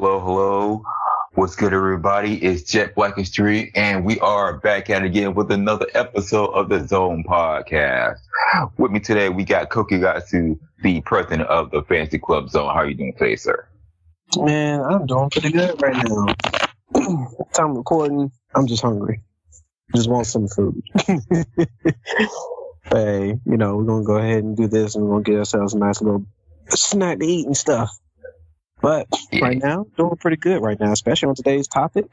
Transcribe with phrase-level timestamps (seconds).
[0.00, 0.82] Hello, hello.
[1.34, 2.42] What's good, everybody?
[2.42, 6.52] It's Jet Black and Street, and we are back at it again with another episode
[6.52, 8.16] of the Zone Podcast.
[8.78, 12.72] With me today, we got Kokigatsu, the president of the Fantasy Club Zone.
[12.72, 13.68] How are you doing today, sir?
[14.38, 16.34] Man, I'm doing pretty good right now.
[17.52, 19.20] Time recording, I'm just hungry.
[19.94, 20.82] Just want some food.
[22.90, 25.74] hey, you know, we're gonna go ahead and do this and we're gonna get ourselves
[25.74, 26.24] a nice little
[26.70, 27.99] snack to eat and stuff.
[28.82, 29.44] But Yeah.
[29.46, 32.06] right now, doing pretty good right now, especially on today's topic.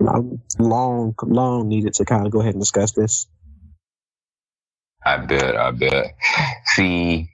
[0.00, 3.26] I'm long, long needed to kind of go ahead and discuss this.
[5.04, 6.14] I bet, I bet.
[6.66, 7.30] See,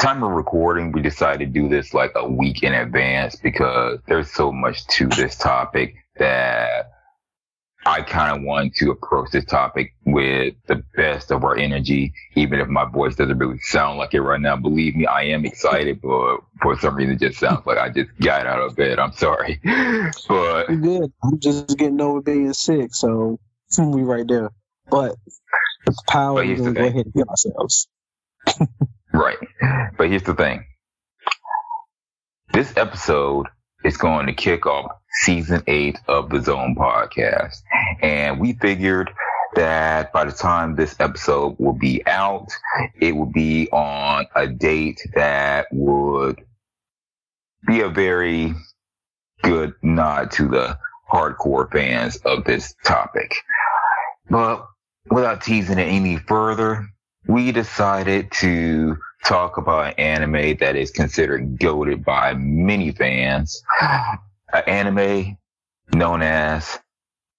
[0.00, 4.30] time of recording, we decided to do this like a week in advance because there's
[4.30, 6.90] so much to this topic that
[7.86, 12.60] I kind of want to approach this topic with the best of our energy, even
[12.60, 14.56] if my voice doesn't really sound like it right now.
[14.56, 18.16] Believe me, I am excited, but for some reason, it just sounds like I just
[18.20, 18.98] got out of bed.
[18.98, 19.60] I'm sorry,
[20.28, 21.12] but Pretty good.
[21.22, 23.38] I'm just getting over being sick, so
[23.78, 24.50] we right there.
[24.88, 25.16] But
[25.84, 27.88] the power, we're gonna go ahead and heal ourselves.
[29.12, 29.38] Right.
[29.96, 30.66] But here's the thing.
[32.52, 33.46] This episode
[33.84, 37.56] is going to kick off season eight of the Zone podcast.
[38.02, 39.10] And we figured
[39.56, 42.48] that by the time this episode will be out,
[43.00, 46.44] it will be on a date that would
[47.66, 48.54] be a very
[49.42, 50.78] good nod to the
[51.10, 53.34] hardcore fans of this topic.
[54.28, 54.66] But
[55.10, 56.86] without teasing it any further,
[57.26, 63.62] we decided to talk about an anime that is considered goaded by many fans.
[64.52, 65.38] An anime
[65.92, 66.78] known as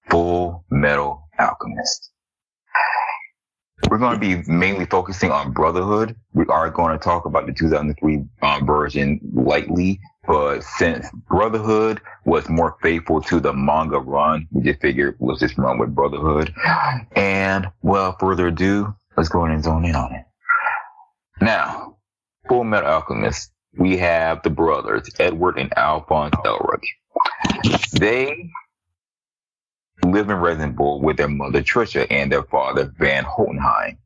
[0.10, 2.12] Full Metal Alchemist.
[3.90, 6.16] We're going to be mainly focusing on Brotherhood.
[6.34, 12.50] We are going to talk about the 2003 um, version lightly, but since Brotherhood was
[12.50, 16.54] more faithful to the manga run, we just figured let's just run with Brotherhood.
[17.16, 20.26] And without further ado, let's go ahead and zone in on it.
[21.40, 21.98] Now,
[22.50, 26.84] Full Metal Alchemist, we have the brothers, Edward and Alphonse Elric.
[28.00, 28.50] They
[30.04, 33.98] live in Resembool with their mother Trisha and their father Van Hohenheim,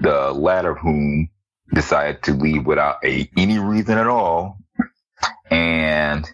[0.00, 1.28] the latter of whom
[1.72, 4.58] decided to leave without a, any reason at all.
[5.50, 6.28] And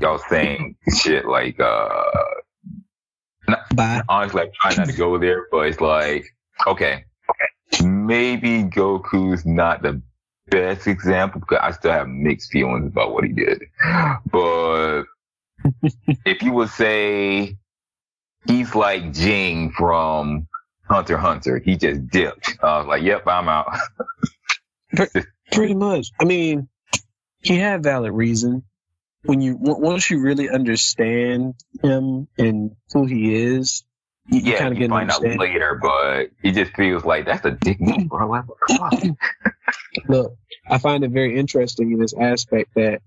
[0.00, 2.10] y'all saying shit like, uh,
[3.48, 4.02] not, Bye.
[4.08, 6.26] honestly, I'm trying not to go there, but it's like,
[6.66, 7.04] okay,
[7.82, 10.02] maybe Goku's not the
[10.50, 13.64] best example because I still have mixed feelings about what he did.
[14.30, 15.04] But
[16.24, 17.56] if you would say
[18.48, 20.48] he's like Ging from
[20.88, 22.58] Hunter Hunter, he just dipped.
[22.62, 23.68] I was like, yep, I'm out.
[25.52, 26.08] Pretty much.
[26.20, 26.68] I mean,
[27.40, 28.64] he had valid reason.
[29.24, 33.84] When you once you really understand him and who he is,
[34.28, 37.50] you, yeah, kind of get find out later, but it just feels like that's a
[37.50, 38.28] dick move, bro.
[38.28, 39.54] Like, what the fuck?
[40.08, 40.36] Look,
[40.70, 43.02] I find it very interesting in this aspect that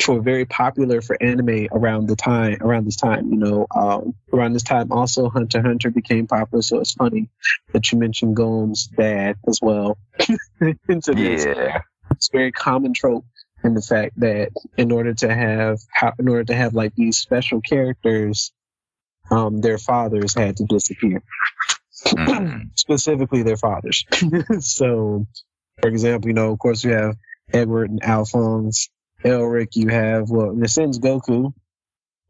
[0.00, 4.52] for very popular for anime around the time around this time, you know, um, around
[4.52, 6.62] this time also Hunter Hunter became popular.
[6.62, 7.30] So it's funny
[7.72, 9.98] that you mentioned Gon's dad as well
[10.88, 11.44] into this.
[11.44, 11.80] yeah.
[12.12, 13.24] it's a very common trope
[13.64, 15.78] in the fact that in order to have
[16.18, 18.52] in order to have like these special characters
[19.32, 21.22] um their fathers had to disappear
[22.06, 22.70] Mm.
[22.76, 24.04] specifically their fathers
[24.60, 25.26] so
[25.80, 27.16] for example you know of course you have
[27.52, 28.88] edward and alphonse
[29.24, 31.52] elric you have well in a sense goku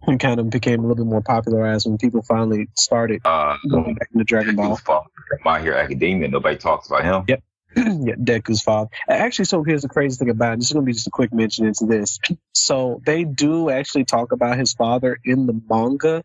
[0.05, 3.95] who kind of became a little bit more popularized when people finally started Uh, going
[3.95, 6.29] back into dragon ball Who's father from My Hero Academia.
[6.29, 7.25] Nobody talks about him.
[7.29, 7.43] Yep.
[7.77, 8.89] yeah, Deku's father.
[9.09, 10.61] Actually, so here's the crazy thing about it.
[10.61, 12.19] This is going to be just a quick mention into this.
[12.55, 16.23] So they do actually talk about his father in the manga,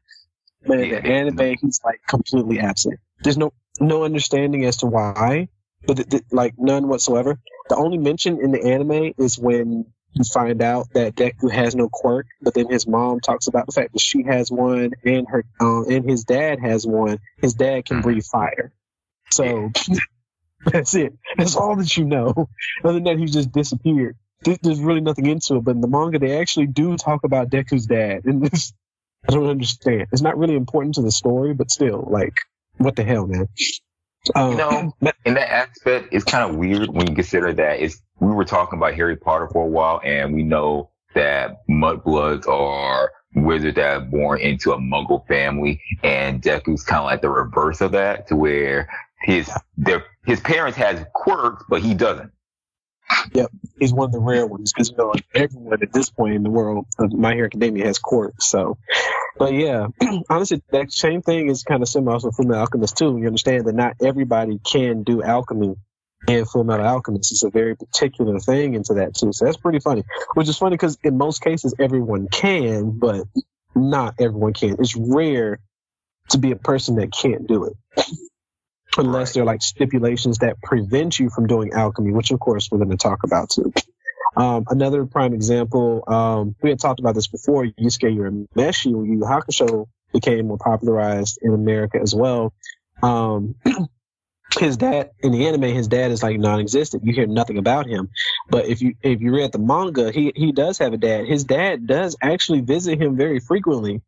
[0.65, 2.99] but in Yeah, the anime, he's like completely absent.
[3.23, 5.49] There's no no understanding as to why,
[5.85, 7.39] but th- th- like none whatsoever.
[7.69, 11.89] The only mention in the anime is when you find out that Deku has no
[11.89, 15.43] quirk, but then his mom talks about the fact that she has one and her
[15.59, 17.19] um, and his dad has one.
[17.41, 18.03] His dad can Mhm.
[18.03, 18.71] breathe fire.
[19.31, 19.71] So
[20.65, 21.13] that's it.
[21.37, 22.49] That's all that you know.
[22.83, 24.15] Other than that, he just disappeared.
[24.61, 25.63] There's really nothing into it.
[25.63, 28.73] But in the manga, they actually do talk about Deku's dad, and this
[29.27, 30.07] I don't understand.
[30.11, 32.33] It's not really important to the story, but still, like,
[32.77, 33.47] what the hell, man?
[34.35, 34.93] Um, You know,
[35.25, 38.79] in that aspect, it's kind of weird when you consider that it's, we were talking
[38.79, 43.99] about Harry Potter for a while and we know that mudbloods are wizards that are
[43.99, 48.35] born into a muggle family and Deku's kind of like the reverse of that to
[48.35, 48.87] where
[49.23, 52.31] his, their, his parents has quirks, but he doesn't.
[53.33, 56.35] Yep, he's one of the rare ones because you know like everyone at this point
[56.35, 58.47] in the world of My Hero Academia has quirks.
[58.47, 58.77] So,
[59.37, 59.87] but yeah,
[60.29, 63.17] honestly, that same thing is kind of similar also Full Metal Alchemist too.
[63.17, 65.75] You understand that not everybody can do alchemy
[66.27, 67.31] in Full Metal Alchemist.
[67.31, 69.33] It's a very particular thing into that too.
[69.33, 70.03] So that's pretty funny.
[70.33, 73.25] Which is funny because in most cases everyone can, but
[73.75, 74.77] not everyone can.
[74.79, 75.59] It's rare
[76.29, 77.73] to be a person that can't do it.
[78.95, 79.33] Unless right.
[79.33, 82.91] there are like stipulations that prevent you from doing alchemy, which of course we're going
[82.91, 83.73] to talk about too.
[84.35, 89.19] Um, another prime example, um, we had talked about this before, Yusuke Urameshi, Yu Yu
[89.19, 92.53] Hakusho became more popularized in America as well.
[93.01, 93.55] Um,
[94.59, 97.03] his dad in the anime, his dad is like non-existent.
[97.05, 98.09] You hear nothing about him.
[98.49, 101.25] But if you if you read the manga, he he does have a dad.
[101.25, 104.01] His dad does actually visit him very frequently.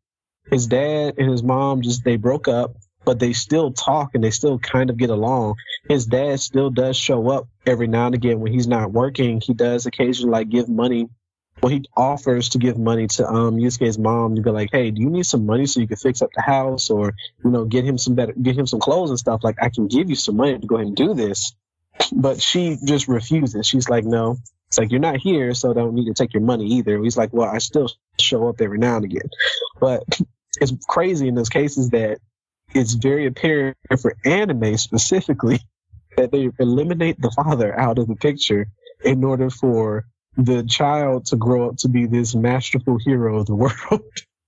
[0.50, 4.30] His dad and his mom just they broke up, but they still talk and they
[4.30, 5.56] still kind of get along.
[5.88, 9.40] His dad still does show up every now and again when he's not working.
[9.40, 11.08] He does occasionally like give money
[11.62, 15.00] well, he offers to give money to um Yusuke's mom to be like, hey, do
[15.00, 17.14] you need some money so you can fix up the house or
[17.44, 19.42] you know get him some better, get him some clothes and stuff?
[19.42, 21.54] Like, I can give you some money to go ahead and do this,
[22.12, 23.66] but she just refuses.
[23.66, 24.36] She's like, no.
[24.68, 27.00] It's like you're not here, so I don't need to take your money either.
[27.00, 27.88] He's like, well, I still
[28.18, 29.30] show up every now and again,
[29.80, 30.02] but
[30.60, 32.18] it's crazy in those cases that
[32.74, 35.60] it's very apparent for anime specifically
[36.16, 38.68] that they eliminate the father out of the picture
[39.04, 40.04] in order for
[40.36, 44.02] the child to grow up to be this masterful hero of the world.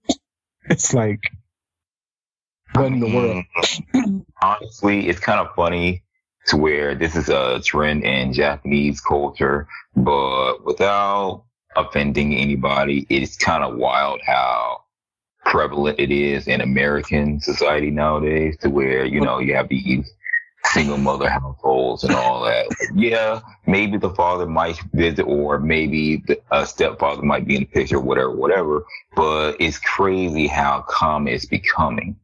[0.65, 1.21] it's like,
[2.75, 3.45] what in the mm.
[3.95, 4.25] world?
[4.43, 6.03] Honestly, it's kind of funny
[6.47, 11.45] to where this is a trend in Japanese culture, but without
[11.77, 14.83] offending anybody, it's kind of wild how
[15.45, 20.11] prevalent it is in American society nowadays to where, you know, you have these
[20.73, 22.67] single mother households and all that.
[22.95, 27.67] yeah, maybe the father might visit, or maybe the, a stepfather might be in the
[27.67, 28.85] picture, whatever, whatever.
[29.15, 32.17] But it's crazy how common it's becoming.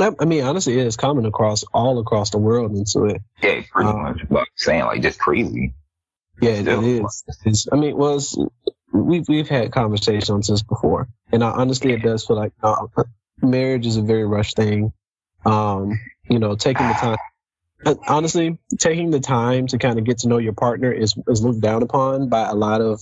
[0.00, 3.20] I mean, honestly, it is common across all across the world into it.
[3.42, 4.20] Yeah, pretty um, much.
[4.28, 5.74] But I'm saying, like, just crazy.
[6.40, 6.82] Yeah, Still.
[6.82, 7.24] it is.
[7.44, 8.18] It's, I mean, well,
[8.92, 12.86] we've we've had conversations on this before, and I, honestly, it does feel like uh,
[13.42, 14.92] marriage is a very rushed thing.
[15.44, 16.00] Um,
[16.32, 17.18] you know, taking the time.
[18.08, 21.60] Honestly, taking the time to kind of get to know your partner is is looked
[21.60, 23.00] down upon by a lot of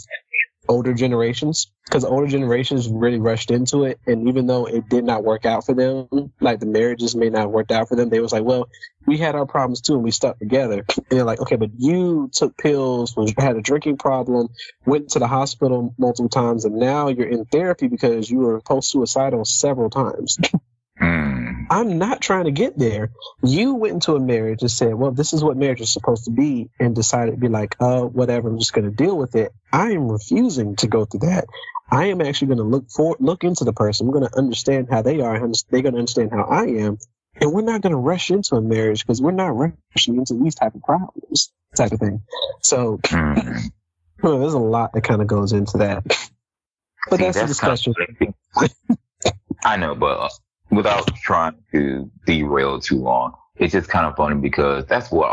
[0.69, 5.25] older generations because older generations really rushed into it and even though it did not
[5.25, 6.07] work out for them
[6.41, 8.69] like the marriages may not have worked out for them they was like well
[9.07, 12.31] we had our problems too and we stuck together and they're like okay but you
[12.33, 14.49] took pills had a drinking problem
[14.87, 18.91] went to the hospital multiple times and now you're in therapy because you were post
[18.91, 20.39] suicidal several times
[21.01, 21.67] Mm.
[21.71, 23.11] I'm not trying to get there.
[23.43, 26.31] You went into a marriage and said, well, this is what marriage is supposed to
[26.31, 29.53] be, and decided to be like, oh, whatever, I'm just going to deal with it.
[29.73, 31.47] I am refusing to go through that.
[31.91, 34.07] I am actually going to look for, look into the person.
[34.07, 35.39] I'm going to understand how they are.
[35.39, 36.99] They're going to understand how I am.
[37.41, 40.55] And we're not going to rush into a marriage because we're not rushing into these
[40.55, 42.23] type of problems, type of thing.
[42.61, 43.63] So mm.
[44.23, 46.05] well, there's a lot that kind of goes into that.
[47.09, 47.95] But See, that's, that's a discussion.
[49.65, 50.31] I know, but
[50.71, 55.29] without trying to derail too long, it's just kind of funny because that's what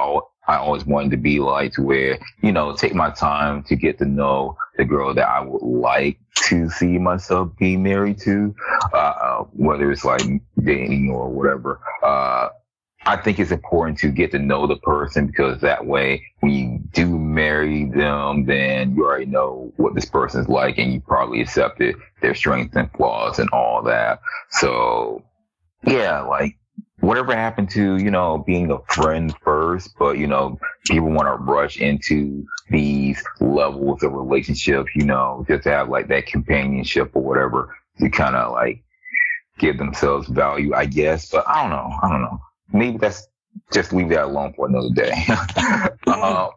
[0.48, 3.98] I always wanted to be like to where, you know, take my time to get
[4.00, 8.56] to know the girl that I would like to see myself be married to,
[8.94, 10.22] uh, whether it's like
[10.63, 11.82] dating or whatever.
[12.03, 12.50] Uh,
[13.08, 16.80] I think it's important to get to know the person because that way when you
[16.92, 21.40] do marry them, then you already know what this person is like and you probably
[21.40, 24.20] accepted their strengths and flaws and all that.
[24.52, 25.24] So
[25.86, 26.58] yeah, like
[27.00, 31.42] whatever happened to, you know, being a friend first, but you know, people want to
[31.50, 37.24] rush into these levels of relationship, you know, just to have like that companionship or
[37.24, 38.84] whatever to kind of like
[39.60, 41.30] give themselves value, I guess.
[41.30, 41.98] But I don't know.
[42.04, 43.27] I don't know maybe that's
[43.71, 45.12] just leave that alone for another day.
[46.07, 46.50] uh,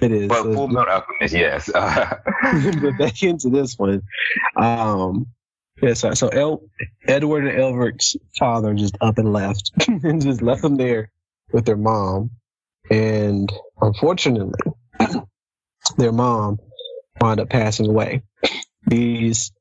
[0.00, 0.28] it is.
[0.28, 1.70] But Full Metal Alchemist, yes.
[1.72, 4.02] but back into this one.
[4.56, 5.26] Um,
[5.82, 6.62] yeah, so, so El,
[7.06, 11.10] Edward and Elric's father just up and left and just left them there
[11.52, 12.30] with their mom.
[12.90, 13.50] And
[13.80, 14.58] unfortunately,
[15.96, 16.58] their mom
[17.20, 18.22] wound up passing away.
[18.86, 19.52] These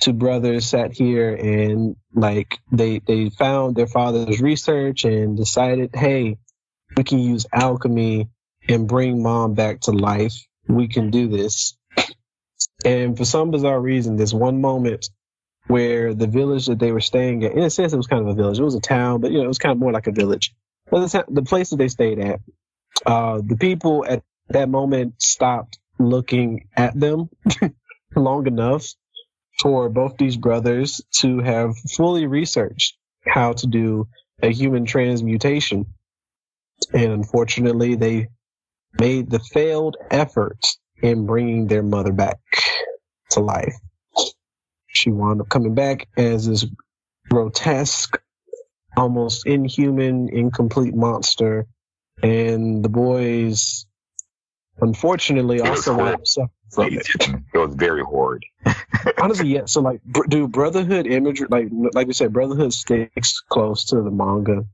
[0.00, 6.36] two brothers sat here and like they they found their father's research and decided, hey,
[6.96, 8.28] we can use alchemy
[8.68, 10.34] and bring mom back to life.
[10.68, 11.76] We can do this.
[12.84, 15.08] And for some bizarre reason, there's one moment
[15.66, 18.28] where the village that they were staying at, in a sense, it was kind of
[18.28, 18.58] a village.
[18.58, 20.54] It was a town, but you know, it was kind of more like a village.
[20.90, 22.40] But the, the place that they stayed at,
[23.04, 27.28] uh, the people at that moment stopped looking at them
[28.16, 28.86] long enough
[29.60, 32.96] for both these brothers to have fully researched
[33.26, 34.08] how to do
[34.42, 35.86] a human transmutation.
[36.92, 38.28] And unfortunately, they
[38.98, 40.64] made the failed effort
[41.02, 42.38] in bringing their mother back
[43.30, 43.74] to life.
[44.86, 46.66] She wound up coming back as this
[47.28, 48.20] grotesque,
[48.96, 51.66] almost inhuman, incomplete monster.
[52.22, 53.86] And the boys,
[54.80, 57.06] unfortunately, also wound up suffering from it.
[57.54, 58.44] It was very horrid.
[59.20, 59.64] Honestly, yeah.
[59.66, 64.10] So, like, br- do Brotherhood imagery, like, like we said, Brotherhood sticks close to the
[64.10, 64.64] manga,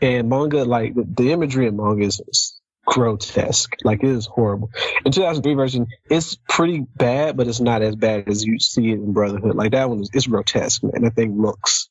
[0.00, 3.76] and manga, like, the, the imagery in manga is, is grotesque.
[3.84, 4.70] Like, it is horrible.
[5.04, 8.94] In 2003 version, it's pretty bad, but it's not as bad as you see it
[8.94, 9.54] in Brotherhood.
[9.54, 11.02] Like, that one is it's grotesque, man.
[11.02, 11.88] That thing looks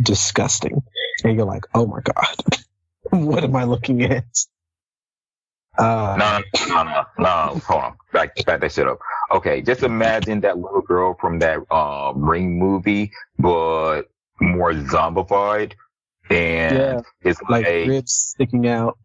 [0.00, 0.82] disgusting,
[1.24, 2.36] and you're like, oh my god,
[3.10, 4.24] what am I looking at?
[5.78, 7.60] Uh, No, no, no, no.
[7.66, 7.96] Hold on.
[8.12, 8.98] Back, back that shit up.
[9.30, 14.02] Okay, just imagine that little girl from that uh, Ring movie, but
[14.40, 15.72] more zombified,
[16.30, 18.98] and Yeah, it's like like, ribs sticking out.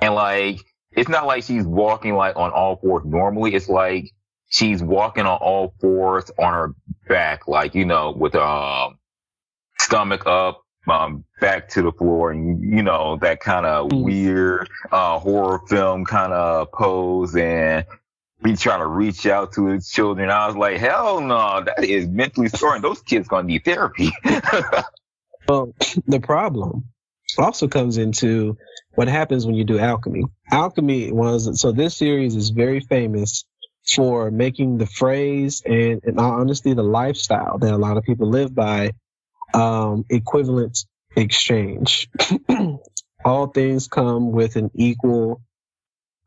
[0.00, 0.60] and like
[0.92, 3.54] it's not like she's walking like on all fours normally.
[3.54, 4.10] It's like
[4.48, 6.74] she's walking on all fours on her
[7.08, 8.98] back, like you know, with um
[9.78, 14.02] stomach up, um, back to the floor, and you know that kind of Mm.
[14.04, 17.84] weird uh horror film kind of pose, and
[18.42, 20.30] be trying to reach out to his children.
[20.30, 22.80] I was like, hell no, that is mentally scarring.
[22.82, 24.10] Those kids gonna need therapy.
[25.48, 25.74] Well,
[26.06, 26.84] the problem
[27.36, 28.56] also comes into
[28.94, 30.24] what happens when you do alchemy.
[30.52, 33.44] Alchemy was so this series is very famous
[33.94, 38.28] for making the phrase and, in all honesty, the lifestyle that a lot of people
[38.28, 38.92] live by
[39.54, 40.84] um, equivalent
[41.16, 42.08] exchange.
[43.24, 45.42] all things come with an equal.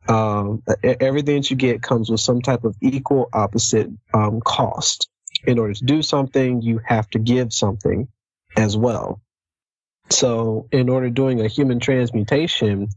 [0.06, 5.08] Um, everything that you get comes with some type of equal opposite um, cost.
[5.46, 8.08] In order to do something, you have to give something
[8.56, 9.20] as well.
[10.10, 12.88] So, in order doing a human transmutation,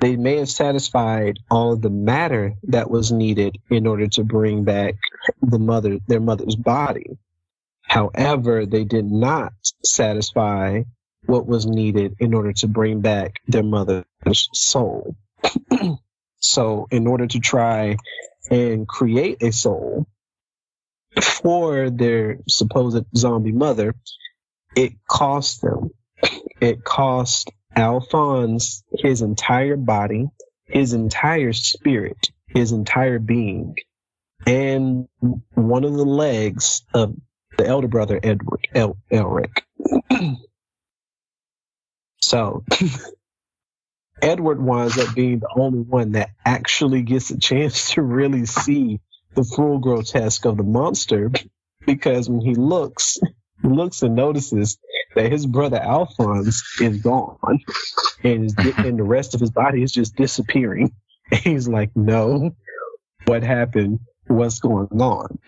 [0.00, 4.64] they may have satisfied all of the matter that was needed in order to bring
[4.64, 4.94] back
[5.42, 7.18] the mother, their mother's body.
[7.86, 9.52] However, they did not
[9.84, 10.82] satisfy
[11.24, 14.04] what was needed in order to bring back their mother's
[14.52, 15.16] soul.
[16.38, 17.96] so, in order to try
[18.50, 20.06] and create a soul
[21.20, 23.94] for their supposed zombie mother,
[24.76, 25.90] it cost them.
[26.60, 30.28] It cost Alphonse his entire body,
[30.66, 33.76] his entire spirit, his entire being,
[34.46, 35.08] and
[35.54, 37.14] one of the legs of
[37.56, 39.62] the elder brother Edward El- Elric.
[42.20, 42.64] so
[44.22, 49.00] Edward winds up being the only one that actually gets a chance to really see
[49.34, 51.30] the full grotesque of the monster
[51.84, 53.18] because when he looks
[53.62, 54.78] he looks and notices
[55.14, 57.38] that his brother Alphonse is gone
[58.22, 60.92] and, and the rest of his body is just disappearing.
[61.28, 62.54] And he's like, no,
[63.24, 63.98] what happened?
[64.28, 65.40] What's going on?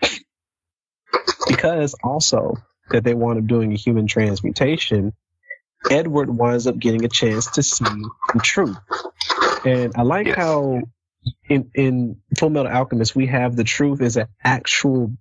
[1.59, 2.55] Because also
[2.89, 5.13] that they wound up doing a human transmutation,
[5.91, 7.85] Edward winds up getting a chance to see
[8.33, 8.77] the truth.
[9.65, 10.37] And I like Yes.
[10.37, 10.81] how
[11.49, 15.11] in, in Full Metal Alchemist, we have the truth as an actual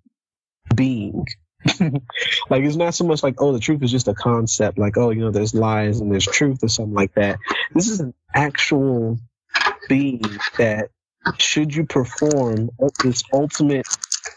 [0.75, 1.26] being.
[1.80, 5.11] like it's not so much like oh the truth is just a concept like oh
[5.11, 7.40] you know there's lies and there's truth or something like that
[7.75, 9.18] this is an actual
[9.88, 10.23] being
[10.57, 10.90] that
[11.38, 12.71] should you perform
[13.02, 13.88] this ultimate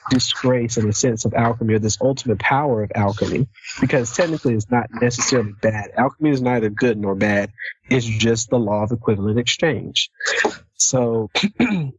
[0.09, 3.47] disgrace in a sense of alchemy or this ultimate power of alchemy
[3.79, 5.91] because technically it's not necessarily bad.
[5.97, 7.51] Alchemy is neither good nor bad.
[7.89, 10.09] It's just the law of equivalent exchange.
[10.75, 11.91] So you,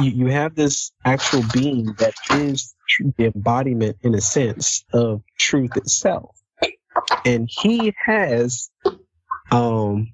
[0.00, 2.74] you have this actual being that is
[3.16, 6.36] the embodiment in a sense of truth itself.
[7.24, 8.70] And he has
[9.50, 10.08] um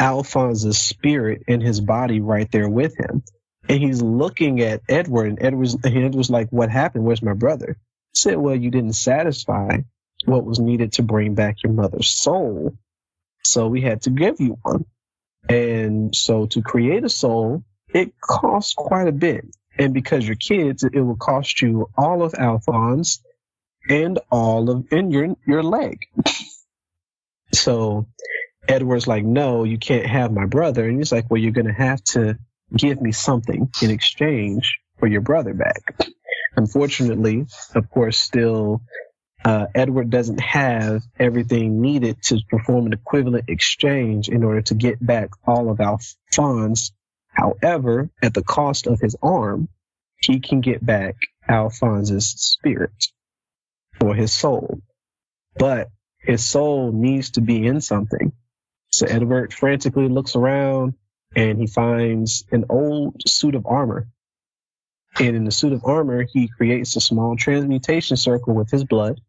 [0.00, 3.22] alphonse's spirit in his body right there with him
[3.68, 7.04] and he's looking at edward and edward's and edward's like what happened?
[7.04, 7.76] Where's my brother?
[8.12, 9.78] He said well you didn't satisfy
[10.24, 12.76] what was needed to bring back your mother's soul.
[13.44, 14.84] So we had to give you one.
[15.48, 19.46] And so to create a soul it costs quite a bit.
[19.78, 23.22] And because you're kids, it will cost you all of Alphonse
[23.88, 25.98] and all of in your your leg.
[27.52, 28.06] so
[28.66, 32.02] Edward's like, no, you can't have my brother, and he's like, well, you're gonna have
[32.04, 32.38] to
[32.76, 36.08] give me something in exchange for your brother back.
[36.56, 38.82] Unfortunately, of course, still.
[39.44, 45.04] Uh, Edward doesn't have everything needed to perform an equivalent exchange in order to get
[45.04, 46.90] back all of Alphonse
[47.38, 49.68] However, at the cost of his arm,
[50.16, 51.14] he can get back
[51.48, 53.06] Alphonse's spirit
[54.00, 54.80] or his soul.
[55.56, 58.32] But his soul needs to be in something.
[58.90, 60.94] So Edward frantically looks around
[61.34, 64.08] and he finds an old suit of armor.
[65.20, 69.20] And in the suit of armor, he creates a small transmutation circle with his blood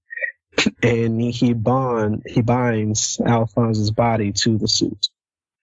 [0.81, 5.07] and he bond he binds Alphonse's body to the suit.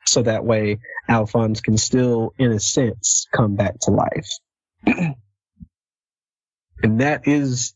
[0.07, 0.79] So that way
[1.09, 4.29] Alphonse can still, in a sense, come back to life.
[6.83, 7.75] and that is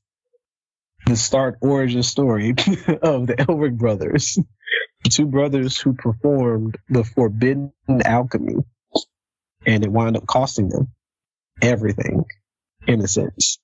[1.06, 2.50] the start origin story
[3.02, 4.38] of the Elric brothers.
[5.08, 7.72] Two brothers who performed the forbidden
[8.04, 8.56] alchemy
[9.66, 10.88] and it wound up costing them
[11.60, 12.24] everything
[12.86, 13.58] in a sense.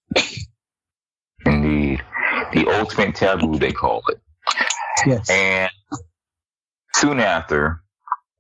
[1.45, 2.03] Indeed.
[2.53, 4.21] The ultimate taboo, they call it.
[5.07, 5.31] Yes.
[5.31, 5.71] And
[6.95, 7.83] soon after,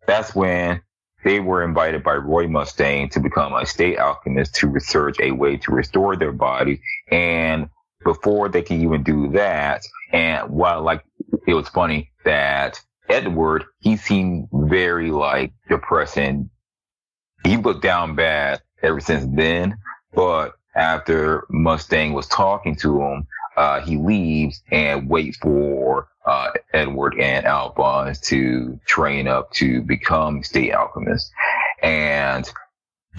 [0.06, 0.82] that's when
[1.24, 5.56] they were invited by Roy Mustang to become a state alchemist to research a way
[5.58, 6.80] to restore their body.
[7.10, 7.68] And
[8.04, 11.04] before they can even do that, and while like
[11.46, 16.50] it was funny that Edward, he seemed very like depressing.
[17.44, 19.78] He looked down bad ever since then,
[20.14, 27.18] but after Mustang was talking to him, uh, he leaves and waits for uh, Edward
[27.18, 31.30] and Alphonse to train up to become state alchemists.
[31.82, 32.50] And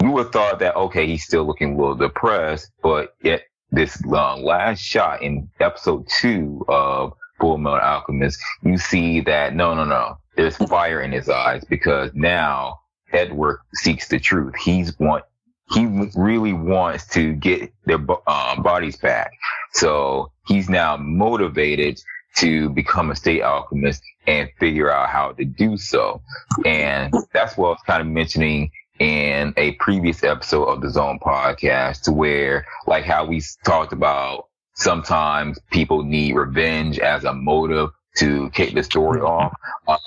[0.00, 4.00] you would have thought that, okay, he's still looking a little depressed, but yet this
[4.06, 9.84] uh, last shot in episode two of Full Metal Alchemist, you see that no, no,
[9.84, 12.80] no, there's fire in his eyes because now
[13.12, 14.54] Edward seeks the truth.
[14.56, 15.24] He's want,
[15.72, 19.32] he really wants to get their um, bodies back.
[19.72, 22.00] So he's now motivated
[22.36, 26.22] to become a state alchemist and figure out how to do so.
[26.64, 31.18] And that's what I was kind of mentioning in a previous episode of the Zone
[31.20, 34.47] podcast to where like how we talked about
[34.78, 39.52] sometimes people need revenge as a motive to kick the story off.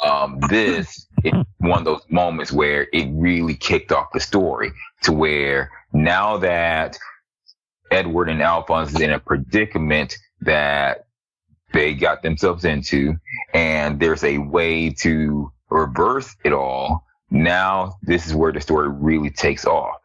[0.03, 4.71] Um, this is one of those moments where it really kicked off the story
[5.03, 6.97] to where now that
[7.91, 11.05] Edward and Alphonse is in a predicament that
[11.73, 13.15] they got themselves into
[13.53, 17.05] and there's a way to reverse it all.
[17.29, 19.95] Now this is where the story really takes off.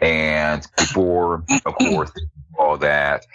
[0.00, 2.12] And before, of course,
[2.58, 3.26] all that,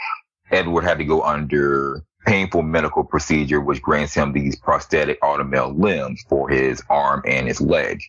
[0.52, 6.24] Edward had to go under painful medical procedure, which grants him these prosthetic automail limbs
[6.28, 8.02] for his arm and his leg.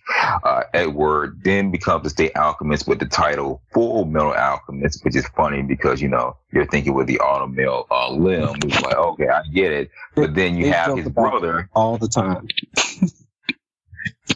[0.43, 5.27] Uh, Edward then becomes a state alchemist with the title Full Metal Alchemist, which is
[5.29, 8.57] funny because, you know, you're thinking with the automail uh, limb.
[8.65, 9.91] It's like, okay, I get it.
[10.17, 11.71] But then you have his brother.
[11.73, 12.49] All the time.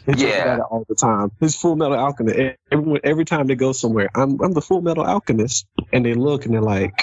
[0.07, 1.31] yeah, all the time.
[1.41, 2.57] His Full Metal Alchemist.
[2.71, 6.45] Everyone, every time they go somewhere, I'm I'm the Full Metal Alchemist, and they look
[6.45, 6.93] and they're like,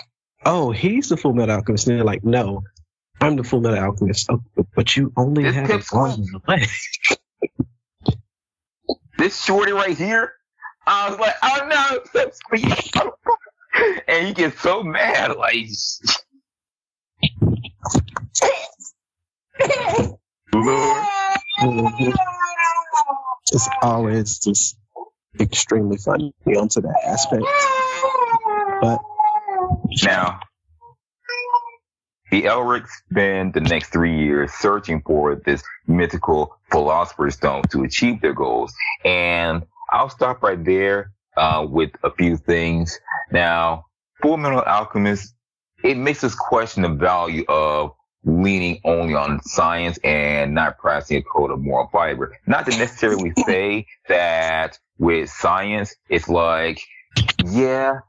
[0.44, 1.88] oh, he's the Full Metal Alchemist.
[1.88, 2.62] And they're like, no,
[3.20, 4.28] I'm the Full Metal Alchemist.
[4.30, 4.42] Oh,
[4.74, 6.68] but you only this have and leg.
[9.18, 10.32] this shorty right here,
[10.86, 12.00] I was like, oh no,
[14.08, 15.66] and he gets so mad, like.
[23.52, 24.78] It's always just
[25.38, 27.44] extremely funny onto that aspect.
[28.80, 29.00] But
[30.04, 30.40] now,
[32.30, 38.20] the Elrics spend the next three years searching for this mythical philosopher's stone to achieve
[38.20, 38.72] their goals.
[39.04, 42.98] And I'll stop right there uh, with a few things.
[43.32, 43.86] Now,
[44.22, 45.34] Full Metal Alchemist,
[45.82, 51.22] it makes us question the value of leaning only on science and not practicing a
[51.22, 52.36] code of moral fiber.
[52.46, 56.80] Not to necessarily say that with science, it's like,
[57.44, 58.00] yeah,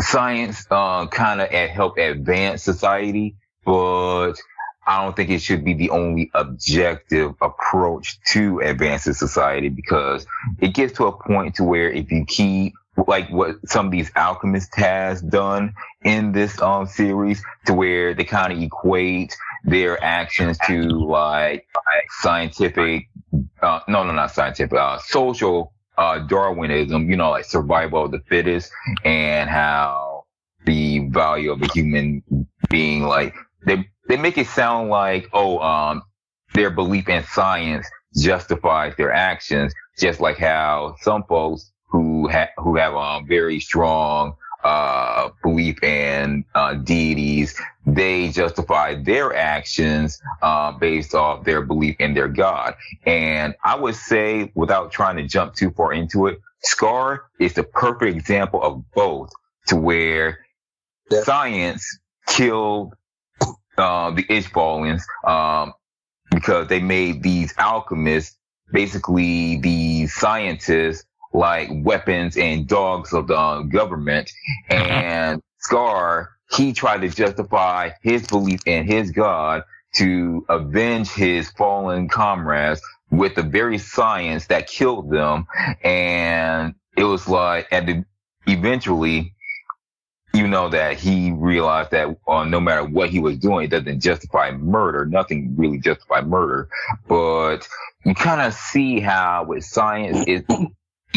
[0.00, 4.34] science uh, kind of help advance society, but
[4.86, 10.26] I don't think it should be the only objective approach to advancing society because
[10.58, 12.74] it gets to a point to where if you keep
[13.06, 18.24] like what some of these alchemists has done in this um series to where they
[18.24, 21.66] kind of equate their actions to like
[22.20, 23.08] scientific
[23.62, 28.20] uh, no no not scientific uh, social uh, Darwinism, you know, like survival of the
[28.20, 28.72] fittest
[29.04, 30.24] and how
[30.64, 32.22] the value of a human
[32.70, 33.34] being, like
[33.66, 36.02] they, they make it sound like, oh, um,
[36.54, 37.86] their belief in science
[38.16, 43.60] justifies their actions, just like how some folks who have, who have a um, very
[43.60, 51.96] strong, uh, belief in, uh, deities, they justify their actions uh, based off their belief
[51.98, 52.74] in their God.
[53.04, 57.62] And I would say, without trying to jump too far into it, Scar is the
[57.62, 59.30] perfect example of both
[59.68, 60.44] to where
[61.10, 61.22] yeah.
[61.22, 62.94] science killed
[63.78, 65.72] uh, the Ishballans um,
[66.30, 68.36] because they made these alchemists
[68.72, 74.32] basically these scientists like weapons and dogs of the government.
[74.70, 74.84] Uh-huh.
[74.84, 79.64] And Scar, he tried to justify his belief in his God
[79.94, 85.46] to avenge his fallen comrades with the very science that killed them.
[85.82, 88.04] And it was like, at the,
[88.46, 89.34] eventually,
[90.32, 94.00] you know that he realized that uh, no matter what he was doing, it doesn't
[94.00, 95.04] justify murder.
[95.04, 96.68] Nothing really justifies murder,
[97.08, 97.68] but
[98.04, 100.46] you kind of see how with science it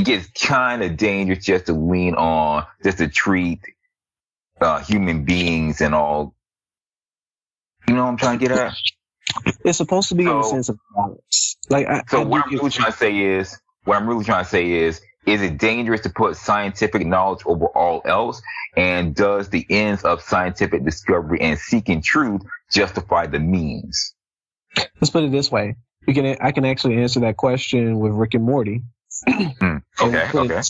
[0.02, 3.60] gets kind of dangerous just to lean on, just to treat
[4.60, 6.36] uh, human beings and all.
[7.88, 8.74] You know what I'm trying to get at?
[9.64, 11.58] It's supposed to be so, in a sense of balance.
[11.70, 14.44] Like, I, so I what I'm really trying to say is, what I'm really trying
[14.44, 18.42] to say is, is it dangerous to put scientific knowledge over all else?
[18.76, 24.14] And does the ends of scientific discovery and seeking truth justify the means?
[25.00, 25.76] Let's put it this way.
[26.06, 28.84] We can, I can actually answer that question with Rick and Morty.
[29.28, 30.62] Mm, okay, okay.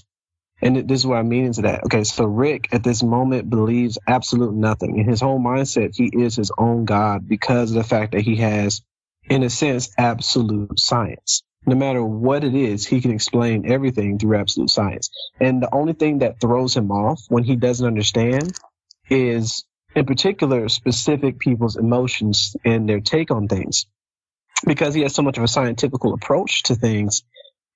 [0.61, 1.83] And this is what I mean into that.
[1.85, 4.97] Okay, so Rick at this moment believes absolute nothing.
[4.97, 8.37] In his whole mindset, he is his own God because of the fact that he
[8.37, 8.81] has,
[9.25, 11.43] in a sense, absolute science.
[11.65, 15.09] No matter what it is, he can explain everything through absolute science.
[15.39, 18.53] And the only thing that throws him off when he doesn't understand
[19.09, 23.85] is, in particular, specific people's emotions and their take on things.
[24.65, 27.23] Because he has so much of a scientific approach to things,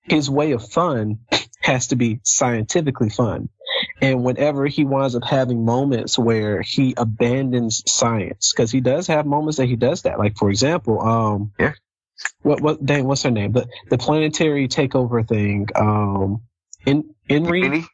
[0.08, 1.20] his way of fun
[1.62, 3.50] has to be scientifically fun.
[4.02, 9.26] And whenever he winds up having moments where he abandons science, because he does have
[9.26, 10.18] moments that he does that.
[10.20, 11.74] Like for example, um, yeah.
[12.42, 13.52] What what dang, what's her name?
[13.52, 15.68] The the planetary takeover thing.
[15.76, 16.42] Um
[16.86, 17.64] in Inri?
[17.64, 17.86] Unity?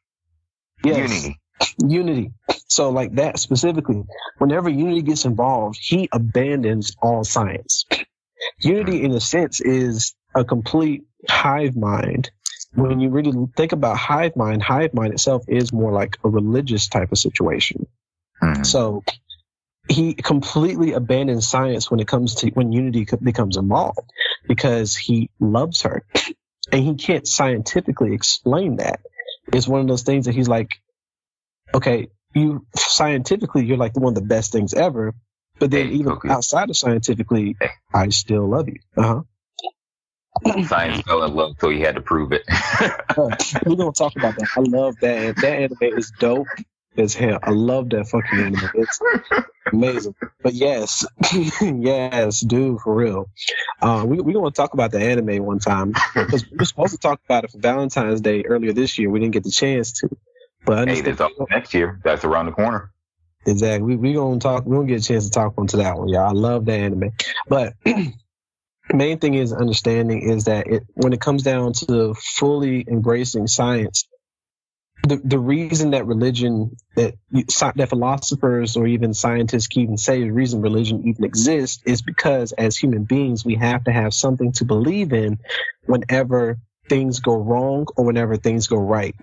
[0.84, 0.97] Yes.
[0.97, 1.39] Unity.
[1.80, 2.32] Unity.
[2.67, 4.04] So like that specifically,
[4.38, 7.86] whenever Unity gets involved, he abandons all science.
[8.60, 12.31] Unity in a sense is a complete hive mind
[12.75, 16.88] when you really think about hive mind, hive mind itself is more like a religious
[16.88, 17.88] type of situation.
[18.41, 18.63] Mm-hmm.
[18.63, 19.03] So
[19.88, 23.99] he completely abandons science when it comes to when unity becomes involved
[24.47, 26.03] because he loves her
[26.71, 29.01] and he can't scientifically explain that.
[29.51, 30.71] It's one of those things that he's like,
[31.73, 35.13] okay, you scientifically, you're like one of the best things ever.
[35.59, 37.57] But then even outside of scientifically,
[37.93, 38.79] I still love you.
[38.97, 39.21] Uh huh.
[40.67, 42.43] Science fell in love, so he had to prove it.
[43.65, 44.48] We're gonna talk about that.
[44.56, 45.36] I love that.
[45.38, 46.48] That anime is dope
[46.98, 47.39] as hell.
[47.41, 48.69] I love that fucking anime.
[48.74, 49.00] It's
[49.72, 50.15] amazing.
[50.41, 51.06] But yes,
[51.62, 53.30] yes, dude, for real.
[53.82, 57.00] Uh, we we're gonna talk about the anime one time because we were supposed to
[57.00, 59.10] talk about it for Valentine's Day earlier this year.
[59.10, 60.10] We didn't get the chance to.
[60.65, 61.19] But hey, there's
[61.50, 62.00] next year.
[62.04, 62.91] That's around the corner.
[63.46, 63.86] Exactly.
[63.86, 64.65] We we gonna talk.
[64.65, 66.30] We gonna get a chance to talk onto that one, y'all.
[66.30, 67.12] I love that anime.
[67.48, 67.74] But
[68.93, 74.08] main thing is understanding is that it, when it comes down to fully embracing science,
[75.06, 77.15] the, the reason that religion that
[77.75, 82.53] that philosophers or even scientists can even say the reason religion even exists is because
[82.53, 85.39] as human beings we have to have something to believe in
[85.86, 89.15] whenever things go wrong or whenever things go right.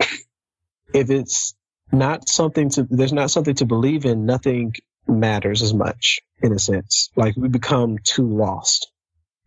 [0.93, 1.55] If it's
[1.91, 4.75] not something to there's not something to believe in, nothing
[5.09, 7.09] matters as much in a sense.
[7.17, 8.91] Like we become too lost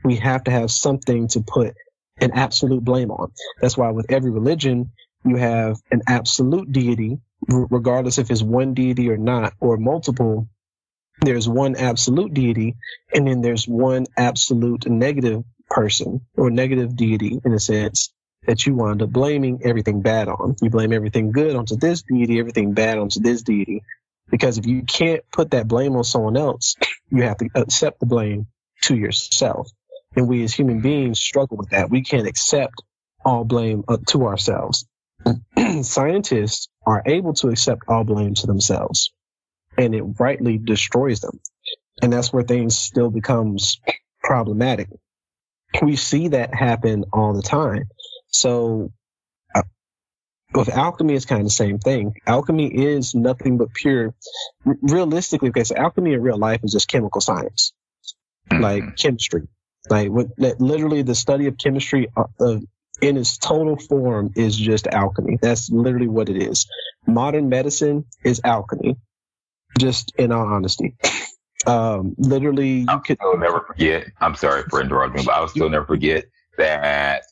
[0.03, 1.75] we have to have something to put
[2.17, 3.31] an absolute blame on.
[3.61, 4.91] That's why with every religion,
[5.25, 10.47] you have an absolute deity, regardless if it's one deity or not, or multiple.
[11.21, 12.75] There's one absolute deity,
[13.13, 18.13] and then there's one absolute negative person or negative deity in a sense
[18.45, 20.55] that you wind up blaming everything bad on.
[20.61, 23.83] You blame everything good onto this deity, everything bad onto this deity.
[24.29, 26.75] Because if you can't put that blame on someone else,
[27.09, 28.47] you have to accept the blame
[28.81, 29.69] to yourself.
[30.15, 31.89] And we as human beings struggle with that.
[31.89, 32.83] We can't accept
[33.25, 34.85] all blame to ourselves.
[35.81, 39.11] Scientists are able to accept all blame to themselves
[39.77, 41.39] and it rightly destroys them.
[42.01, 43.79] And that's where things still becomes
[44.21, 44.89] problematic.
[45.81, 47.89] We see that happen all the time.
[48.27, 48.91] So
[49.53, 49.63] uh,
[50.53, 52.15] with alchemy, it's kind of the same thing.
[52.27, 54.13] Alchemy is nothing but pure,
[54.63, 57.73] realistically, because alchemy in real life is just chemical science,
[58.51, 58.95] like mm-hmm.
[58.95, 59.47] chemistry.
[59.89, 62.57] Like what, literally the study of chemistry uh,
[63.01, 65.37] in its total form is just alchemy.
[65.41, 66.67] That's literally what it is.
[67.05, 68.97] Modern medicine is alchemy,
[69.77, 70.95] just in all honesty.
[71.65, 74.07] Um, literally, you I'll could still never forget.
[74.21, 76.25] I'm sorry for interrupting, but I'll still never forget
[76.57, 77.23] that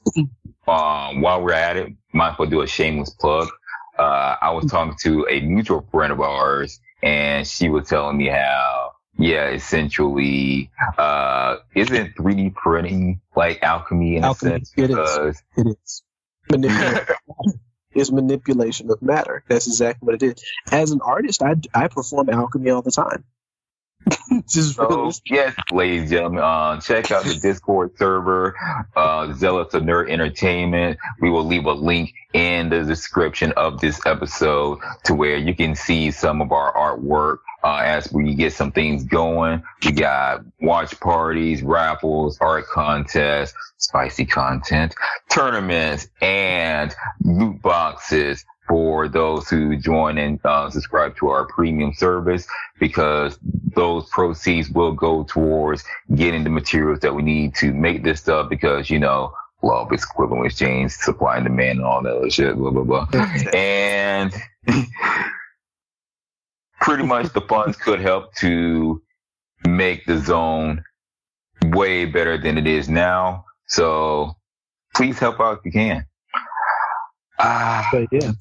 [0.68, 3.50] um, while we're at it, might as well do a shameless plug.
[3.98, 8.28] Uh, I was talking to a mutual friend of ours, and she was telling me
[8.28, 8.91] how,
[9.22, 14.74] yeah, essentially, uh, isn't 3D printing like alchemy in alchemy, a sense?
[14.78, 15.44] It is.
[15.58, 16.04] It is.
[16.50, 17.06] Manipulation.
[17.94, 19.44] it's manipulation of matter.
[19.48, 20.44] That's exactly what it is.
[20.72, 23.24] As an artist, I, I perform alchemy all the time.
[24.48, 28.56] so, yes, ladies and gentlemen, uh, check out the Discord server,
[28.96, 30.98] uh, Zealots of Nerd Entertainment.
[31.20, 35.76] We will leave a link in the description of this episode to where you can
[35.76, 37.40] see some of our artwork.
[37.64, 44.26] Uh, as we get some things going, we got watch parties, raffles, art contests, spicy
[44.26, 44.96] content,
[45.30, 52.48] tournaments, and loot boxes for those who join and uh, subscribe to our premium service
[52.80, 53.38] because
[53.76, 55.84] those proceeds will go towards
[56.16, 59.92] getting the materials that we need to make this stuff because, you know, law of
[59.92, 63.08] equivalent exchange, supply and demand and all that other shit, blah, blah, blah.
[63.54, 64.34] and
[66.80, 69.02] pretty much the funds could help to
[69.68, 70.82] make the zone
[71.62, 73.44] way better than it is now.
[73.68, 74.38] So
[74.96, 76.06] please help out if you can.
[77.42, 78.32] Ah, but yeah.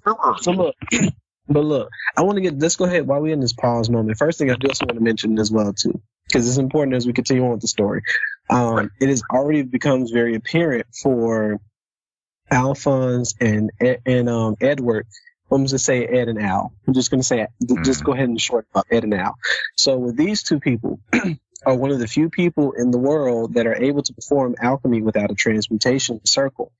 [0.40, 0.74] So look,
[1.48, 2.58] but look, I want to get.
[2.58, 4.18] Let's go ahead while we're in this pause moment.
[4.18, 7.12] First thing I just want to mention as well too, because it's important as we
[7.12, 8.02] continue on with the story.
[8.48, 8.90] Um.
[9.00, 11.60] It has already becomes very apparent for
[12.50, 15.06] Alphonse and and um, Edward.
[15.52, 16.72] I'm just gonna say Ed and Al.
[16.86, 17.84] I'm just going to say mm.
[17.84, 19.36] just go ahead and short up Ed and Al.
[19.76, 21.00] So with these two people.
[21.66, 25.02] are one of the few people in the world that are able to perform alchemy
[25.02, 26.72] without a transmutation circle.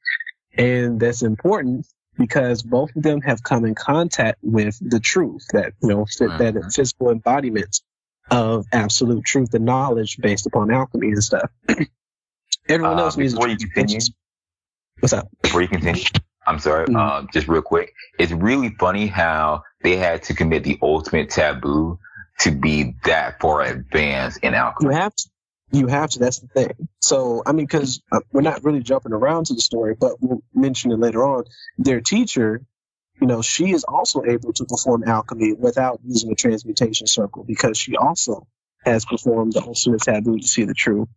[0.57, 1.87] And that's important
[2.21, 6.37] because both of them have come in contact with the truth that you know mm-hmm.
[6.37, 7.83] that physical embodiments
[8.31, 11.51] of absolute truth and knowledge based upon alchemy and stuff.
[12.69, 13.99] Everyone uh, else needs before you continue.
[15.01, 15.29] What's up?
[15.43, 16.05] Before you continue,
[16.47, 16.87] I'm sorry.
[16.87, 16.97] Mm-hmm.
[16.97, 21.99] Uh, just real quick, it's really funny how they had to commit the ultimate taboo
[22.41, 24.95] to be that far advanced in alchemy.
[24.95, 25.30] You have to.
[25.73, 26.19] You have to.
[26.19, 26.89] That's the thing.
[27.01, 30.43] So, I mean, because uh, we're not really jumping around to the story, but we'll
[30.55, 31.45] mention it later on.
[31.79, 32.63] Their teacher,
[33.21, 37.79] you know, she is also able to perform alchemy without using a transmutation circle because
[37.79, 38.47] she also
[38.85, 41.09] has performed the ultimate taboo to see the truth.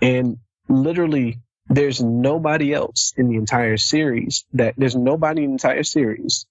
[0.00, 0.36] And
[0.68, 6.46] literally, there's nobody else in the entire series that there's nobody in the entire series,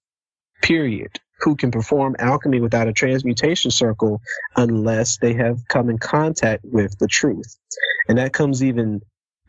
[0.62, 4.20] period, who can perform alchemy without a transmutation circle
[4.56, 7.56] unless they have come in contact with the truth.
[8.08, 9.02] And that comes even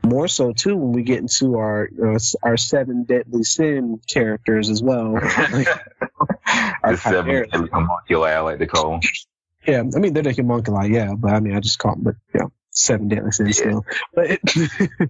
[0.04, 4.82] more so too when we get into our uh, our seven deadly sin characters as
[4.82, 5.14] well.
[5.14, 9.02] the seven homunculi, I like to call them.
[9.68, 12.16] Yeah, I mean they're the homunculi, yeah, but I mean I just call them, but
[12.34, 13.66] yeah, seven deadly sins yeah.
[13.66, 13.86] still.
[14.14, 15.10] But it,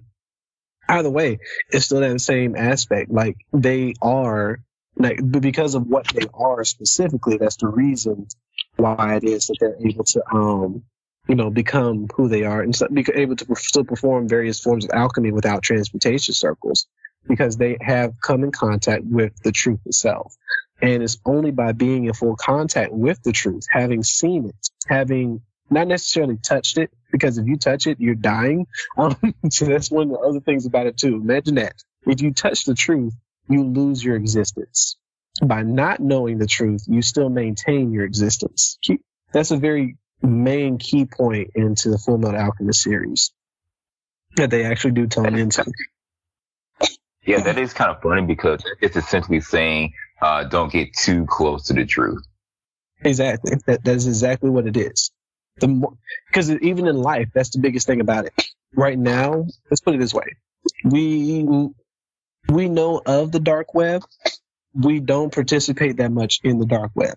[0.88, 1.38] either way,
[1.70, 3.10] it's still that same aspect.
[3.10, 4.60] Like they are
[4.98, 8.26] like because of what they are specifically, that's the reason
[8.76, 10.82] why it is that they're able to, um,
[11.28, 14.84] you know, become who they are and so, be able to still perform various forms
[14.84, 16.86] of alchemy without transmutation circles
[17.28, 20.34] because they have come in contact with the truth itself.
[20.80, 25.42] And it's only by being in full contact with the truth, having seen it, having
[25.70, 28.66] not necessarily touched it, because if you touch it, you're dying.
[28.96, 29.16] Um,
[29.50, 31.16] so that's one of the other things about it too.
[31.16, 31.74] Imagine that.
[32.06, 33.12] If you touch the truth,
[33.48, 34.96] you lose your existence.
[35.42, 38.78] By not knowing the truth, you still maintain your existence.
[39.32, 43.32] That's a very main key point into the Full Metal Alchemist series
[44.36, 45.64] that they actually do tone into.
[47.24, 51.66] Yeah, that is kind of funny because it's essentially saying, uh, don't get too close
[51.66, 52.22] to the truth.
[53.02, 53.52] Exactly.
[53.66, 55.10] That, that's exactly what it is.
[55.60, 55.86] The
[56.28, 58.32] because even in life, that's the biggest thing about it.
[58.74, 60.36] Right now, let's put it this way.
[60.84, 61.44] We
[62.48, 64.02] we know of the dark web.
[64.74, 67.16] We don't participate that much in the dark web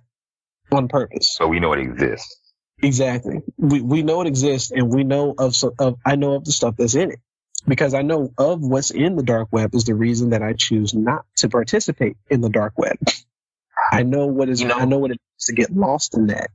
[0.72, 1.36] on purpose.
[1.36, 2.38] So we know it exists.
[2.82, 3.42] Exactly.
[3.58, 6.76] We we know it exists, and we know of of I know of the stuff
[6.78, 7.20] that's in it
[7.68, 10.94] because I know of what's in the dark web is the reason that I choose
[10.94, 12.98] not to participate in the dark web.
[13.92, 14.62] I know what is.
[14.62, 16.50] You know, I know what it is to get lost in that.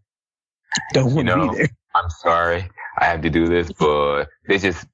[0.92, 1.68] Don't want to be there.
[1.94, 4.84] I'm sorry, I have to do this, but this just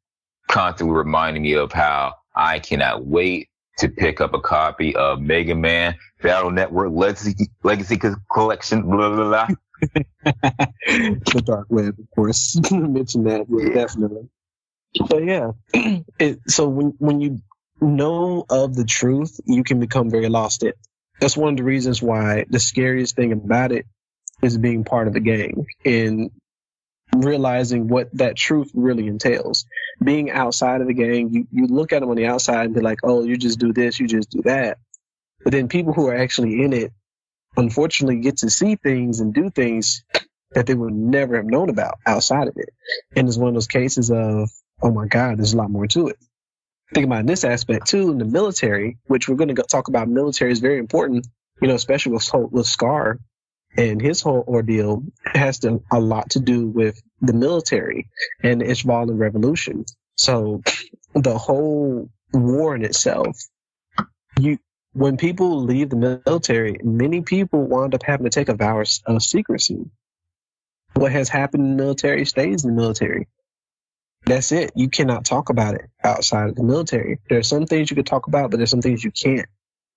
[0.49, 5.55] constantly reminding me of how I cannot wait to pick up a copy of Mega
[5.55, 7.99] Man Battle Network Legacy, Legacy
[8.33, 9.49] Collection, blah, blah, blah.
[10.25, 12.61] the dark web, of course.
[12.71, 14.29] Mention that, yeah, definitely.
[15.09, 15.53] But yeah,
[16.19, 17.41] it, so when, when you
[17.81, 20.79] know of the truth, you can become very lost it.
[21.21, 23.87] That's one of the reasons why the scariest thing about it
[24.43, 25.67] is being part of the gang.
[25.85, 26.31] And
[27.17, 29.67] realizing what that truth really entails.
[30.03, 32.81] Being outside of the gang, you, you look at them on the outside and be
[32.81, 34.79] like, oh, you just do this, you just do that.
[35.45, 36.93] But then people who are actually in it,
[37.57, 40.05] unfortunately, get to see things and do things
[40.53, 42.71] that they would never have known about outside of it.
[43.17, 44.51] And it's one of those cases of,
[44.83, 46.19] oh my God, there's a lot more to it.
[46.95, 50.09] Think about this aspect too in the military, which we're going to talk about.
[50.09, 51.27] Military is very important,
[51.61, 53.19] you know, especially with with Scar
[53.77, 58.09] and his whole ordeal has to, a lot to do with the military
[58.43, 59.85] and the Ishvalan revolution.
[60.17, 60.63] So
[61.15, 63.37] the whole war in itself,
[64.39, 64.59] you
[64.95, 69.23] when people leave the military, many people wind up having to take a vow of
[69.23, 69.87] secrecy.
[70.95, 73.29] What has happened in the military stays in the military.
[74.27, 74.73] That's it.
[74.77, 77.21] You cannot talk about it outside of the military.
[77.29, 79.49] There are some things you could talk about, but there's some things you can't.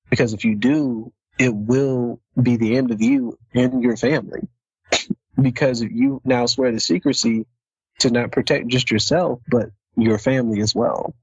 [0.10, 4.48] Because if you do, it will be the end of you and your family.
[5.42, 7.46] because if you now swear the secrecy
[8.00, 11.16] to not protect just yourself, but your family as well.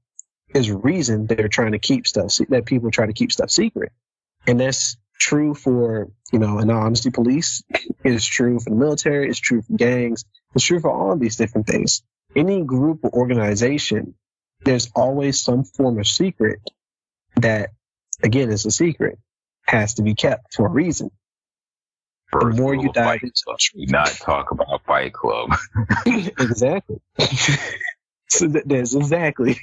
[0.53, 3.91] Is reason they're trying to keep stuff that people try to keep stuff secret,
[4.45, 7.63] and that's true for you know an honesty police.
[8.03, 9.29] It's true for the military.
[9.29, 10.25] It's true for gangs.
[10.53, 12.03] It's true for all of these different things.
[12.35, 14.13] Any group or organization,
[14.63, 16.59] there's always some form of secret
[17.37, 17.71] that,
[18.21, 19.17] again, is a secret
[19.65, 21.11] has to be kept for a reason.
[22.31, 23.43] First the more you dive into
[23.75, 25.55] not talk about Fight Club.
[26.05, 26.99] exactly.
[28.29, 29.59] so there's exactly.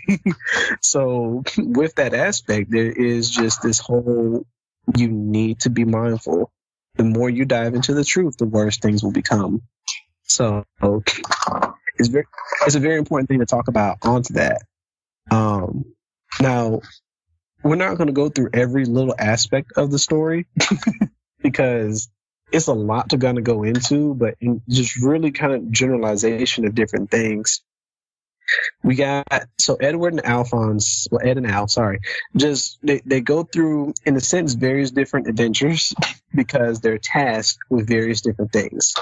[0.81, 4.47] so with that aspect, there is just this whole.
[4.97, 6.53] You need to be mindful.
[6.97, 9.63] The more you dive into the truth, the worse things will become.
[10.25, 12.25] So it's very,
[12.67, 14.63] it's a very important thing to talk about onto that.
[15.31, 15.85] Um,
[16.41, 16.81] now,
[17.63, 20.47] we're not going to go through every little aspect of the story
[21.43, 22.09] because
[22.53, 26.67] it's a lot to kind of go into, but in just really kind of generalization
[26.67, 27.63] of different things.
[28.83, 29.27] We got
[29.61, 32.01] so Edward and Alphonse, well Ed and Al, sorry,
[32.35, 35.95] just they, they go through in a sense various different adventures
[36.35, 38.95] because they're tasked with various different things.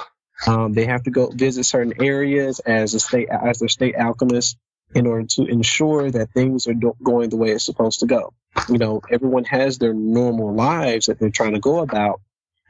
[0.47, 4.57] Um, they have to go visit certain areas as a state as their state alchemists
[4.95, 8.33] in order to ensure that things are going the way it's supposed to go.
[8.69, 12.21] You know, everyone has their normal lives that they're trying to go about.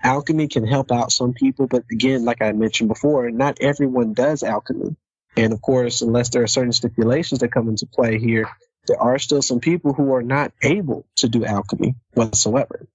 [0.03, 4.43] Alchemy can help out some people, but again, like I mentioned before, not everyone does
[4.43, 4.97] alchemy.
[5.37, 8.49] And of course, unless there are certain stipulations that come into play here,
[8.87, 12.87] there are still some people who are not able to do alchemy whatsoever.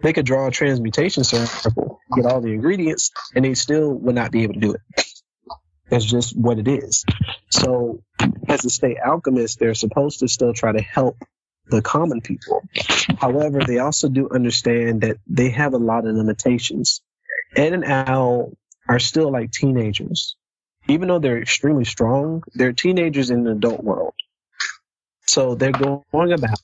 [0.00, 4.30] They could draw a transmutation circle, get all the ingredients, and they still would not
[4.30, 4.80] be able to do it.
[5.90, 7.04] That's just what it is.
[7.50, 8.02] So,
[8.48, 11.16] as a state alchemist, they're supposed to still try to help
[11.70, 12.62] the common people.
[13.18, 17.00] However, they also do understand that they have a lot of limitations.
[17.56, 18.52] Ed and Al
[18.88, 20.36] are still like teenagers.
[20.88, 24.14] Even though they're extremely strong, they're teenagers in the adult world.
[25.26, 26.60] So they're going about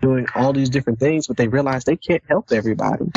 [0.00, 3.10] doing all these different things, but they realize they can't help everybody.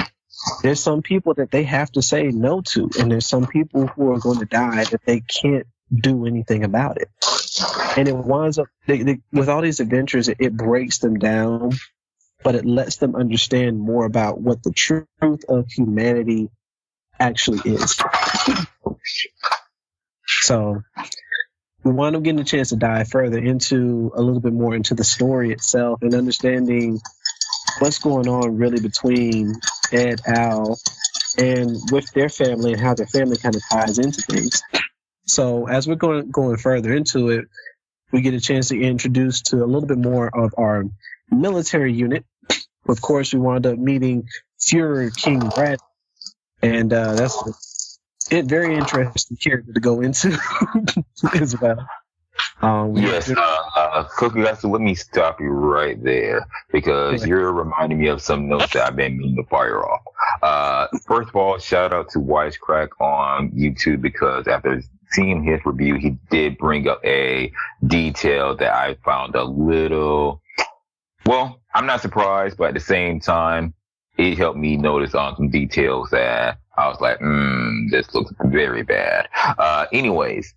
[0.64, 4.12] There's some people that they have to say no to, and there's some people who
[4.14, 7.10] are going to die that they can't do anything about it.
[7.98, 11.72] And it winds up they, they, with all these adventures, it, it breaks them down,
[12.44, 15.10] but it lets them understand more about what the truth
[15.50, 16.50] of humanity
[17.20, 18.00] actually is.
[20.28, 20.82] So
[21.84, 24.96] we wind up getting a chance to dive further into a little bit more into
[24.96, 27.00] the story itself and understanding
[27.80, 29.56] what's going on really between
[29.92, 30.80] Ed, Al,
[31.38, 34.62] and with their family and how their family kind of ties into things.
[35.26, 37.46] So as we're going going further into it,
[38.12, 40.86] we get a chance to get introduced to a little bit more of our
[41.30, 42.26] military unit.
[42.88, 44.28] Of course, we wound up meeting
[44.60, 45.80] Fuhrer King Brad,
[46.62, 48.00] and uh, that's
[48.32, 48.46] it.
[48.46, 50.38] Very interesting character to go into
[51.36, 51.88] as well.
[52.62, 58.08] Um, yes, uh, uh, Cookie, let me stop you right there because you're reminding me
[58.08, 60.02] of some notes that I've been meaning to fire off.
[60.42, 65.96] Uh, first of all, shout out to Wisecrack on YouTube because after seeing his review,
[65.96, 67.52] he did bring up a
[67.88, 70.42] detail that I found a little,
[71.26, 73.74] well, I'm not surprised, but at the same time,
[74.18, 78.84] it helped me notice on some details that I was like, hmm, this looks very
[78.84, 79.30] bad.
[79.58, 80.54] Uh, anyways,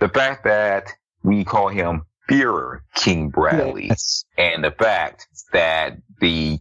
[0.00, 0.92] the fact that
[1.22, 4.24] we call him Fuhrer King Bradley, yes.
[4.36, 6.58] and the fact that the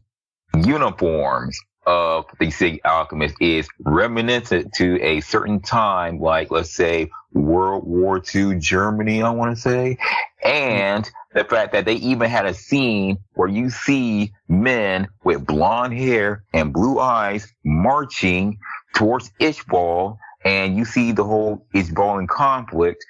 [0.56, 7.86] uniforms of the Sig Alchemist is reminiscent to a certain time, like let's say World
[7.86, 9.98] War II Germany, I want to say,
[10.44, 15.94] and the fact that they even had a scene where you see men with blonde
[15.94, 18.58] hair and blue eyes marching
[18.96, 23.06] towards Ishbal and you see the whole Ishbalan conflict,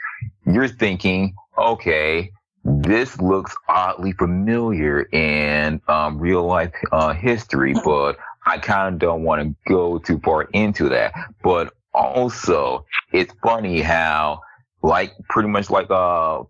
[0.45, 2.31] you're thinking, okay,
[2.67, 9.23] this looks oddly familiar in um, real life uh, history, but I kind of don't
[9.23, 11.13] want to go too far into that.
[11.41, 14.41] But also, it's funny how,
[14.83, 16.43] like, pretty much like uh,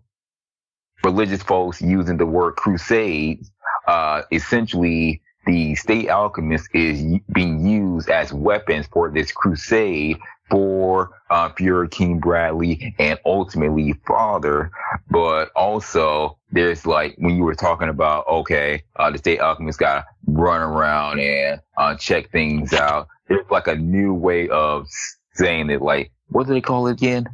[1.04, 3.46] religious folks using the word crusade,
[3.86, 10.18] uh, essentially the state alchemist is being used as weapons for this crusade
[10.50, 14.70] for uh, Fuhrer King Bradley and ultimately Father.
[15.10, 19.94] But also, there's like when you were talking about okay, uh, the state alchemist got
[19.94, 23.08] to run around and uh, check things out.
[23.28, 24.86] There's like a new way of
[25.34, 25.82] saying it.
[25.82, 27.26] Like what do they call it again?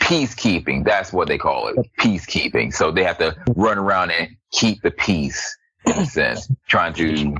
[0.00, 0.84] Peacekeeping.
[0.84, 1.76] That's what they call it.
[1.98, 2.74] Peacekeeping.
[2.74, 5.56] So they have to run around and keep the peace
[5.86, 7.36] in a sense, trying to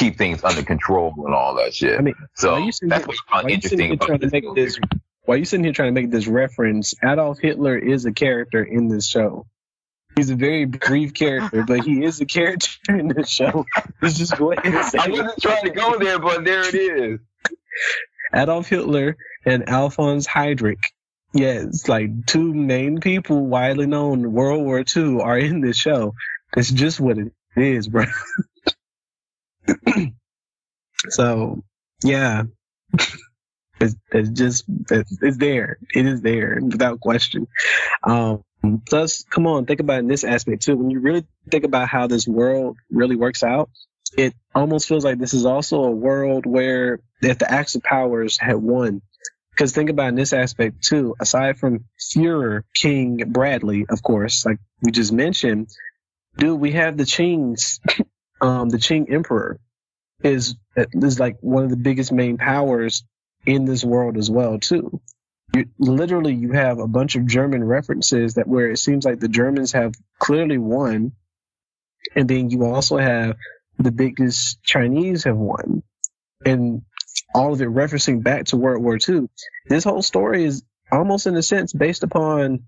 [0.00, 1.98] keep things under control and all that shit.
[1.98, 4.78] I mean, so that's what I found interesting about this, this.
[5.24, 6.94] Why you sitting here trying to make this reference?
[7.04, 9.46] Adolf Hitler is a character in this show.
[10.16, 13.66] He's a very brief character, but he is a character in this show.
[14.00, 16.74] Let's just go ahead and say I wasn't trying to go there, but there it
[16.74, 17.20] is.
[18.34, 20.82] Adolf Hitler and Alphonse Heydrich.
[21.32, 26.14] Yes, like two main people widely known in World War II are in this show.
[26.54, 28.06] That's just what it is, bro.
[31.08, 31.62] so
[32.02, 32.44] yeah,
[33.80, 35.78] it's, it's just it's, it's, there.
[35.94, 37.46] It is there without question.
[38.02, 38.42] Um,
[38.88, 40.76] plus, come on, think about in this aspect too.
[40.76, 43.70] When you really think about how this world really works out,
[44.16, 48.56] it almost feels like this is also a world where if the Axis powers had
[48.56, 49.02] won.
[49.50, 54.58] Because think about in this aspect too, aside from Fuhrer, King Bradley, of course, like
[54.80, 55.68] we just mentioned,
[56.36, 57.78] dude, we have the Qings
[58.40, 59.58] um, the Qing Emperor
[60.22, 63.04] is is like one of the biggest main powers
[63.46, 65.00] in this world as well too.
[65.54, 69.28] You, literally, you have a bunch of German references that where it seems like the
[69.28, 71.12] Germans have clearly won,
[72.14, 73.36] and then you also have
[73.78, 75.82] the biggest Chinese have won,
[76.44, 76.82] and
[77.34, 79.28] all of it referencing back to World War II.
[79.66, 80.62] This whole story is
[80.92, 82.64] almost in a sense based upon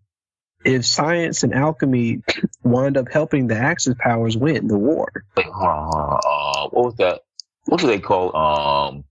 [0.64, 2.22] if science and alchemy
[2.62, 5.10] wind up helping the Axis powers win the war.
[5.36, 6.20] Wait, hold on, hold on.
[6.24, 7.20] Uh, what was that?
[7.66, 8.34] What do they call?
[8.36, 9.04] Um,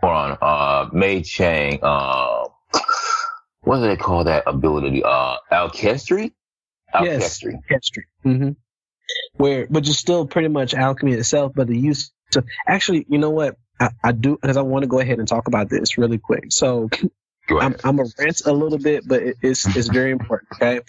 [0.00, 0.38] hold on.
[0.40, 1.78] Uh, Mei Chang.
[1.82, 2.48] Uh,
[3.62, 5.02] what do they call that ability?
[5.04, 6.32] Uh, alchemy.
[6.92, 7.10] Alchemy.
[7.10, 7.40] Yes,
[8.24, 8.50] Mm-hmm.
[9.34, 13.30] Where, but just still pretty much alchemy itself, but the use to actually, you know
[13.30, 13.56] what?
[13.80, 16.46] I, I do because I want to go ahead and talk about this really quick.
[16.50, 16.88] So
[17.48, 20.48] I'm, I'm a rant a little bit, but it's it's very important.
[20.54, 20.80] Okay,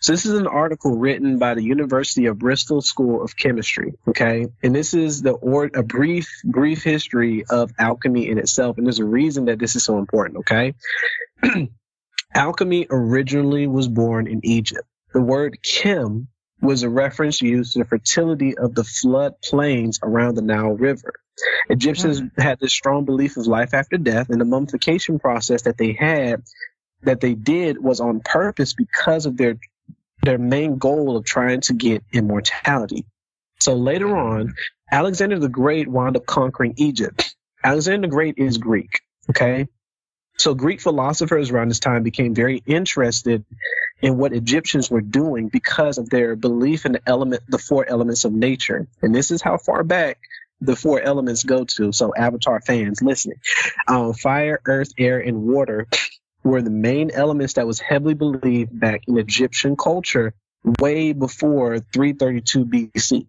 [0.00, 3.94] so this is an article written by the University of Bristol School of Chemistry.
[4.08, 8.86] Okay, and this is the or a brief brief history of alchemy in itself, and
[8.86, 10.38] there's a reason that this is so important.
[10.40, 10.74] Okay,
[12.34, 14.86] alchemy originally was born in Egypt.
[15.14, 16.28] The word chem
[16.62, 21.12] was a reference used to the fertility of the flood plains around the Nile River.
[21.68, 22.40] Egyptians mm-hmm.
[22.40, 26.42] had this strong belief of life after death, and the mummification process that they had,
[27.02, 29.58] that they did, was on purpose because of their
[30.22, 33.04] their main goal of trying to get immortality.
[33.60, 34.54] So later on,
[34.90, 37.34] Alexander the Great wound up conquering Egypt.
[37.64, 39.00] Alexander the Great is Greek.
[39.30, 39.66] Okay.
[40.38, 43.44] So Greek philosophers around this time became very interested
[44.02, 48.24] in what Egyptians were doing because of their belief in the element, the four elements
[48.24, 48.88] of nature.
[49.00, 50.18] And this is how far back
[50.60, 51.92] the four elements go to.
[51.92, 53.38] So Avatar fans listening,
[53.86, 55.86] um, fire, earth, air, and water
[56.42, 60.34] were the main elements that was heavily believed back in Egyptian culture
[60.80, 63.26] way before 332 BC.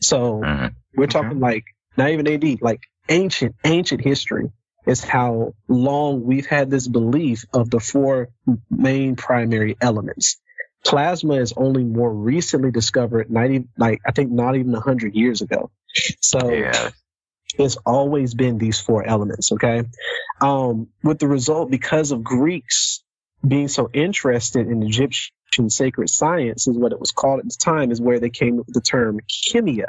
[0.00, 0.66] So mm-hmm.
[0.96, 1.42] we're talking mm-hmm.
[1.42, 1.64] like
[1.96, 4.52] not even AD, like ancient, ancient history
[4.86, 8.28] is how long we've had this belief of the four
[8.70, 10.40] main primary elements.
[10.84, 15.14] Plasma is only more recently discovered, not even, like I think not even a hundred
[15.14, 15.70] years ago.
[16.20, 16.90] So yeah.
[17.58, 19.50] it's always been these four elements.
[19.52, 19.82] Okay.
[20.40, 23.02] Um, with the result, because of Greeks
[23.46, 27.90] being so interested in Egyptian sacred science is what it was called at the time
[27.90, 29.86] is where they came up with the term chemia.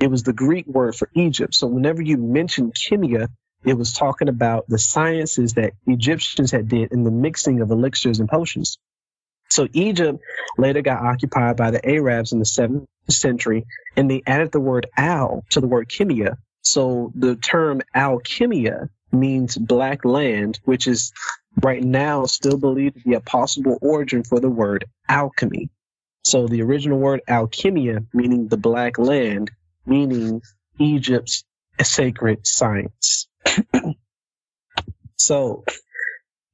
[0.00, 1.54] It was the Greek word for Egypt.
[1.54, 3.28] So whenever you mention chemia,
[3.64, 8.20] it was talking about the sciences that Egyptians had did in the mixing of elixirs
[8.20, 8.78] and potions.
[9.50, 10.20] So Egypt
[10.58, 14.86] later got occupied by the Arabs in the seventh century, and they added the word
[14.96, 16.38] al to the word chemia.
[16.62, 21.12] So the term alchemia means black land, which is
[21.62, 25.68] right now still believed to be a possible origin for the word alchemy.
[26.24, 29.50] So the original word alchemia, meaning the black land,
[29.86, 30.42] meaning
[30.78, 31.44] Egypt's
[31.82, 33.26] sacred science.
[35.20, 35.64] So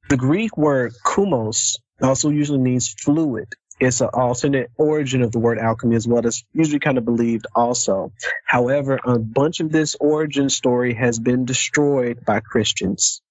[0.09, 3.47] the Greek word kumos also usually means fluid.
[3.79, 6.21] It's an alternate origin of the word alchemy as well.
[6.21, 8.11] That's usually kind of believed also.
[8.45, 13.21] However, a bunch of this origin story has been destroyed by Christians.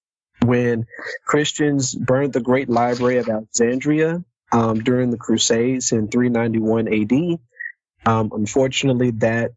[0.43, 0.85] When
[1.25, 7.39] Christians burned the great library of Alexandria um, during the Crusades in 391 AD,
[8.11, 9.51] um, unfortunately, that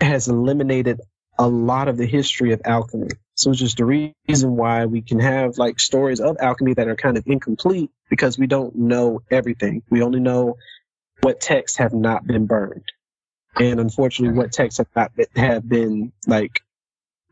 [0.00, 1.00] has eliminated
[1.38, 3.10] a lot of the history of alchemy.
[3.40, 6.96] So it's just the reason why we can have like stories of alchemy that are
[6.96, 9.82] kind of incomplete because we don't know everything.
[9.88, 10.56] We only know
[11.22, 12.84] what texts have not been burned.
[13.58, 16.60] And unfortunately, what texts have not been, have been like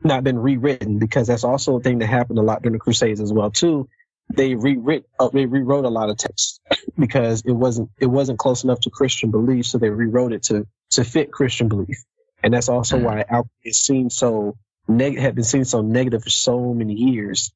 [0.02, 3.20] not been rewritten because that's also a thing that happened a lot during the Crusades
[3.20, 3.88] as well too.
[4.30, 6.60] They rewrit, uh, they rewrote a lot of texts
[6.98, 10.66] because it wasn't it wasn't close enough to Christian belief, so they rewrote it to
[10.92, 12.02] to fit Christian belief.
[12.42, 13.06] And that's also mm-hmm.
[13.06, 14.56] why alchemy is seen so
[14.88, 17.52] neg- had been seen so negative for so many years,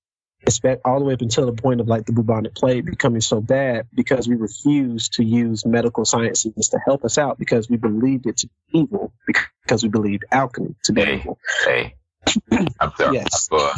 [0.84, 3.86] all the way up until the point of like the bubonic plague becoming so bad
[3.94, 8.36] because we refused to use medical sciences to help us out because we believed it
[8.38, 11.38] to be evil because we believed alchemy to be hey, evil.
[11.64, 11.94] Hey,
[12.80, 13.16] I'm sorry.
[13.16, 13.48] Yes.
[13.50, 13.72] Uh,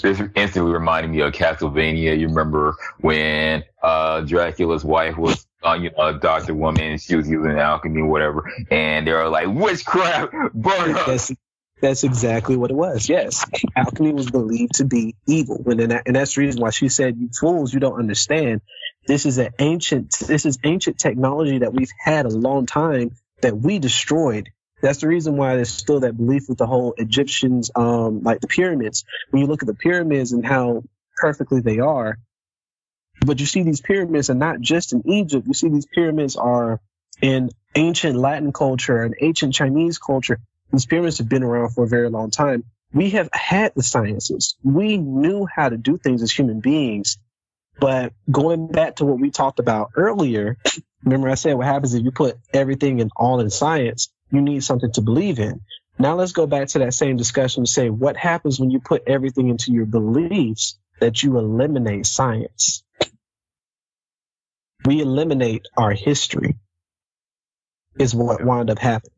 [0.00, 2.18] this instantly reminded me of Castlevania.
[2.18, 7.16] You remember when uh, Dracula's wife was uh, you know, a doctor woman, and she
[7.16, 11.06] was using alchemy or whatever, and they were like, witchcraft, burn up.
[11.06, 11.32] That's,
[11.80, 13.08] that's exactly what it was.
[13.08, 13.44] Yes.
[13.76, 15.58] Alchemy was believed to be evil.
[15.62, 18.60] When, and, and that's the reason why she said, you fools, you don't understand.
[19.06, 23.56] This is an ancient, this is ancient technology that we've had a long time that
[23.56, 24.50] we destroyed.
[24.80, 28.46] That's the reason why there's still that belief with the whole Egyptians, um, like the
[28.46, 29.04] pyramids.
[29.30, 30.84] When you look at the pyramids and how
[31.16, 32.18] perfectly they are,
[33.24, 35.46] but you see these pyramids are not just in Egypt.
[35.46, 36.80] You see these pyramids are
[37.20, 40.38] in ancient Latin culture and ancient Chinese culture.
[40.72, 42.64] These pyramids have been around for a very long time.
[42.92, 44.56] We have had the sciences.
[44.62, 47.18] We knew how to do things as human beings.
[47.78, 50.56] But going back to what we talked about earlier,
[51.04, 54.64] remember I said what happens if you put everything in all in science, you need
[54.64, 55.60] something to believe in.
[55.98, 59.02] Now let's go back to that same discussion and say what happens when you put
[59.06, 62.82] everything into your beliefs that you eliminate science
[64.84, 66.56] we eliminate our history
[67.98, 69.17] is what wound up happening.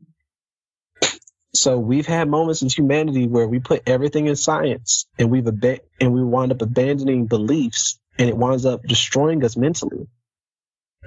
[1.55, 5.81] So we've had moments in humanity where we put everything in science and we've ab-
[6.01, 10.07] and we wind up abandoning beliefs and it winds up destroying us mentally.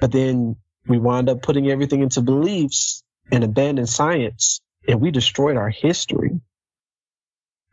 [0.02, 5.56] But then we wind up putting everything into beliefs and abandon science and we destroyed
[5.56, 6.32] our history.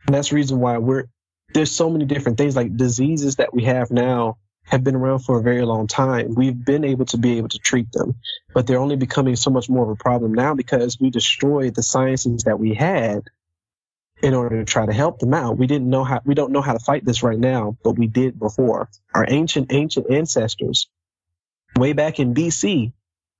[0.05, 1.05] And that's the reason why we're
[1.53, 5.39] there's so many different things like diseases that we have now have been around for
[5.39, 6.33] a very long time.
[6.35, 8.15] We've been able to be able to treat them,
[8.53, 11.83] but they're only becoming so much more of a problem now because we destroyed the
[11.83, 13.23] sciences that we had
[14.21, 15.57] in order to try to help them out.
[15.57, 18.07] We didn't know how, we don't know how to fight this right now, but we
[18.07, 18.89] did before.
[19.13, 20.87] Our ancient, ancient ancestors,
[21.75, 22.93] way back in BC,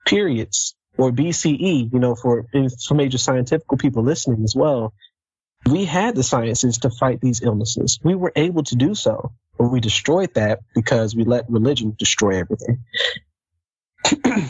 [0.05, 2.47] periods, or BCE, you know, for,
[2.86, 4.93] for major scientific people listening as well,
[5.70, 7.99] we had the sciences to fight these illnesses.
[8.03, 12.39] We were able to do so, but we destroyed that because we let religion destroy
[12.39, 12.84] everything.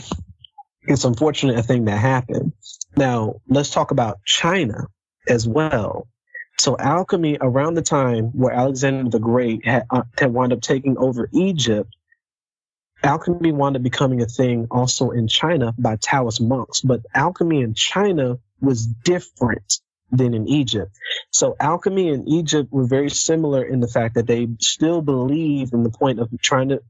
[0.82, 2.52] it's unfortunate a thing that happened.
[2.96, 4.86] Now, let's talk about China
[5.28, 6.08] as well.
[6.58, 10.96] So alchemy around the time where Alexander the Great had, uh, had wound up taking
[10.96, 11.94] over Egypt,
[13.02, 16.80] alchemy wound up becoming a thing also in China by Taoist monks.
[16.80, 19.80] But alchemy in China was different
[20.12, 20.92] than in Egypt.
[21.30, 25.82] So alchemy in Egypt were very similar in the fact that they still believed in
[25.82, 26.80] the point of trying to,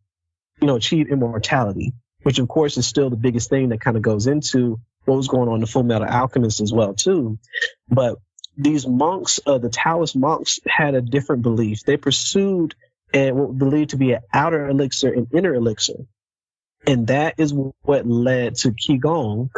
[0.60, 1.92] you know, achieve immortality,
[2.24, 5.28] which of course is still the biggest thing that kind of goes into what was
[5.28, 7.38] going on in the Fullmetal Alchemist as well too.
[7.88, 8.18] But
[8.56, 11.84] these monks, uh, the Taoist monks had a different belief.
[11.84, 12.74] They pursued
[13.14, 16.06] and what believed to be an outer elixir and inner elixir.
[16.86, 19.50] And that is what led to Qigong,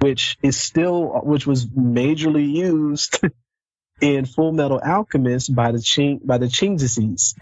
[0.00, 3.20] which is still, which was majorly used
[4.00, 7.34] in Fullmetal Alchemist by the Ching, by the Chingises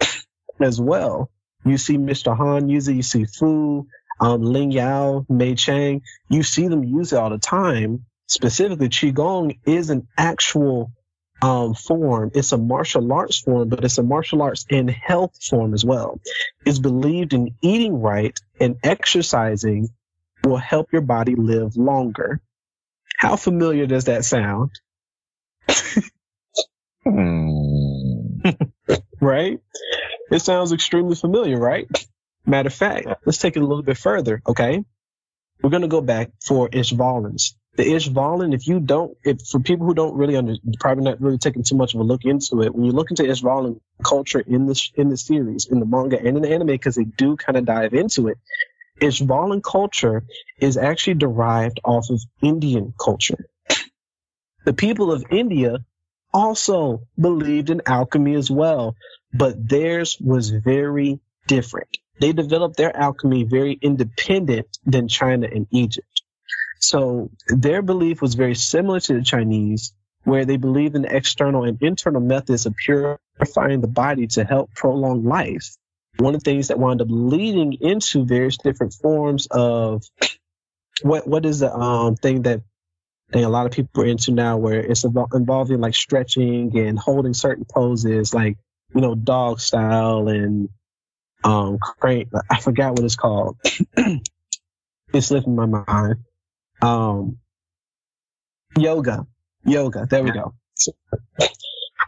[0.59, 1.29] as well.
[1.65, 2.35] You see Mr.
[2.35, 3.87] Han use it, you see Fu,
[4.19, 8.05] um, Ling Yao, Mei Chang, you see them use it all the time.
[8.27, 10.91] Specifically, Qigong is an actual
[11.41, 12.31] um, form.
[12.33, 16.19] It's a martial arts form, but it's a martial arts and health form as well.
[16.65, 19.89] It's believed in eating right and exercising
[20.43, 22.41] will help your body live longer.
[23.17, 24.71] How familiar does that sound?
[27.03, 28.41] hmm.
[29.19, 29.59] right?
[30.31, 31.87] It sounds extremely familiar, right?
[32.45, 34.85] Matter of fact, let's take it a little bit further, okay?
[35.61, 37.55] We're going to go back for Ishvalens.
[37.75, 41.39] the Ishvalan, if you don't, if for people who don't really under, probably not really
[41.39, 44.67] taking too much of a look into it, when you look into Ishvalan culture in
[44.67, 47.57] the in the series, in the manga and in the anime, because they do kind
[47.57, 48.37] of dive into it,
[48.99, 50.23] Ishvalan culture
[50.59, 53.45] is actually derived off of Indian culture.
[54.65, 55.79] The people of India
[56.33, 58.95] also believed in alchemy as well,
[59.33, 61.97] but theirs was very different.
[62.19, 66.21] They developed their alchemy very independent than China and Egypt.
[66.79, 69.93] So their belief was very similar to the Chinese,
[70.23, 75.23] where they believed in external and internal methods of purifying the body to help prolong
[75.23, 75.75] life.
[76.19, 80.03] One of the things that wound up leading into various different forms of
[81.01, 82.61] what what is the um thing that
[83.33, 87.65] a lot of people are into now, where it's involving like stretching and holding certain
[87.65, 88.57] poses, like
[88.95, 90.69] you know dog style and
[91.43, 92.29] um crane.
[92.49, 93.57] I forgot what it's called.
[95.13, 96.15] it's slipping my mind.
[96.81, 97.37] Um,
[98.77, 99.25] yoga,
[99.65, 100.07] yoga.
[100.09, 100.53] There we go.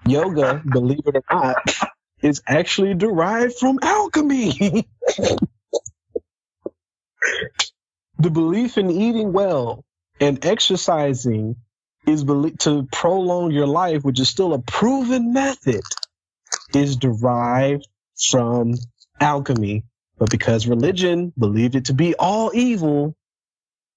[0.05, 1.57] yoga, believe it or not,
[2.22, 4.51] is actually derived from alchemy.
[8.20, 9.84] the belief in eating well
[10.20, 11.55] and exercising
[12.05, 15.82] is believed to prolong your life, which is still a proven method,
[16.74, 17.88] is derived
[18.30, 18.74] from
[19.20, 19.84] alchemy.
[20.17, 23.15] But because religion believed it to be all evil,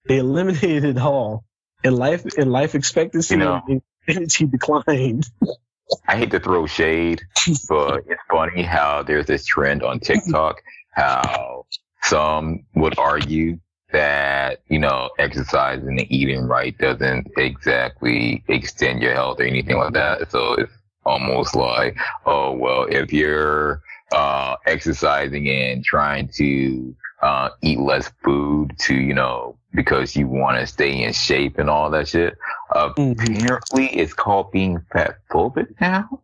[0.07, 1.45] they eliminated it all,
[1.83, 3.62] and life and life expectancy you know,
[4.07, 5.27] declined.
[6.09, 7.22] I hate to throw shade,
[7.68, 10.62] but it's funny how there's this trend on TikTok
[10.93, 11.66] how
[12.03, 13.59] some would argue
[13.93, 19.93] that you know exercising and eating right doesn't exactly extend your health or anything like
[19.93, 20.30] that.
[20.30, 20.72] So it's
[21.05, 23.82] almost like, oh well, if you're
[24.12, 30.59] uh, exercising and trying to uh, eat less food to, you know, because you want
[30.59, 32.37] to stay in shape and all that shit.
[32.70, 33.35] Mm-hmm.
[33.35, 36.23] Apparently, it's called being fat phobic now.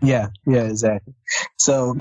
[0.00, 1.14] Yeah, yeah, exactly.
[1.58, 1.94] So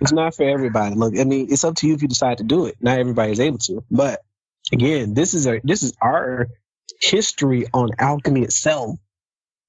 [0.00, 0.94] it's not for everybody.
[0.94, 2.76] Look, I mean, it's up to you if you decide to do it.
[2.80, 4.20] Not everybody is able to, but
[4.72, 6.46] again, this is a this is our
[7.00, 8.98] history on alchemy itself.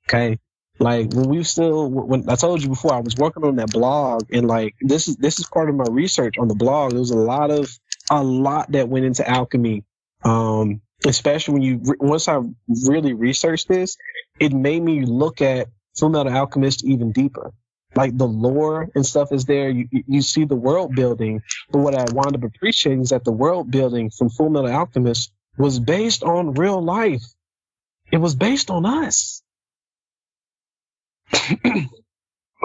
[0.07, 0.37] Okay,
[0.77, 4.25] like when we still, when I told you before, I was working on that blog,
[4.31, 6.91] and like this is this is part of my research on the blog.
[6.91, 7.69] There was a lot of
[8.09, 9.83] a lot that went into alchemy,
[10.23, 12.39] um, especially when you once I
[12.87, 13.97] really researched this,
[14.39, 17.53] it made me look at Fullmetal Alchemist even deeper.
[17.95, 19.69] Like the lore and stuff is there.
[19.69, 21.41] You you see the world building,
[21.71, 25.79] but what I wound up appreciating is that the world building from Fullmetal Alchemist was
[25.79, 27.23] based on real life.
[28.11, 29.39] It was based on us
[31.63, 31.89] it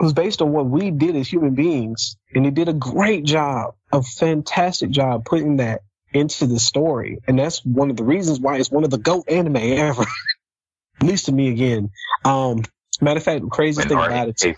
[0.03, 2.16] was based on what we did as human beings.
[2.34, 5.82] And it did a great job, a fantastic job putting that
[6.12, 7.18] into the story.
[7.26, 10.03] And that's one of the reasons why it's one of the GOAT anime ever.
[11.01, 11.90] At least to me again.
[12.24, 12.62] Um,
[13.01, 14.57] matter of fact, the craziest thing about it.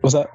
[0.00, 0.28] What's that?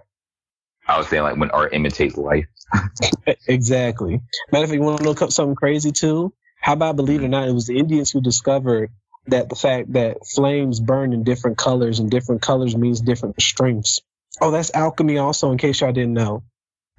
[0.87, 2.47] I was saying like when art imitates life.
[3.47, 4.21] exactly.
[4.51, 6.33] Matter of fact, you want to look up something crazy too?
[6.59, 8.89] How about believe it or not, it was the Indians who discovered
[9.27, 14.01] that the fact that flames burn in different colors and different colors means different strengths.
[14.41, 16.43] Oh, that's alchemy also, in case y'all didn't know.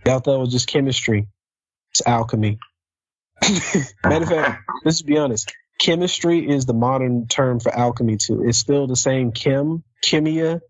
[0.06, 1.28] Y'all thought it was just chemistry.
[1.92, 2.58] It's alchemy.
[4.04, 5.52] Matter of fact, let's be honest.
[5.80, 8.44] Chemistry is the modern term for alchemy too.
[8.46, 10.60] It's still the same chem, chemia.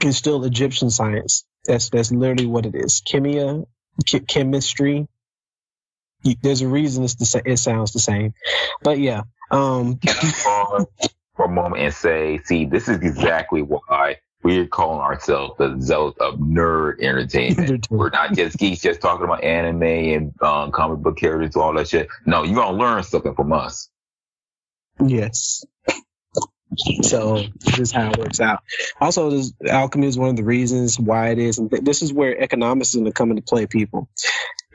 [0.00, 1.44] It's still Egyptian science.
[1.64, 3.02] That's that's literally what it is.
[3.06, 3.64] Chemia,
[4.26, 5.08] chemistry.
[6.42, 7.42] There's a reason it's the same.
[7.46, 8.34] It sounds the same,
[8.82, 9.22] but yeah.
[9.50, 9.98] Um,
[11.36, 16.16] for a moment and say, see, this is exactly why we're calling ourselves the zealot
[16.20, 17.88] of nerd entertainment.
[17.90, 21.88] we're not just geeks just talking about anime and um, comic book characters, all that
[21.88, 22.08] shit.
[22.26, 23.88] No, you're gonna learn something from us.
[25.04, 25.64] Yes.
[27.02, 28.62] So this is how it works out.
[29.00, 32.12] Also, this, alchemy is one of the reasons why it is, and th- this is
[32.12, 33.66] where economics is going to come into play.
[33.66, 34.08] People,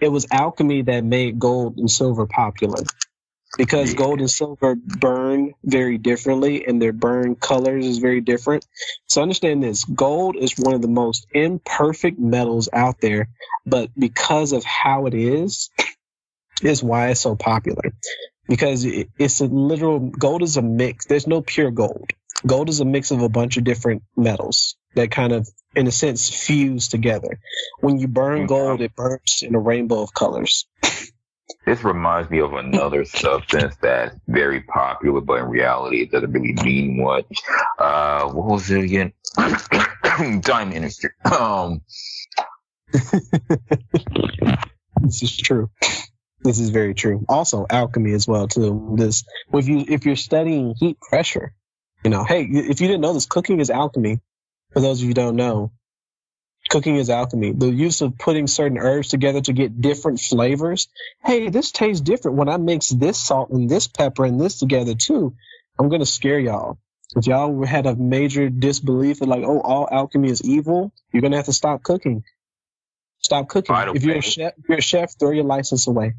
[0.01, 2.83] it was alchemy that made gold and silver popular
[3.59, 8.65] because gold and silver burn very differently and their burn colors is very different.
[9.07, 13.27] So understand this gold is one of the most imperfect metals out there,
[13.65, 15.69] but because of how it is,
[16.63, 17.91] is why it's so popular.
[18.47, 21.05] Because it's a literal gold is a mix.
[21.05, 22.11] There's no pure gold.
[22.47, 25.91] Gold is a mix of a bunch of different metals that kind of, in a
[25.91, 27.39] sense, fuse together.
[27.81, 28.45] When you burn mm-hmm.
[28.47, 30.65] gold, it burns in a rainbow of colors.
[31.69, 36.55] This reminds me of another substance that's very popular, but in reality, it doesn't really
[36.63, 37.27] mean much.
[37.77, 39.13] Uh, what was it again?
[40.41, 41.11] Diamond industry.
[41.31, 41.81] Um,
[42.91, 43.13] this
[45.21, 45.69] is true.
[46.41, 47.23] This is very true.
[47.29, 48.95] Also, alchemy as well too.
[48.97, 51.53] This if you if you're studying heat pressure,
[52.03, 54.21] you know, hey, if you didn't know this, cooking is alchemy.
[54.73, 55.71] For those of you who don't know,
[56.69, 57.51] cooking is alchemy.
[57.51, 60.87] The use of putting certain herbs together to get different flavors.
[61.23, 64.95] Hey, this tastes different when I mix this salt and this pepper and this together
[64.95, 65.35] too.
[65.77, 66.77] I'm gonna scare y'all.
[67.15, 71.37] If y'all had a major disbelief that like, oh, all alchemy is evil, you're gonna
[71.37, 72.23] have to stop cooking.
[73.19, 73.75] Stop cooking.
[73.95, 76.13] If you're a chef, if you're a chef, throw your license away.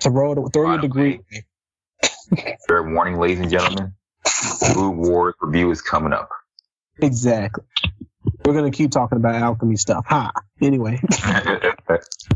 [0.00, 1.20] Throw it, throw your degree.
[2.66, 3.92] Fair warning, ladies and gentlemen.
[4.74, 6.30] Food Wars review is coming up.
[6.98, 7.64] Exactly.
[8.44, 10.04] We're gonna keep talking about alchemy stuff.
[10.08, 10.32] Ha.
[10.60, 11.00] Anyway.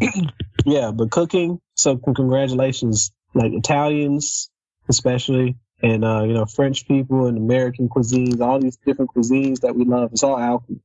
[0.64, 1.60] yeah, but cooking.
[1.74, 4.50] So congratulations, like Italians,
[4.88, 9.74] especially, and uh, you know French people and American cuisines, all these different cuisines that
[9.74, 10.12] we love.
[10.12, 10.80] It's all alchemy.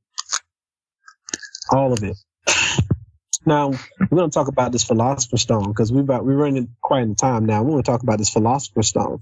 [1.70, 2.16] All of it.
[3.46, 7.04] Now we're going to talk about this philosopher's stone because we've got, we're running quite
[7.04, 7.62] in time now.
[7.62, 9.20] We're going to talk about this philosopher's stone.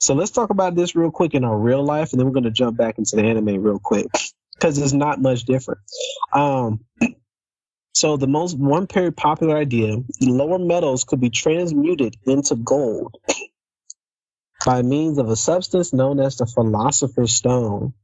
[0.00, 2.44] So let's talk about this real quick in our real life, and then we're going
[2.44, 4.08] to jump back into the anime real quick
[4.54, 5.80] because it's not much different.
[6.32, 6.80] Um,
[7.92, 13.16] so the most one very popular idea: lower metals could be transmuted into gold
[14.66, 17.94] by means of a substance known as the philosopher's stone.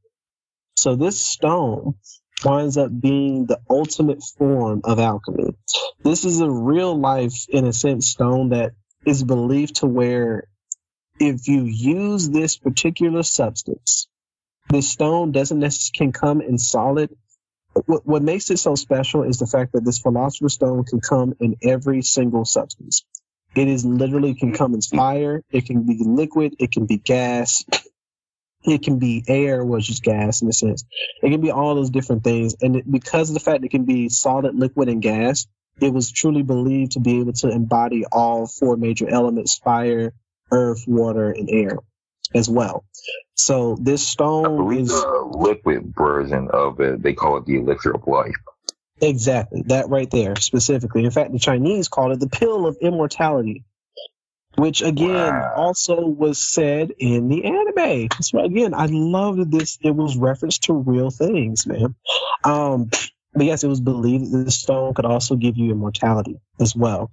[0.75, 1.95] So this stone
[2.43, 5.55] winds up being the ultimate form of alchemy.
[6.03, 8.71] This is a real life, in a sense, stone that
[9.05, 10.47] is believed to where
[11.19, 14.07] if you use this particular substance,
[14.69, 17.15] the stone doesn't necessarily can come in solid.
[17.85, 21.33] What, what makes it so special is the fact that this philosopher's stone can come
[21.39, 23.03] in every single substance.
[23.55, 25.43] It is literally can come in fire.
[25.51, 26.55] It can be liquid.
[26.59, 27.65] It can be gas.
[28.63, 30.85] It can be air, which is gas in a sense.
[31.21, 32.55] It can be all those different things.
[32.61, 35.47] And it, because of the fact it can be solid, liquid, and gas,
[35.79, 40.13] it was truly believed to be able to embody all four major elements fire,
[40.51, 41.77] earth, water, and air
[42.33, 42.85] as well.
[43.35, 47.01] So this stone I is the liquid version of it.
[47.01, 48.35] They call it the elixir of life.
[49.01, 49.63] Exactly.
[49.67, 51.03] That right there, specifically.
[51.05, 53.65] In fact, the Chinese called it the pill of immortality
[54.55, 55.53] which again wow.
[55.55, 58.09] also was said in the anime.
[58.21, 59.77] So again, I loved this.
[59.81, 61.95] It was referenced to real things, man.
[62.43, 62.89] Um,
[63.33, 67.11] but yes, it was believed that the stone could also give you immortality as well.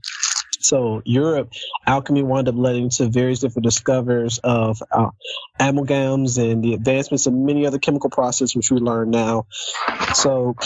[0.60, 1.52] So Europe,
[1.86, 5.10] alchemy wound up leading to various different discoveries of uh,
[5.60, 9.46] amalgams and the advancements of many other chemical processes, which we learn now.
[10.14, 10.56] So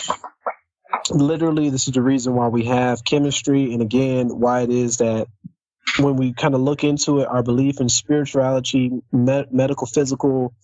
[1.11, 5.29] literally, this is the reason why we have chemistry, and again, why it is that
[5.99, 10.55] when we kind of look into it, our belief in spirituality, medical, physical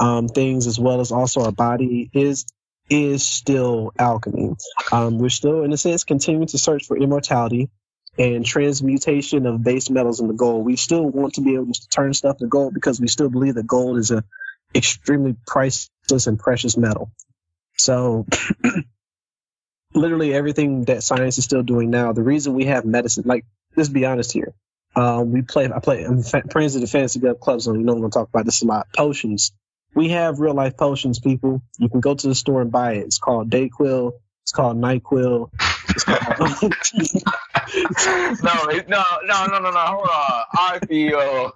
[0.00, 2.46] um, things, as well as also our body, is
[2.88, 4.54] is still alchemy.
[4.92, 7.68] Um, we're still, in a sense, continuing to search for immortality
[8.18, 10.64] and transmutation of base metals into gold.
[10.64, 13.54] We still want to be able to turn stuff to gold because we still believe
[13.54, 14.24] that gold is an
[14.74, 17.10] extremely priceless and precious metal.
[17.76, 18.26] So,
[19.94, 23.44] literally everything that science is still doing now, the reason we have medicine, like
[23.76, 24.52] let's be honest here,
[24.96, 25.70] uh, we play.
[25.72, 26.02] I play.
[26.02, 27.78] I'm friends of the fantasy club zone.
[27.78, 28.88] You know, we're gonna talk about this a lot.
[28.96, 29.52] Potions.
[29.94, 31.62] We have real life potions, people.
[31.78, 33.06] You can go to the store and buy it.
[33.06, 34.12] It's called Dayquil.
[34.48, 35.50] It's called Nyquil.
[35.90, 36.24] It's called
[38.42, 38.54] no,
[38.88, 39.78] no, no, no, no, no.
[39.78, 40.44] Hold on.
[40.54, 41.52] I feel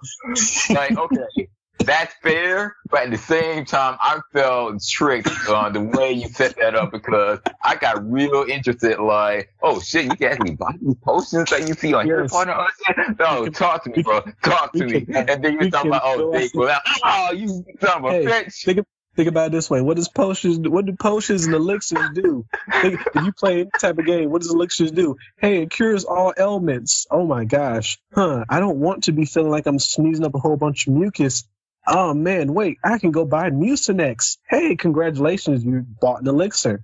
[0.69, 1.49] like okay
[1.85, 6.55] that's fair, but at the same time, I felt tricked on the way you set
[6.57, 8.99] that up because I got real interested.
[8.99, 12.15] Like, oh shit, you can actually buy these potions that you see on yes.
[12.15, 12.65] your partner.
[13.19, 14.21] No, talk to me, bro.
[14.43, 15.05] Talk to me.
[15.13, 18.63] And then you're talking about, oh, they, well, oh, you son of a hey, bitch.
[18.63, 18.85] Think,
[19.15, 20.59] think about it this way: What does potions?
[20.59, 22.45] What do potions and elixirs do?
[22.67, 25.17] If you play any type of game, what does elixirs do?
[25.37, 27.07] Hey, it cures all ailments.
[27.09, 28.45] Oh my gosh, huh?
[28.49, 31.45] I don't want to be feeling like I'm sneezing up a whole bunch of mucus
[31.87, 34.37] oh man, wait, I can go buy Mucinex.
[34.47, 36.83] Hey, congratulations, you bought an elixir.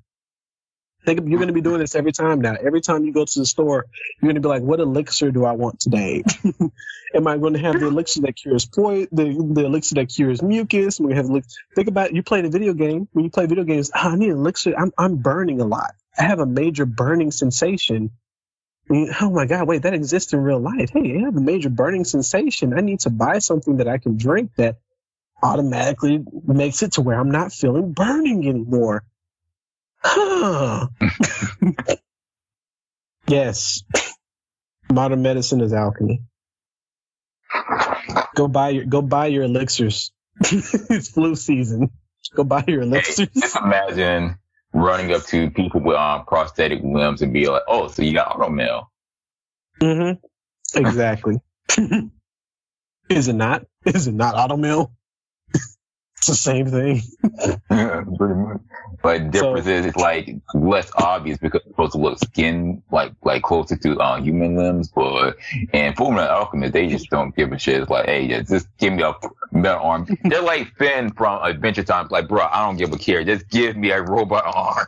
[1.06, 2.56] Think you're going to be doing this every time now.
[2.56, 3.86] Every time you go to the store,
[4.22, 6.24] you're going to be like, "What elixir do I want today?
[7.16, 10.42] Am I going to have the elixir that cures poison, the, the elixir that cures
[10.42, 11.00] mucus?
[11.00, 11.28] We have
[11.76, 13.08] think about you playing a video game.
[13.14, 14.74] When you play video games, oh, I need elixir.
[14.78, 15.96] I'm I'm burning a lot.
[16.18, 18.12] I have a major burning sensation.
[18.92, 19.68] Oh my God!
[19.68, 20.90] Wait, that exists in real life.
[20.92, 22.74] Hey, I have a major burning sensation.
[22.78, 24.80] I need to buy something that I can drink that
[25.42, 29.04] automatically makes it to where I'm not feeling burning anymore.
[33.28, 33.84] yes.
[34.92, 36.22] Modern medicine is alchemy.
[38.36, 40.12] Go buy your go buy your elixirs.
[40.40, 41.92] it's flu season.
[42.36, 43.30] Go buy your elixirs.
[43.34, 44.38] Hey, just imagine
[44.74, 48.30] running up to people with um, prosthetic limbs and be like, "Oh, so you got
[48.30, 48.86] automail?"
[49.82, 50.78] Mm-hmm.
[50.78, 51.36] exactly.
[53.10, 53.66] Is it not?
[53.86, 54.92] Is it not Automail?
[56.20, 57.02] It's the same thing.
[58.18, 58.62] Pretty much.
[59.02, 63.14] But difference so, is it's like less obvious because it's supposed to look skin like
[63.24, 64.90] like closer to uh, human limbs.
[64.90, 65.38] But
[65.72, 67.82] in Fullmetal Alchemist, they just don't give a shit.
[67.82, 69.16] It's like, hey, yeah, just give me a
[69.54, 70.08] metal arm.
[70.24, 72.10] They're like Finn from Adventure Time.
[72.12, 73.24] Like, bro, I don't give a care.
[73.24, 74.88] Just give me a robot arm.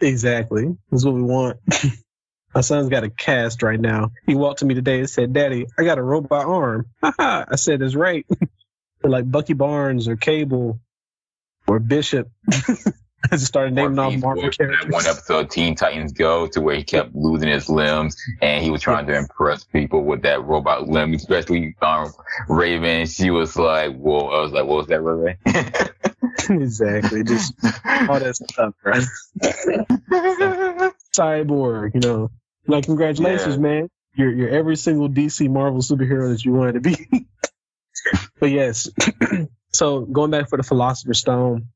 [0.00, 0.76] Exactly.
[0.90, 1.58] That's what we want.
[2.54, 4.10] My son's got a cast right now.
[4.26, 6.86] He walked to me today and said, Daddy, I got a robot arm.
[7.02, 8.26] I said, That's right.
[9.10, 10.80] Like Bucky Barnes or Cable
[11.66, 12.30] or Bishop.
[13.30, 14.92] I just started naming off Marvel characters.
[14.92, 18.82] One episode, Teen Titans Go, to where he kept losing his limbs, and he was
[18.82, 22.12] trying to impress people with that robot limb, especially um,
[22.48, 23.06] Raven.
[23.06, 25.38] She was like, "Whoa!" I was like, "What was that, Raven?"
[26.62, 27.54] exactly, just
[28.08, 29.04] all that stuff, right?
[31.16, 32.30] Cyborg, you know,
[32.66, 33.60] like congratulations, yeah.
[33.60, 33.88] man.
[34.14, 37.26] You're you're every single DC Marvel superhero that you wanted to be.
[38.42, 38.90] But yes,
[39.72, 41.68] so going back for the Philosopher's Stone,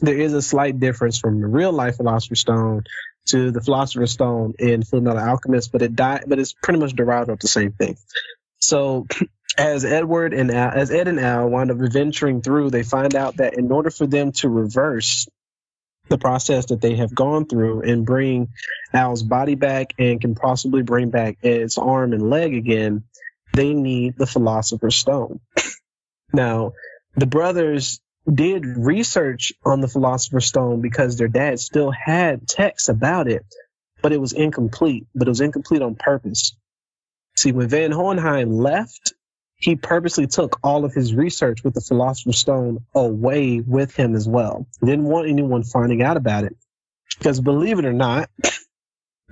[0.00, 2.82] there is a slight difference from the real life Philosopher's Stone
[3.26, 7.30] to the Philosopher's Stone in Fullmetal Alchemist, but it died, but it's pretty much derived
[7.30, 7.96] off the same thing.
[8.58, 9.06] So
[9.58, 13.36] as Edward and Al, as Ed and Al wind up adventuring through, they find out
[13.36, 15.28] that in order for them to reverse
[16.08, 18.48] the process that they have gone through and bring
[18.92, 23.04] Al's body back and can possibly bring back Ed's arm and leg again,
[23.52, 25.38] they need the Philosopher's Stone.
[26.32, 26.72] now,
[27.16, 28.00] the brothers
[28.32, 33.44] did research on the Philosopher's Stone because their dad still had texts about it,
[34.02, 35.06] but it was incomplete.
[35.14, 36.54] But it was incomplete on purpose.
[37.36, 39.14] See, when Van Hohenheim left,
[39.56, 44.28] he purposely took all of his research with the Philosopher's Stone away with him as
[44.28, 44.66] well.
[44.80, 46.56] He didn't want anyone finding out about it.
[47.18, 48.30] Because believe it or not,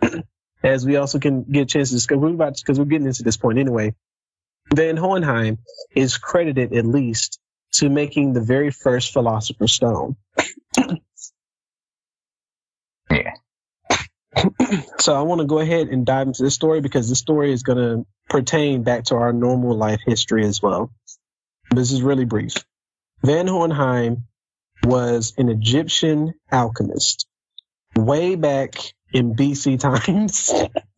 [0.62, 3.22] as we also can get a chance to discuss, we're about because we're getting into
[3.22, 3.94] this point anyway.
[4.74, 5.58] Van Hohenheim
[5.94, 7.38] is credited at least
[7.72, 10.16] to making the very first Philosopher's Stone.
[13.10, 13.34] yeah.
[14.98, 17.62] so I want to go ahead and dive into this story because this story is
[17.62, 20.90] going to pertain back to our normal life history as well.
[21.70, 22.54] This is really brief.
[23.22, 24.24] Van Hohenheim
[24.84, 27.26] was an Egyptian alchemist
[27.96, 28.76] way back
[29.12, 30.52] in BC times.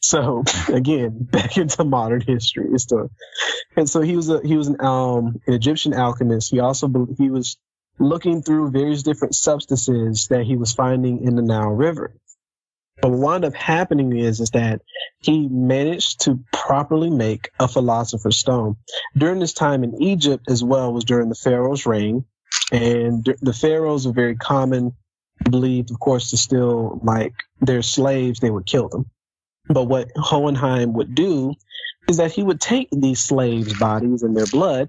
[0.00, 3.10] so again, back into modern history still.
[3.76, 6.50] And so he was a he was an um an Egyptian alchemist.
[6.50, 6.88] He also
[7.18, 7.56] he was
[7.98, 12.14] looking through various different substances that he was finding in the Nile River.
[13.00, 14.80] But what wound up happening is, is that
[15.18, 18.76] he managed to properly make a philosopher's stone.
[19.16, 22.24] During this time in Egypt as well was during the Pharaoh's reign.
[22.72, 24.92] And the pharaohs were very common,
[25.44, 29.06] believed, of course, to still like their slaves, they would kill them.
[29.68, 31.54] But what Hohenheim would do
[32.08, 34.88] is that he would take these slaves' bodies and their blood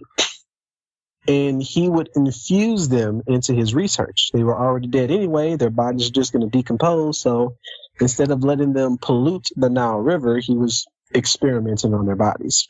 [1.27, 4.31] and he would infuse them into his research.
[4.33, 7.19] They were already dead anyway, their bodies are just going to decompose.
[7.19, 7.57] So
[7.99, 12.67] instead of letting them pollute the Nile River, he was experimenting on their bodies.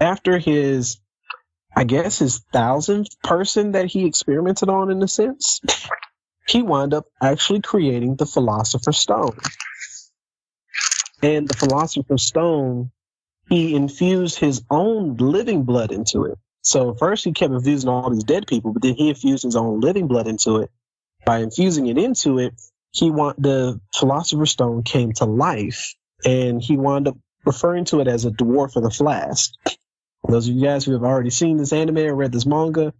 [0.00, 0.98] After his,
[1.74, 5.60] I guess, his thousandth person that he experimented on, in a sense,
[6.46, 9.38] he wound up actually creating the Philosopher's Stone.
[11.22, 12.90] And the Philosopher's Stone,
[13.48, 16.38] he infused his own living blood into it.
[16.62, 19.80] So first he kept infusing all these dead people, but then he infused his own
[19.80, 20.70] living blood into it.
[21.24, 22.54] By infusing it into it,
[22.92, 25.94] he want the Philosopher's Stone came to life,
[26.24, 29.52] and he wound up referring to it as a dwarf of the flask.
[30.28, 32.92] Those of you guys who have already seen this anime or read this manga,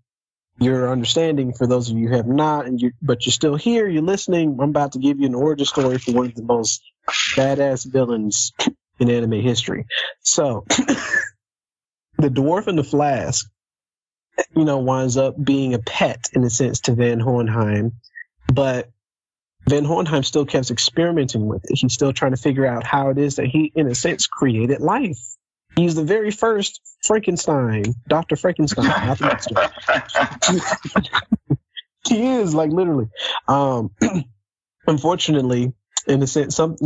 [0.58, 1.52] your understanding.
[1.52, 4.58] For those of you who have not, and you but you're still here, you're listening.
[4.60, 6.82] I'm about to give you an origin story for one of the most
[7.34, 8.52] badass villains
[8.98, 9.86] in anime history.
[10.20, 10.64] So,
[12.18, 13.48] the dwarf in the flask,
[14.54, 17.92] you know, winds up being a pet in a sense to Van Hohenheim,
[18.52, 18.90] but
[19.68, 21.78] Van Hohenheim still keeps experimenting with it.
[21.78, 24.80] He's still trying to figure out how it is that he, in a sense, created
[24.80, 25.18] life.
[25.76, 28.36] He's the very first Frankenstein, Dr.
[28.36, 28.86] Frankenstein,
[32.08, 33.08] he is, like, literally.
[33.46, 33.90] Um,
[34.86, 35.74] unfortunately,
[36.06, 36.76] in a sense, some,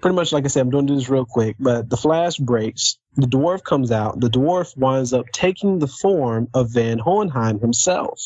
[0.00, 2.36] pretty much like I said, I'm going to do this real quick, but the flash
[2.36, 2.98] breaks.
[3.14, 4.20] The dwarf comes out.
[4.20, 8.20] The dwarf winds up taking the form of Van Hohenheim himself.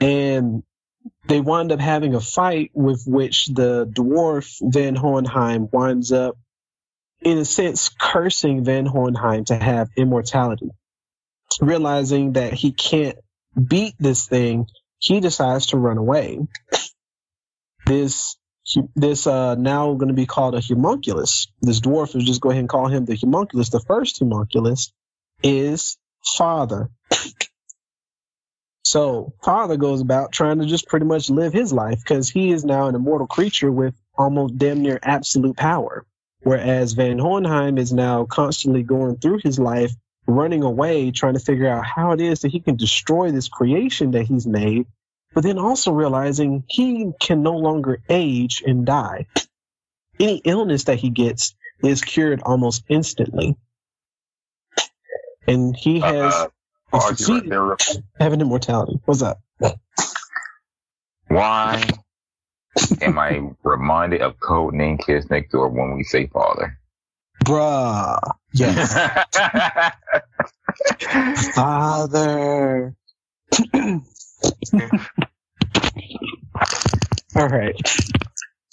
[0.00, 0.62] And
[1.26, 6.36] they wind up having a fight with which the dwarf Van Hohenheim winds up,
[7.20, 10.70] in a sense, cursing Van Hohenheim to have immortality.
[11.60, 13.16] Realizing that he can't
[13.54, 14.66] beat this thing,
[14.98, 16.40] he decides to run away.
[17.86, 18.36] This
[18.96, 21.48] this uh, now going to be called a homunculus.
[21.60, 23.68] This dwarf, let's just go ahead and call him the homunculus.
[23.68, 24.90] The first homunculus
[25.42, 25.98] is
[26.36, 26.90] father.
[28.84, 32.64] So father goes about trying to just pretty much live his life because he is
[32.64, 36.06] now an immortal creature with almost damn near absolute power.
[36.44, 39.92] Whereas Van Hohenheim is now constantly going through his life,
[40.26, 44.10] running away, trying to figure out how it is that he can destroy this creation
[44.10, 44.86] that he's made,
[45.32, 49.26] but then also realizing he can no longer age and die.
[50.20, 53.56] Any illness that he gets is cured almost instantly.
[55.46, 56.48] And he uh, has uh,
[56.92, 57.76] uh,
[58.20, 59.00] having immortality.
[59.06, 59.40] What's up?
[61.28, 61.88] Why
[63.00, 66.78] am I reminded of code name Kids Next Door when we say father?
[67.44, 68.18] Bruh.
[68.52, 68.94] Yes.
[71.54, 72.94] father.
[77.36, 77.74] All right.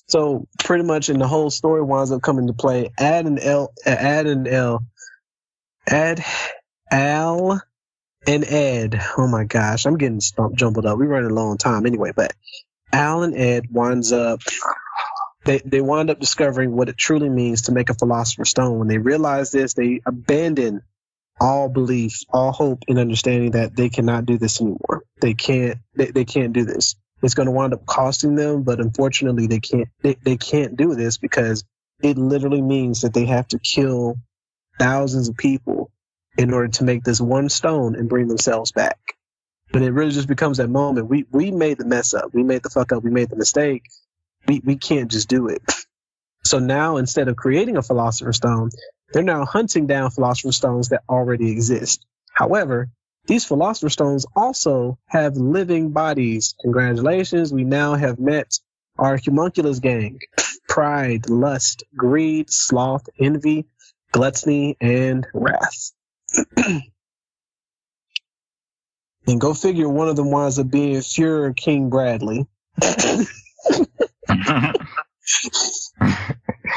[0.08, 3.74] So pretty much in the whole story winds up coming to play add an L
[3.86, 4.86] add an L
[5.88, 6.24] add
[6.92, 7.62] Al
[8.28, 9.02] and Ed.
[9.18, 10.98] Oh my gosh, I'm getting stumped, jumbled up.
[10.98, 12.34] We running a long time anyway, but
[12.94, 14.42] Al and Ed winds up
[15.44, 18.80] they they wind up discovering what it truly means to make a philosopher's stone.
[18.80, 20.82] When they realize this, they abandon
[21.40, 25.04] all belief, all hope and understanding that they cannot do this anymore.
[25.20, 26.96] They can't they, they can't do this.
[27.24, 30.94] It's going to wind up costing them, but unfortunately they can't they, they can't do
[30.96, 31.64] this because
[32.04, 34.16] it literally means that they have to kill
[34.80, 35.92] thousands of people
[36.38, 39.00] in order to make this one stone and bring themselves back.
[39.72, 41.08] But it really just becomes that moment.
[41.08, 42.34] We we made the mess up.
[42.34, 43.04] We made the fuck up.
[43.04, 43.84] We made the mistake.
[44.48, 45.62] We we can't just do it.
[46.44, 48.70] So now instead of creating a philosopher's stone,
[49.14, 52.06] they're now hunting down philosopher's stones that already exist.
[52.34, 52.90] However,
[53.28, 56.56] these philosopher's stones also have living bodies.
[56.62, 58.60] Congratulations, we now have met
[58.98, 60.20] our homunculus gang.
[60.68, 63.66] Pride, lust, greed, sloth, envy,
[64.12, 65.92] gluttony, and wrath.
[69.28, 72.48] and go figure one of them winds up being Fuhrer King Bradley.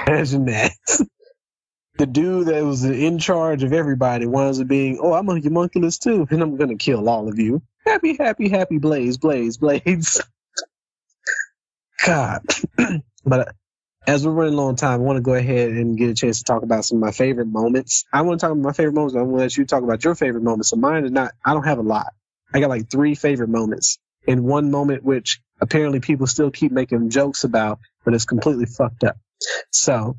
[0.07, 0.73] Imagine that.
[1.97, 5.99] The dude that was in charge of everybody winds up being, oh, I'm a homunculus
[5.99, 7.63] too, and I'm gonna kill all of you.
[7.87, 10.21] Happy, happy, happy, blaze, blaze, blaze.
[12.05, 12.43] God.
[13.25, 13.55] but
[14.07, 16.45] as we're running long time, I want to go ahead and get a chance to
[16.45, 18.05] talk about some of my favorite moments.
[18.13, 19.17] I want to talk about my favorite moments.
[19.17, 20.71] I want to let you talk about your favorite moments.
[20.71, 21.33] So mine is not.
[21.45, 22.13] I don't have a lot.
[22.55, 27.11] I got like three favorite moments, and one moment which apparently people still keep making
[27.11, 29.17] jokes about, but it's completely fucked up.
[29.71, 30.17] So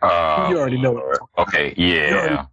[0.00, 0.98] uh, you already know.
[0.98, 1.18] It.
[1.36, 2.46] Okay, yeah.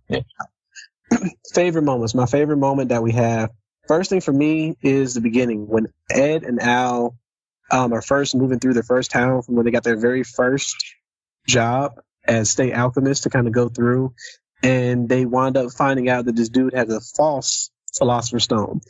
[1.54, 2.16] favorite moments.
[2.16, 3.52] My favorite moment that we have.
[3.88, 7.18] First thing for me is the beginning when Ed and Al
[7.72, 10.76] um, are first moving through their first town from when they got their very first
[11.48, 14.14] job as state alchemists to kind of go through,
[14.64, 18.82] and they wind up finding out that this dude has a false philosopher's stone.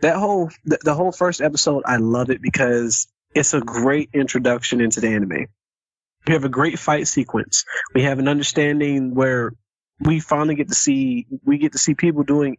[0.00, 4.80] That whole the, the whole first episode, I love it because it's a great introduction
[4.80, 5.46] into the anime.
[6.26, 7.64] We have a great fight sequence.
[7.94, 9.52] We have an understanding where
[10.00, 12.56] we finally get to see we get to see people doing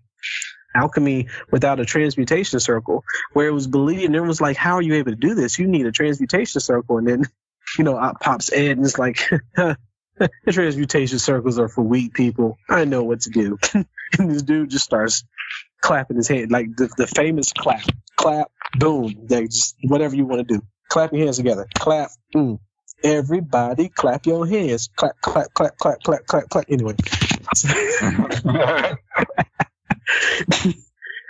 [0.76, 4.82] alchemy without a transmutation circle, where it was believed, and it was like, how are
[4.82, 5.60] you able to do this?
[5.60, 6.98] You need a transmutation circle.
[6.98, 7.24] And then,
[7.78, 9.20] you know, out pops Ed, and it's like,
[9.56, 9.78] the
[10.52, 12.58] transmutation circles are for weak people.
[12.70, 13.58] I know what to do.
[13.74, 15.24] and this dude just starts
[15.84, 17.84] clapping his head, like the, the famous clap,
[18.16, 20.64] clap, boom, like just whatever you want to do.
[20.90, 21.68] Clap your hands together.
[21.76, 22.10] Clap.
[22.34, 22.60] Mm.
[23.04, 24.90] Everybody clap your hands.
[24.96, 26.66] Clap, clap, clap, clap, clap, clap, clap.
[26.70, 26.96] Anyway.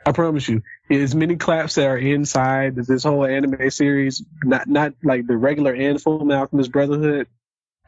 [0.06, 4.94] I promise you, as many claps that are inside this whole anime series, not not
[5.02, 7.28] like the regular and full Alchemist Brotherhood.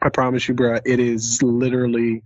[0.00, 2.22] I promise you, bro, it is literally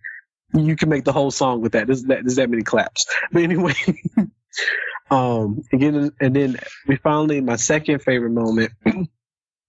[0.54, 1.86] you can make the whole song with that.
[1.86, 3.06] There's that, there's that many claps.
[3.32, 3.74] But anyway,
[5.10, 8.72] um, again, and then we finally my second favorite moment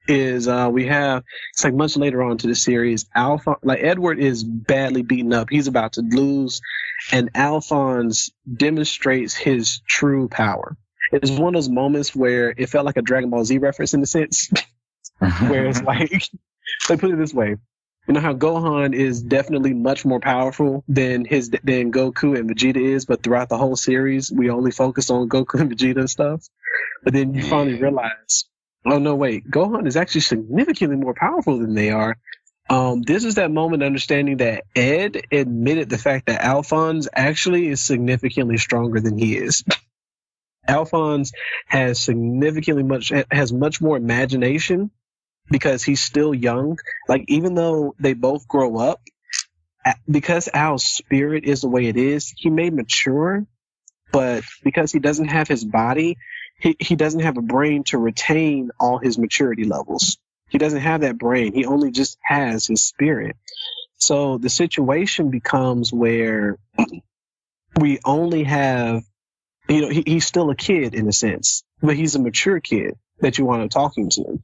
[0.08, 1.24] is uh, we have
[1.54, 3.06] it's like much later on to the series.
[3.16, 5.50] Alpha, like Edward is badly beaten up.
[5.50, 6.62] He's about to lose,
[7.12, 10.78] and Alphonse demonstrates his true power.
[11.12, 14.02] It's one of those moments where it felt like a Dragon Ball Z reference in
[14.02, 14.50] a sense,
[15.20, 16.24] where it's like,
[16.90, 17.58] let put it this way.
[18.08, 22.82] You know how Gohan is definitely much more powerful than his than Goku and Vegeta
[22.82, 26.46] is, but throughout the whole series, we only focus on Goku and Vegeta and stuff.
[27.04, 28.46] But then you finally realize
[28.86, 29.50] Oh no, wait.
[29.50, 32.18] Gohan is actually significantly more powerful than they are.
[32.70, 37.82] Um, this is that moment understanding that Ed admitted the fact that Alphonse actually is
[37.82, 39.64] significantly stronger than he is.
[40.68, 41.32] Alphonse
[41.68, 44.90] has significantly much has much more imagination
[45.50, 46.78] because he's still young.
[47.08, 49.02] Like even though they both grow up,
[50.10, 53.46] because Al's spirit is the way it is, he may mature,
[54.12, 56.18] but because he doesn't have his body,
[56.60, 60.18] he, he doesn't have a brain to retain all his maturity levels.
[60.50, 61.54] He doesn't have that brain.
[61.54, 63.38] He only just has his spirit.
[63.98, 66.58] So the situation becomes where
[67.80, 69.04] we only have,
[69.70, 72.98] you know, he, he's still a kid in a sense, but he's a mature kid
[73.22, 74.42] that you want to talking to.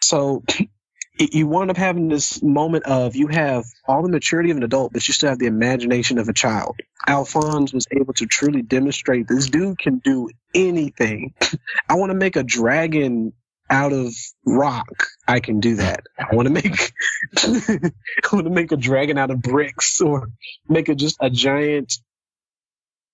[0.00, 0.42] So
[1.18, 4.92] you wind up having this moment of you have all the maturity of an adult,
[4.92, 6.76] but you still have the imagination of a child.
[7.06, 11.34] Alphonse was able to truly demonstrate this dude can do anything.
[11.88, 13.32] I want to make a dragon
[13.70, 14.14] out of
[14.46, 15.08] rock.
[15.26, 16.04] I can do that.
[16.18, 16.92] I want to make
[17.36, 20.28] I want to make a dragon out of bricks or
[20.68, 21.92] make a just a giant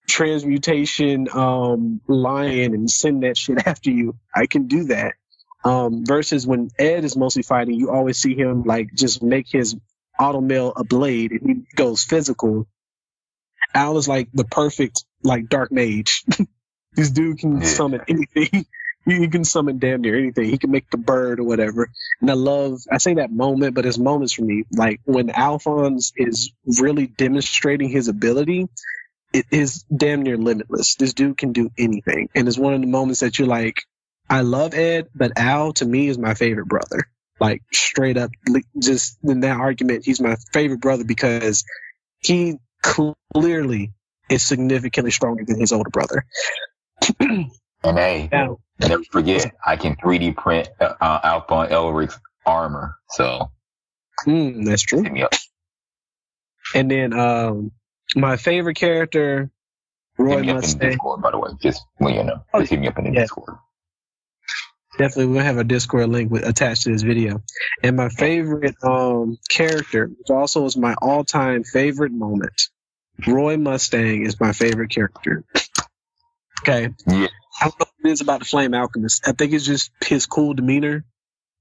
[0.09, 4.17] transmutation um, lion and send that shit after you.
[4.35, 5.15] I can do that.
[5.65, 9.77] Um, versus when Ed is mostly fighting, you always see him like just make his
[10.21, 12.67] automail a blade and he goes physical.
[13.75, 16.25] Al is like the perfect like dark mage.
[16.93, 18.67] this dude can summon anything.
[19.07, 20.45] he can summon damn near anything.
[20.45, 21.91] He can make the bird or whatever.
[22.21, 24.65] And I love, I say that moment, but it's moments for me.
[24.71, 28.69] Like when Alphonse is really demonstrating his ability,
[29.33, 30.95] it is damn near limitless.
[30.95, 32.29] This dude can do anything.
[32.35, 33.83] And it's one of the moments that you're like,
[34.35, 37.09] I love Ed, but Al to me is my favorite brother.
[37.39, 38.33] Like straight up,
[38.77, 41.65] just in that argument, he's my favorite brother because
[42.19, 43.93] he clearly
[44.29, 46.27] is significantly stronger than his older brother.
[47.21, 47.53] and
[47.85, 52.97] hey, now, never forget, I can 3D print uh, uh Alphonse Elric's armor.
[53.11, 53.53] So
[54.27, 55.05] mm, that's true.
[56.75, 57.71] And then um,
[58.17, 59.53] my favorite character,
[60.19, 60.91] Roy Mustang.
[60.91, 63.13] Discord, by the way, just well, you know, oh, just hit me up in the
[63.13, 63.21] yeah.
[63.21, 63.59] Discord.
[64.97, 67.43] Definitely, we'll have a Discord link with, attached to this video.
[67.83, 72.69] And my favorite um, character, which also is my all-time favorite moment,
[73.27, 75.45] Roy Mustang is my favorite character.
[76.63, 76.91] Okay.
[77.07, 77.29] Yeah.
[77.61, 79.27] I don't know what it is about the Flame Alchemist.
[79.27, 81.05] I think it's just his cool demeanor,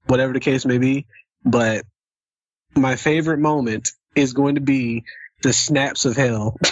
[0.06, 1.06] whatever the case may be.
[1.44, 1.84] But
[2.74, 5.04] my favorite moment is going to be
[5.42, 6.56] the snaps of hell.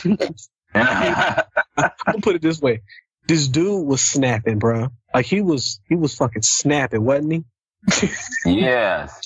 [0.74, 2.82] I'll put it this way:
[3.28, 4.88] this dude was snapping, bro.
[5.14, 7.44] Like he was, he was fucking snapping, wasn't he?
[8.46, 9.20] yes.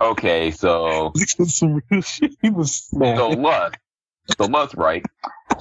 [0.00, 1.12] Okay, so
[2.42, 3.16] he was snapping.
[3.16, 3.76] So look,
[4.36, 5.04] so look, right?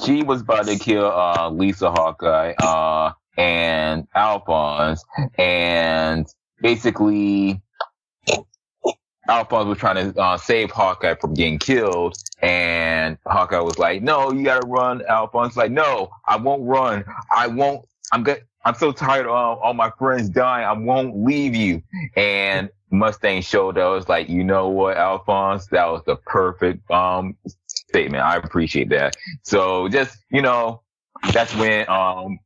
[0.03, 5.03] She was about to kill uh, Lisa Hawkeye uh, and Alphonse,
[5.37, 6.27] and
[6.61, 7.61] basically
[9.27, 14.31] Alphonse was trying to uh, save Hawkeye from getting killed, and Hawkeye was like, "No,
[14.31, 17.05] you gotta run." Alphonse like, "No, I won't run.
[17.35, 17.85] I won't.
[18.11, 18.43] I'm good.
[18.63, 20.65] I'm so tired of all my friends dying.
[20.65, 21.81] I won't leave you."
[22.15, 23.91] And Mustang showed up.
[23.93, 25.67] was like, "You know what, Alphonse?
[25.67, 27.35] That was the perfect um
[27.67, 28.23] statement.
[28.23, 30.81] I appreciate that." So just you know,
[31.33, 32.39] that's when um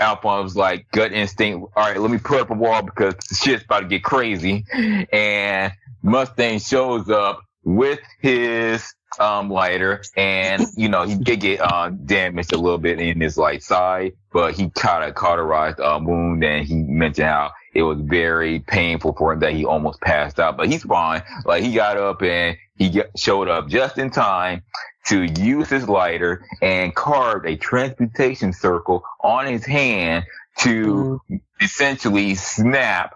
[0.00, 1.72] Was like gut instinct.
[1.76, 4.64] All right, let me put up a wall because shit's about to get crazy.
[5.12, 5.72] And
[6.02, 12.52] Mustang shows up with his um, lighter, and you know he did get uh, damaged
[12.54, 16.66] a little bit in his like side, but he caught a cauterized uh, wound, and
[16.66, 20.68] he mentioned how it was very painful for him that he almost passed out, but
[20.68, 21.22] he's fine.
[21.44, 24.62] Like he got up and he showed up just in time
[25.06, 30.24] to use his lighter and carved a transmutation circle on his hand
[30.58, 31.40] to mm.
[31.60, 33.14] essentially snap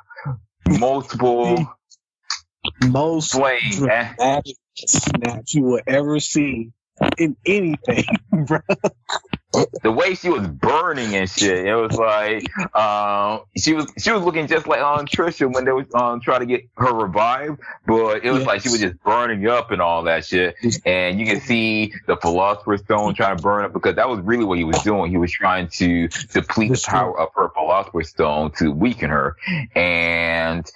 [0.68, 1.66] multiple
[2.86, 6.70] most dramatic snaps you will ever see
[7.18, 8.04] in anything,
[8.46, 8.60] bro
[9.82, 14.22] the way she was burning and shit, it was like um, she was she was
[14.22, 18.24] looking just like on Trisha when they was um, trying to get her revived, but
[18.24, 18.46] it was yes.
[18.46, 20.56] like she was just burning up and all that shit.
[20.84, 24.44] And you can see the Philosopher's Stone trying to burn up because that was really
[24.44, 25.10] what he was doing.
[25.10, 29.36] He was trying to deplete the power of her Philosopher's Stone to weaken her.
[29.74, 30.70] And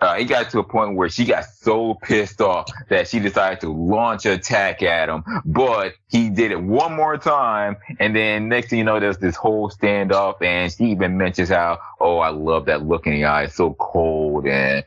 [0.00, 3.60] uh, it got to a point where she got so pissed off that she decided
[3.60, 8.21] to launch an attack at him, but he did it one more time and then
[8.22, 12.18] then next thing you know, there's this whole standoff, and she even mentions how, oh,
[12.18, 14.84] I love that look in the eye, so cold and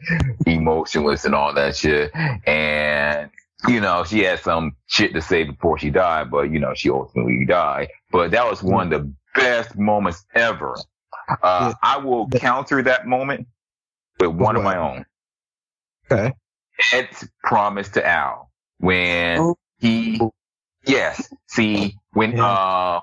[0.48, 2.16] emotionless and all that shit.
[2.16, 3.30] And
[3.68, 6.90] you know, she had some shit to say before she died, but you know, she
[6.90, 7.90] ultimately died.
[8.12, 10.76] But that was one of the best moments ever.
[11.42, 13.48] Uh, I will counter that moment
[14.20, 15.06] with one of my own.
[16.12, 16.34] Okay.
[16.94, 19.56] Ed's promise to Al when oh.
[19.80, 20.22] he,
[20.86, 23.00] yes, see, when, uh,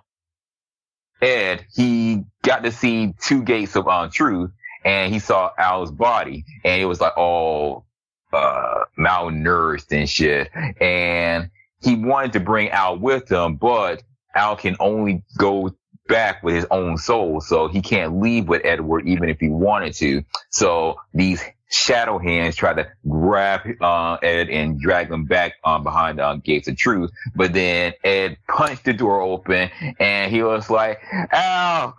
[1.23, 4.51] Ed, he got to see two gates of uh, truth,
[4.85, 7.87] and he saw Al's body and it was like all,
[8.33, 10.51] uh, malnourished and shit.
[10.81, 11.51] And
[11.81, 14.03] he wanted to bring Al with him, but
[14.35, 15.75] Al can only go
[16.09, 17.41] back with his own soul.
[17.41, 20.25] So he can't leave with Edward even if he wanted to.
[20.51, 21.43] So these
[21.73, 26.69] shadow hands try to grab uh, Ed and drag him back um, behind uh, gates
[26.69, 27.11] of truth.
[27.35, 31.01] But then Ed punched the door open and he was like,
[31.33, 31.95] Al,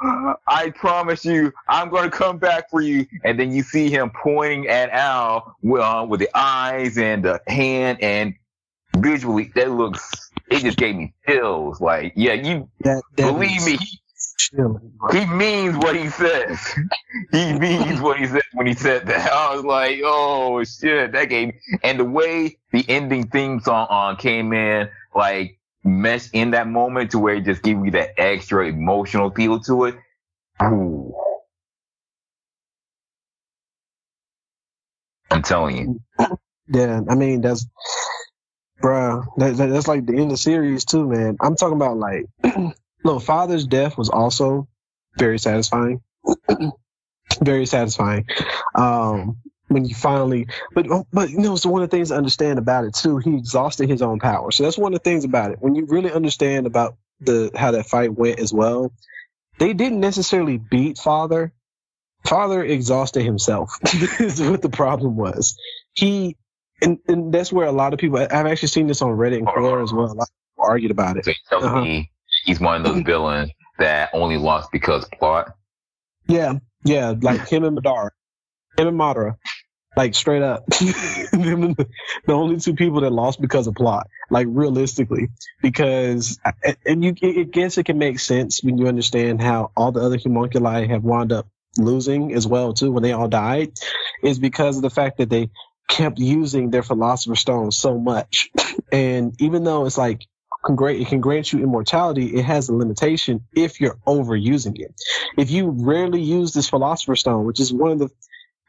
[0.48, 3.06] I promise you, I'm going to come back for you.
[3.24, 8.02] And then you see him pointing at Al uh, with the eyes and the hand
[8.02, 8.36] and
[8.98, 11.82] visually that looks, it just gave me chills.
[11.82, 14.00] Like, yeah, you that, that believe me, he
[15.36, 16.60] means what he says.
[17.32, 19.32] he means what he said when he said that.
[19.34, 21.54] I was like, oh shit, that game.
[21.84, 27.12] And the way the ending theme song on came in, like meshed in that moment
[27.12, 29.96] to where it just gave you that extra emotional feel to it.
[30.64, 31.14] Ooh.
[35.32, 36.28] I'm telling you.
[36.68, 37.66] Yeah, I mean that's,
[38.82, 41.38] bruh, that, that's like the end of the series too, man.
[41.42, 42.26] I'm talking about like
[43.04, 44.68] no, father's death was also
[45.18, 46.02] very satisfying.
[47.42, 48.28] very satisfying.
[48.76, 52.60] Um, when you finally, but but you know, it's one of the things to understand
[52.60, 53.18] about it too.
[53.18, 55.58] He exhausted his own power, so that's one of the things about it.
[55.62, 58.94] When you really understand about the how that fight went as well,
[59.60, 61.54] they didn't necessarily beat father.
[62.26, 63.78] Father exhausted himself.
[64.20, 65.58] is what the problem was.
[65.94, 66.38] He
[66.82, 68.18] and, and that's where a lot of people.
[68.20, 70.06] I've actually seen this on Reddit and Quora as well.
[70.06, 71.28] A lot of people argued about it.
[71.52, 72.02] Uh-huh.
[72.44, 73.06] He's one of those mm-hmm.
[73.06, 75.56] villains that only lost because plot.
[76.28, 78.10] Yeah, yeah, like him and Madara,
[78.78, 79.38] him and Madara,
[79.96, 81.86] like straight up, the
[82.28, 85.30] only two people that lost because of plot, like realistically,
[85.62, 86.40] because
[86.86, 90.18] and you, I guess it can make sense when you understand how all the other
[90.18, 91.48] homunculi have wound up
[91.78, 93.74] losing as well too when they all died,
[94.24, 95.50] is because of the fact that they
[95.90, 98.50] kept using their philosopher's stone so much,
[98.92, 100.26] and even though it's like
[100.64, 104.94] grant, it can grant you immortality, it has a limitation if you're overusing it.
[105.38, 108.10] If you rarely use this philosopher's stone, which is one of the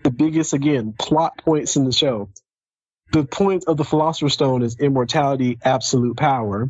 [0.03, 2.29] the biggest again plot points in the show,
[3.13, 6.69] the point of the philosopher's stone is immortality, absolute power.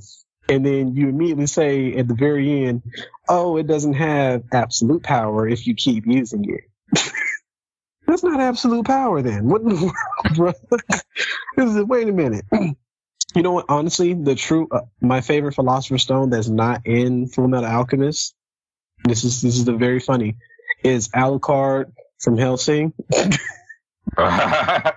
[0.48, 2.82] And then you immediately say at the very end,
[3.28, 7.00] oh, it doesn't have absolute power if you keep using it.
[8.06, 9.48] That's not absolute power then.
[9.48, 9.92] What in the
[10.36, 10.54] world,
[11.56, 11.84] bro?
[11.86, 12.44] Wait a minute.
[13.34, 13.66] You know what?
[13.68, 18.34] Honestly, the true uh, my favorite Philosopher's Stone that's not in Fullmetal Alchemist.
[19.04, 20.36] This is this is the very funny
[20.82, 22.92] is Alucard from Hellsing.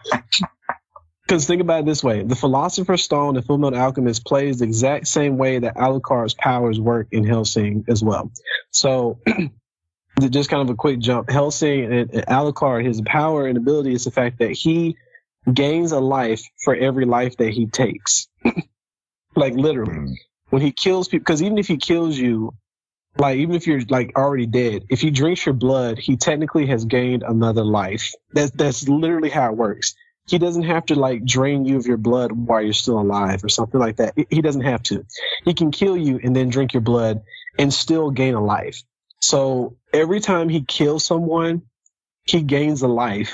[1.27, 5.07] Because think about it this way: the Philosopher's Stone in Fullmetal Alchemist plays the exact
[5.07, 8.31] same way that Alucard's powers work in Hellsing as well.
[8.71, 9.19] So.
[10.29, 11.29] just kind of a quick jump.
[11.29, 14.97] Hellsing and, and Alucard, his power and ability is the fact that he
[15.51, 18.27] gains a life for every life that he takes.
[19.35, 19.93] like literally.
[19.93, 20.15] Mm.
[20.49, 22.53] When he kills people, because even if he kills you,
[23.17, 26.85] like even if you're like already dead, if he drinks your blood, he technically has
[26.85, 28.13] gained another life.
[28.31, 29.95] That's that's literally how it works.
[30.27, 33.49] He doesn't have to like drain you of your blood while you're still alive or
[33.49, 34.13] something like that.
[34.29, 35.05] He doesn't have to.
[35.45, 37.23] He can kill you and then drink your blood
[37.57, 38.83] and still gain a life.
[39.21, 41.63] So every time he kills someone,
[42.23, 43.33] he gains a life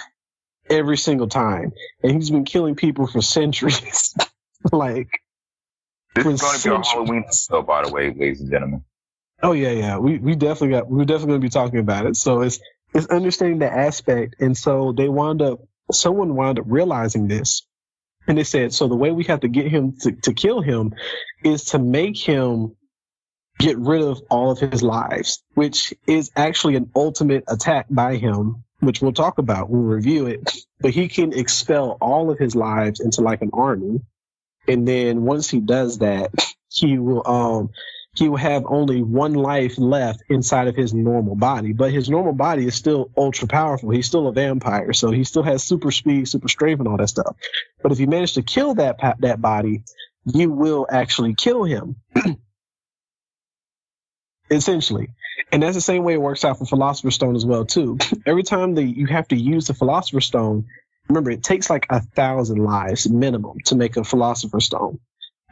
[0.69, 4.15] every single time, and he's been killing people for centuries.
[4.71, 5.09] like
[6.15, 8.83] this is going to be a Halloween episode, by the way, ladies and gentlemen.
[9.41, 9.97] Oh yeah, yeah.
[9.97, 12.15] We we definitely got we're definitely going to be talking about it.
[12.15, 12.59] So it's
[12.93, 15.59] it's understanding the aspect, and so they wound up
[15.91, 17.65] someone wound up realizing this,
[18.27, 20.93] and they said so the way we have to get him to to kill him
[21.43, 22.75] is to make him
[23.59, 28.62] get rid of all of his lives, which is actually an ultimate attack by him
[28.85, 32.99] which we'll talk about, we'll review it, but he can expel all of his lives
[32.99, 34.01] into like an army.
[34.67, 36.31] And then once he does that,
[36.69, 37.69] he will, um,
[38.15, 42.33] he will have only one life left inside of his normal body, but his normal
[42.33, 43.89] body is still ultra powerful.
[43.89, 47.09] He's still a vampire, so he still has super speed, super strength, and all that
[47.09, 47.35] stuff.
[47.81, 49.83] But if you manage to kill that that body,
[50.25, 51.95] you will actually kill him.
[54.51, 55.09] Essentially,
[55.53, 57.99] and that's the same way it works out for Philosopher's Stone as well, too.
[58.25, 60.65] Every time that you have to use the Philosopher's Stone,
[61.07, 64.99] remember it takes like a thousand lives minimum to make a Philosopher's Stone.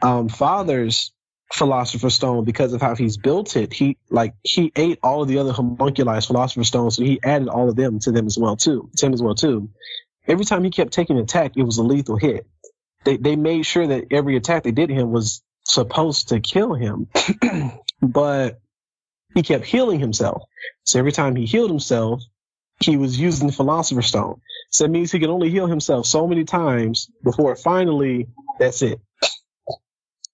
[0.02, 1.12] Um, Father's
[1.52, 5.38] Philosopher's Stone, because of how he's built it, he like he ate all of the
[5.38, 8.90] other homunculized Philosopher's Stones, so he added all of them to them as well too,
[8.96, 9.70] to him as well too.
[10.26, 12.48] Every time he kept taking an attack, it was a lethal hit.
[13.04, 17.06] They they made sure that every attack they did him was supposed to kill him,
[18.02, 18.61] but
[19.34, 20.42] he kept healing himself.
[20.84, 22.22] So every time he healed himself,
[22.80, 24.40] he was using the Philosopher's Stone.
[24.70, 28.28] So that means he can only heal himself so many times before finally
[28.58, 29.00] that's it.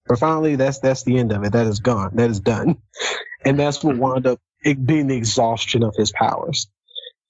[0.08, 1.52] Or finally that's that's the end of it.
[1.52, 2.16] That is gone.
[2.16, 2.78] That is done.
[3.44, 6.68] And that's what wound up being the exhaustion of his powers.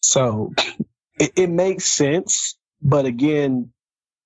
[0.01, 0.55] So
[1.21, 3.73] it, it makes sense, but again,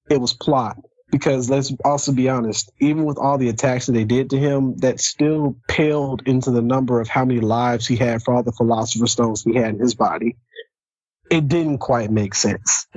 [0.09, 0.78] it was plot
[1.13, 4.77] because let's also be honest, even with all the attacks that they did to him,
[4.79, 8.51] that still paled into the number of how many lives he had for all the
[8.51, 10.37] philosopher's stones he had in his body.
[11.31, 12.87] It didn't quite make sense.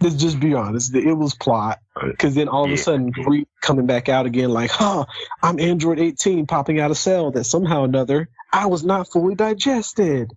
[0.00, 0.94] Let's just be honest.
[0.94, 1.78] It was plot.
[2.00, 5.06] Because then all of a sudden, Greed coming back out again, like, huh,
[5.42, 9.34] I'm Android 18 popping out of cell that somehow or another I was not fully
[9.34, 10.32] digested.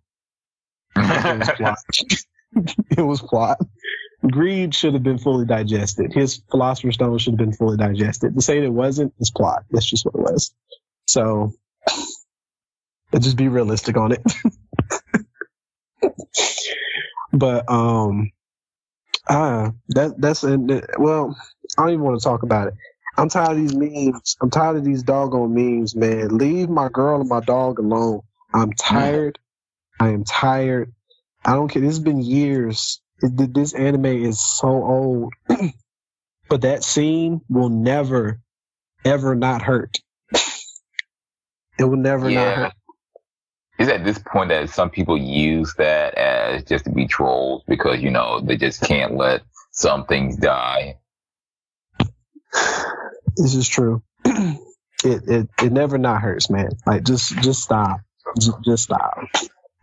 [0.95, 1.77] it was plot.
[2.97, 3.57] it was plot.
[4.31, 6.13] Greed should have been fully digested.
[6.13, 8.35] His Philosopher's Stone should have been fully digested.
[8.35, 9.63] To say it wasn't is plot.
[9.71, 10.53] That's just what it was.
[11.07, 11.53] So,
[13.11, 14.23] let's just be realistic on it.
[17.33, 18.31] but um,
[19.29, 21.35] ah, that that's well,
[21.77, 22.73] I don't even want to talk about it.
[23.17, 24.37] I'm tired of these memes.
[24.41, 26.37] I'm tired of these doggone memes, man.
[26.37, 28.21] Leave my girl and my dog alone.
[28.53, 29.37] I'm tired.
[29.99, 30.93] I am tired.
[31.43, 31.81] I don't care.
[31.81, 33.01] This has been years.
[33.21, 35.33] This anime is so old,
[36.49, 38.39] but that scene will never,
[39.05, 39.99] ever not hurt.
[41.79, 42.43] it will never yeah.
[42.43, 42.73] not hurt.
[43.79, 48.01] It's at this point that some people use that as just to be trolls because
[48.01, 49.41] you know they just can't let
[49.71, 50.97] some things die.
[53.37, 54.03] This is true.
[54.25, 54.59] it,
[55.05, 56.71] it it never not hurts, man.
[56.85, 58.01] Like just just stop.
[58.37, 59.19] Just, just stop.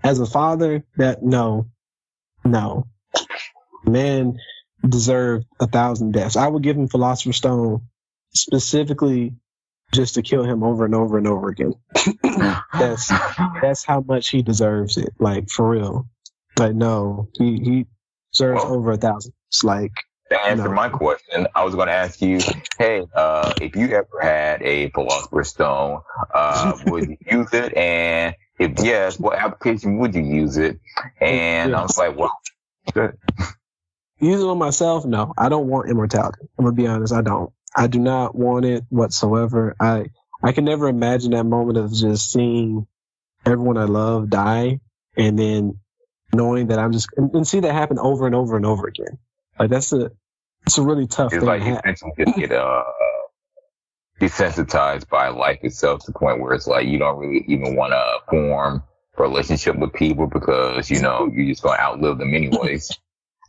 [0.02, 1.66] As a father, that no,
[2.44, 2.86] no,
[3.84, 4.38] man
[4.86, 6.36] deserved a thousand deaths.
[6.36, 7.82] I would give him Philosopher's Stone
[8.34, 9.34] specifically
[9.92, 11.74] just to kill him over and over and over again.
[12.72, 13.10] that's
[13.62, 15.14] that's how much he deserves it.
[15.18, 16.08] Like for real.
[16.58, 17.86] Like no, he he
[18.32, 19.32] deserves well, over a thousand.
[19.48, 19.92] It's like
[20.30, 20.74] to answer no.
[20.74, 22.40] my question, I was going to ask you,
[22.78, 26.02] hey, uh, if you ever had a Philosopher's Stone,
[26.34, 27.74] uh, would you use it?
[27.74, 30.80] And if yes, what application would you use it?
[31.20, 31.78] And yes.
[31.78, 32.36] I was like, well,
[32.92, 33.16] good.
[34.20, 35.04] Use it on myself?
[35.04, 36.40] No, I don't want immortality.
[36.58, 37.52] I'm gonna be honest, I don't.
[37.74, 39.76] I do not want it whatsoever.
[39.78, 40.06] I
[40.42, 42.86] I can never imagine that moment of just seeing
[43.44, 44.80] everyone I love die
[45.16, 45.78] and then
[46.32, 49.18] knowing that I'm just and, and see that happen over and over and over again.
[49.58, 50.10] Like that's a
[50.66, 51.46] it's a really tough it's thing.
[51.46, 52.84] like you just get uh,
[54.20, 57.92] desensitized by life itself to the point where it's like you don't really even want
[57.92, 58.82] to form
[59.16, 62.90] a relationship with people because you know you're just going to outlive them anyways.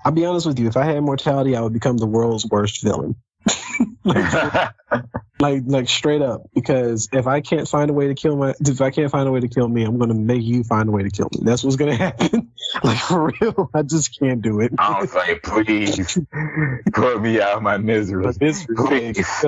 [0.10, 0.68] I'll be honest with you.
[0.68, 3.14] If I had immortality, I would become the world's worst villain.
[4.03, 4.73] like,
[5.40, 6.49] like, like straight up.
[6.56, 9.31] Because if I can't find a way to kill my, if I can't find a
[9.31, 11.41] way to kill me, I'm gonna make you find a way to kill me.
[11.44, 12.52] That's what's gonna happen.
[12.84, 14.72] like for real, I just can't do it.
[14.80, 16.18] I was like, please
[16.91, 18.23] put me out of my misery.
[18.23, 19.45] My misery please.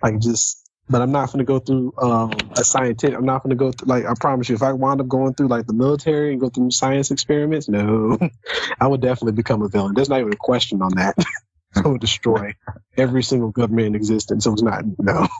[0.00, 0.59] Like just.
[0.90, 3.16] But I'm not going to go through um, a scientific.
[3.16, 4.56] I'm not going to go through like I promise you.
[4.56, 8.18] If I wound up going through like the military and go through science experiments, no,
[8.80, 9.94] I would definitely become a villain.
[9.94, 11.16] There's not even a question on that.
[11.76, 12.54] I would destroy
[12.96, 14.44] every single government in existence.
[14.44, 15.28] So it's not, no.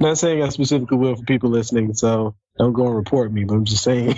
[0.00, 3.54] Not saying I specifically will for people listening, so don't go and report me, but
[3.54, 4.16] I'm just saying.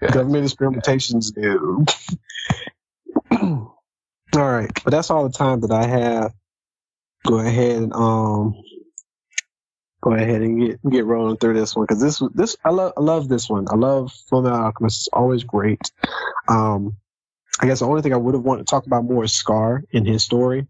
[0.00, 1.84] Government experimentations, no.
[4.36, 6.32] all right, but that's all the time that I have.
[7.26, 8.54] Go ahead and um,
[10.00, 13.00] go ahead and get get rolling through this one because this this I love I
[13.00, 13.66] love this one.
[13.70, 15.00] I love Fullmetal Alchemist.
[15.00, 15.90] It's always great.
[16.48, 16.96] Um,
[17.60, 19.82] I guess the only thing I would have wanted to talk about more is Scar
[19.90, 20.66] in his story.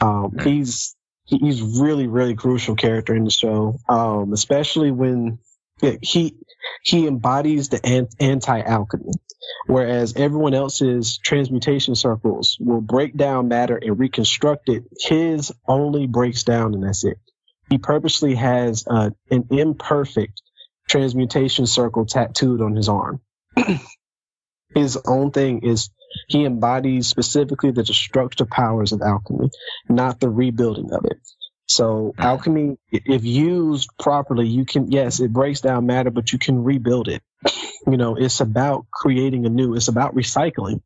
[0.00, 5.38] Um, he's he's really really crucial character in the show, um, especially when
[5.82, 6.36] yeah, he
[6.82, 7.84] he embodies the
[8.20, 9.12] anti alchemy,
[9.66, 14.84] whereas everyone else's transmutation circles will break down matter and reconstruct it.
[15.00, 17.18] His only breaks down and that's it.
[17.70, 20.42] He purposely has uh, an imperfect
[20.88, 23.20] transmutation circle tattooed on his arm.
[24.74, 25.90] his own thing is
[26.28, 29.50] he embodies specifically the destructive powers of alchemy,
[29.88, 31.18] not the rebuilding of it.
[31.68, 32.24] So mm.
[32.24, 37.08] alchemy, if used properly, you can, yes, it breaks down matter, but you can rebuild
[37.08, 37.22] it.
[37.86, 40.82] You know, it's about creating a new, it's about recycling.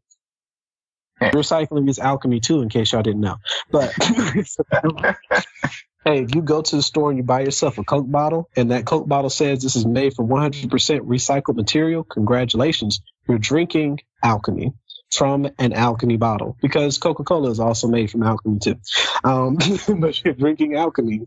[1.20, 3.38] Recycling is alchemy too, in case y'all didn't know.
[3.72, 3.92] But
[6.04, 8.70] hey, if you go to the store and you buy yourself a Coke bottle and
[8.70, 10.68] that Coke bottle says this is made from 100%
[11.00, 13.00] recycled material, congratulations.
[13.28, 14.72] You're drinking alchemy
[15.12, 18.76] from an alchemy bottle because Coca-Cola is also made from alchemy too.
[19.22, 19.56] Um,
[19.98, 21.26] but you're drinking alchemy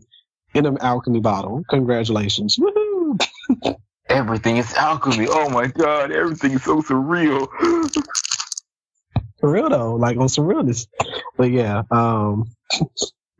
[0.54, 1.62] in an alchemy bottle.
[1.68, 2.58] Congratulations.
[2.58, 3.20] Woohoo!
[4.08, 5.26] everything is alchemy.
[5.28, 7.48] Oh my god, everything is so surreal.
[9.40, 10.88] For real though, like on some realness.
[11.36, 12.50] But yeah, um,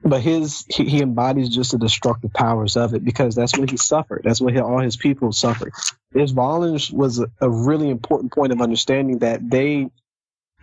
[0.08, 3.76] but his he, he, embodies just the destructive powers of it because that's what he
[3.76, 4.22] suffered.
[4.24, 5.72] That's what he, all his people suffered.
[6.14, 9.90] His violence was a, a really important point of understanding that they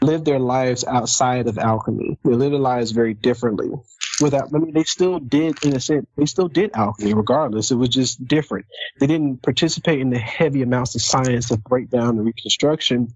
[0.02, 2.18] lived their lives outside of alchemy.
[2.24, 3.72] They lived their lives very differently.
[4.22, 7.72] Without, I mean, they still did, in a sense, they still did alchemy regardless.
[7.72, 8.66] It was just different.
[9.00, 13.16] They didn't participate in the heavy amounts of science of breakdown and reconstruction.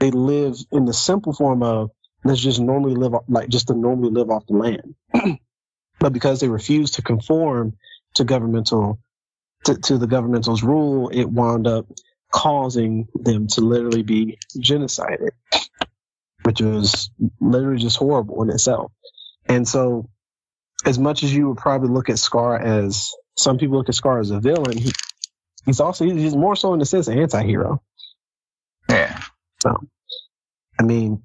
[0.00, 1.90] They lived in the simple form of
[2.24, 4.94] let's just normally live, like just to normally live off the land.
[6.00, 7.76] but because they refused to conform
[8.14, 8.98] to governmental,
[9.66, 11.86] to, to the governmental's rule, it wound up
[12.32, 15.30] causing them to literally be genocided
[16.42, 17.10] which was
[17.40, 18.92] literally just horrible in itself.
[19.46, 20.08] And so,
[20.84, 24.20] as much as you would probably look at Scar as some people look at Scar
[24.20, 24.92] as a villain, he,
[25.66, 27.82] he's also he's more so in a sense an anti-hero.
[28.88, 29.20] Yeah.
[29.62, 29.76] So,
[30.78, 31.22] I mean,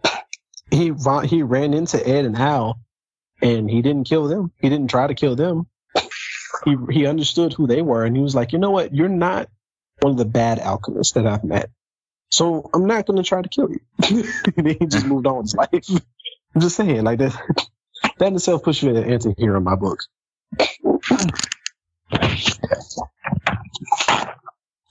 [0.71, 0.91] he
[1.23, 2.79] he ran into Ed and Al,
[3.45, 4.51] and he didn't kill them.
[4.59, 5.67] He didn't try to kill them.
[6.63, 9.49] He he understood who they were, and he was like, you know what, you're not
[10.01, 11.69] one of the bad alchemists that I've met.
[12.29, 14.23] So I'm not going to try to kill you.
[14.57, 16.03] and he just moved on with his life.
[16.55, 17.35] I'm just saying, like that.
[18.19, 20.07] That in itself puts you in an anti-hero in my books.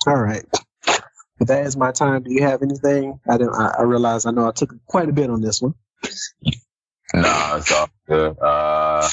[0.07, 0.45] All right.
[1.39, 2.23] But that is my time.
[2.23, 3.21] Do you have anything?
[3.29, 3.55] I didn't.
[3.55, 4.27] I, I realize.
[4.27, 5.75] I know I took quite a bit on this one.
[7.15, 8.39] No, it's all good.
[8.41, 9.09] Uh,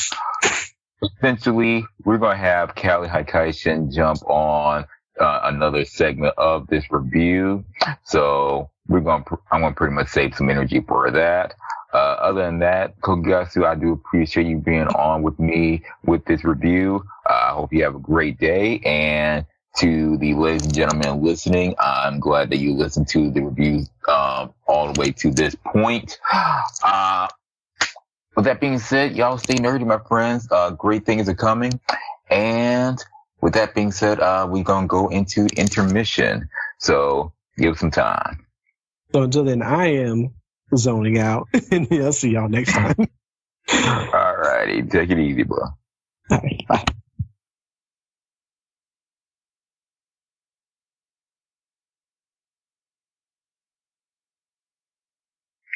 [1.03, 4.85] essentially, we're gonna have Callie Hikaishin jump on
[5.19, 7.63] uh, another segment of this review.
[8.03, 11.53] So we're going to, I'm going to pretty much save some energy for that.
[11.93, 16.43] Uh, other than that, Kogasu, I do appreciate you being on with me with this
[16.43, 17.03] review.
[17.29, 18.79] Uh, I hope you have a great day.
[18.79, 19.45] And
[19.77, 24.53] to the ladies and gentlemen listening, I'm glad that you listened to the review um,
[24.67, 26.17] all the way to this point.
[26.83, 27.27] Uh,
[28.35, 30.47] with that being said, y'all stay nerdy, my friends.
[30.49, 31.79] Uh, great things are coming.
[32.29, 32.97] And
[33.41, 36.49] with that being said, uh, we're going to go into intermission.
[36.79, 38.45] So give some time.
[39.11, 40.33] So until then, I am
[40.75, 41.47] zoning out.
[41.71, 42.95] and I'll see y'all next time.
[44.13, 44.83] All righty.
[44.83, 45.59] Take it easy, bro.
[45.59, 46.65] All right.
[46.67, 46.85] Bye.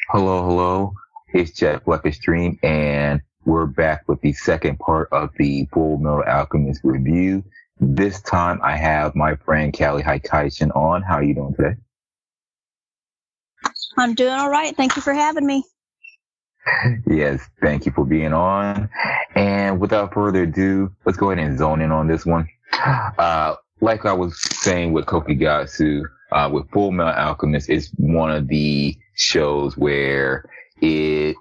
[0.08, 0.94] Hello, hello.
[1.36, 6.80] It's Jack Black Stream, and we're back with the second part of the Fullmetal Alchemist
[6.82, 7.44] review.
[7.78, 11.02] This time I have my friend Callie Hikaishin on.
[11.02, 11.76] How are you doing today?
[13.98, 14.74] I'm doing all right.
[14.74, 15.62] Thank you for having me.
[17.06, 18.88] yes, thank you for being on.
[19.34, 22.48] And without further ado, let's go ahead and zone in on this one.
[22.82, 26.02] Uh, like I was saying with Kokigatsu,
[26.32, 30.48] uh, with Fullmetal Alchemist, it's one of the shows where
[30.80, 31.36] it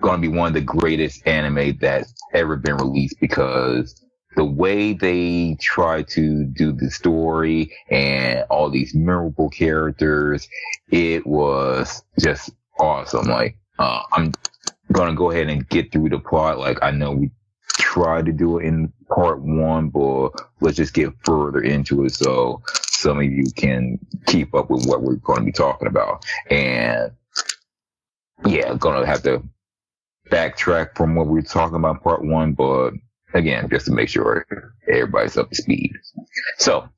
[0.00, 4.02] going to be one of the greatest anime that's ever been released because
[4.36, 10.48] the way they try to do the story and all these memorable characters,
[10.90, 13.26] it was just awesome.
[13.26, 14.32] Like, uh, I'm
[14.90, 16.58] gonna go ahead and get through the plot.
[16.58, 17.30] Like, I know we
[17.78, 20.30] tried to do it in part one, but
[20.60, 22.62] let's just get further into it so
[23.02, 26.24] some of you can keep up with what we're going to be talking about.
[26.50, 27.12] And
[28.44, 29.42] yeah, gonna have to
[30.30, 32.92] backtrack from what we were talking about part one, but
[33.34, 34.46] again, just to make sure
[34.88, 35.92] everybody's up to speed.
[36.58, 36.88] So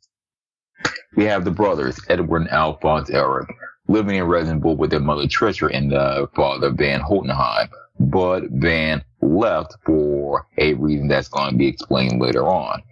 [1.16, 3.46] we have the brothers, Edward and Alphonse Elric,
[3.88, 7.68] living in Resembool with their mother Trisha and their father Van Hohenheim.
[8.00, 12.82] But Van left for a reason that's going to be explained later on.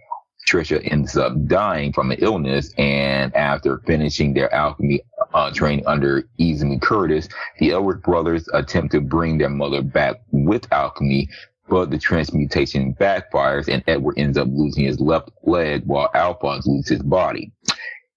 [0.47, 5.01] Trisha ends up dying from an illness, and after finishing their alchemy
[5.33, 7.27] uh, training under Izumi Curtis,
[7.59, 11.29] the Elric brothers attempt to bring their mother back with alchemy,
[11.69, 16.89] but the transmutation backfires and Edward ends up losing his left leg while Alphonse loses
[16.89, 17.51] his body.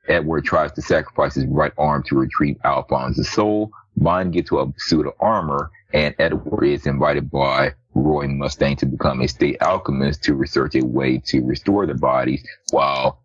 [0.08, 3.70] Edward tries to sacrifice his right arm to retrieve Alphonse's soul.
[3.96, 8.86] Bond gets to a suit of armor and Edward is invited by Roy Mustang to
[8.86, 13.22] become a state alchemist to research a way to restore the bodies while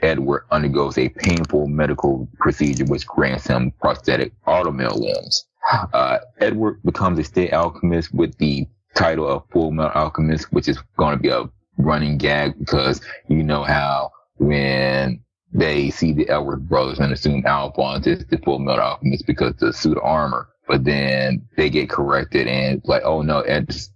[0.00, 5.46] Edward undergoes a painful medical procedure which grants him prosthetic automail limbs.
[5.92, 11.16] Uh, Edward becomes a state alchemist with the title of Fullmetal Alchemist, which is going
[11.16, 11.48] to be a
[11.78, 15.23] running gag because you know how when
[15.54, 19.96] they see the Elric brothers and assume Alphonse is the Fullmetal Alchemist because the suit
[19.96, 23.90] of armor, but then they get corrected and like, oh no, Ed's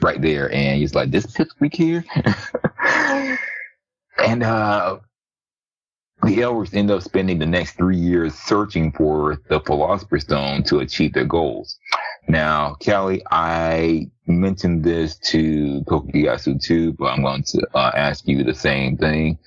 [0.00, 2.04] right there, and he's like, this pipsqueak here,
[4.24, 4.98] and uh,
[6.22, 10.78] the elders end up spending the next three years searching for the Philosopher's Stone to
[10.78, 11.76] achieve their goals.
[12.28, 18.44] Now, Kelly, I mentioned this to Tokuyasu too, but I'm going to uh, ask you
[18.44, 19.38] the same thing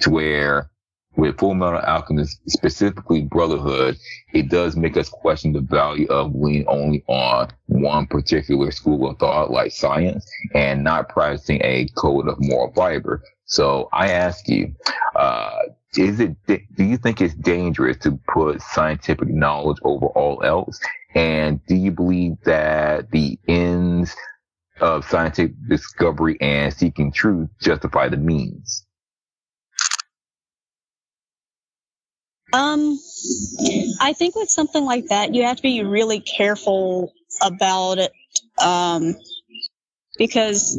[0.00, 0.70] to where
[1.16, 3.96] with Fullmetal Alchemist, specifically Brotherhood,
[4.32, 9.18] it does make us question the value of leaning only on one particular school of
[9.18, 13.22] thought, like science, and not practicing a code of moral fiber.
[13.44, 14.74] So I ask you,
[15.14, 15.58] uh,
[15.96, 20.80] is it, do you think it's dangerous to put scientific knowledge over all else?
[21.14, 24.16] And do you believe that the ends
[24.80, 28.86] of scientific discovery and seeking truth justify the means?
[32.52, 32.98] Um,
[34.00, 38.12] I think with something like that, you have to be really careful about it.
[38.62, 39.16] Um,
[40.18, 40.78] because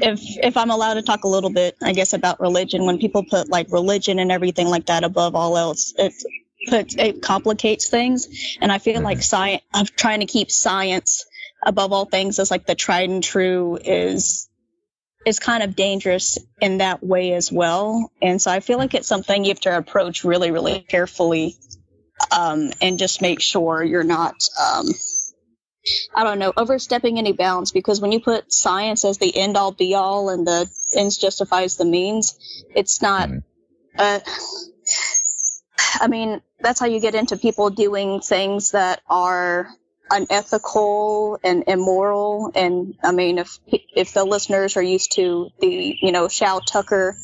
[0.00, 3.24] if if I'm allowed to talk a little bit, I guess about religion, when people
[3.24, 6.12] put like religion and everything like that above all else, it
[6.68, 8.56] puts it complicates things.
[8.60, 9.22] And I feel like mm-hmm.
[9.22, 11.24] science, I'm trying to keep science
[11.62, 14.48] above all things as like the tried and true is
[15.24, 18.10] is kind of dangerous in that way as well.
[18.20, 21.56] And so I feel like it's something you have to approach really, really carefully
[22.36, 24.86] um, and just make sure you're not, um,
[26.14, 29.72] I don't know, overstepping any bounds because when you put science as the end all
[29.72, 32.38] be all and the ends justifies the means,
[32.74, 33.30] it's not.
[33.98, 34.20] Uh,
[36.00, 39.68] I mean, that's how you get into people doing things that are
[40.10, 42.52] unethical and immoral.
[42.54, 47.16] And I mean, if if the listeners are used to the you know Shou Tucker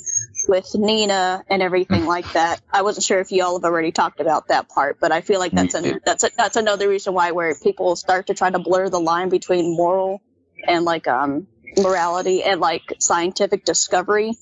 [0.49, 4.21] with Nina and everything like that, I wasn't sure if you all have already talked
[4.21, 7.33] about that part, but I feel like that's an, that's a, that's another reason why
[7.33, 10.23] where people start to try to blur the line between moral
[10.67, 11.47] and like um
[11.77, 14.35] morality and like scientific discovery.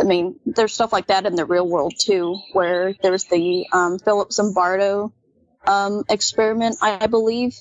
[0.00, 3.98] I mean, there's stuff like that in the real world too, where there's the um,
[3.98, 5.12] Philip Zimbardo
[5.66, 7.54] um, experiment, I believe,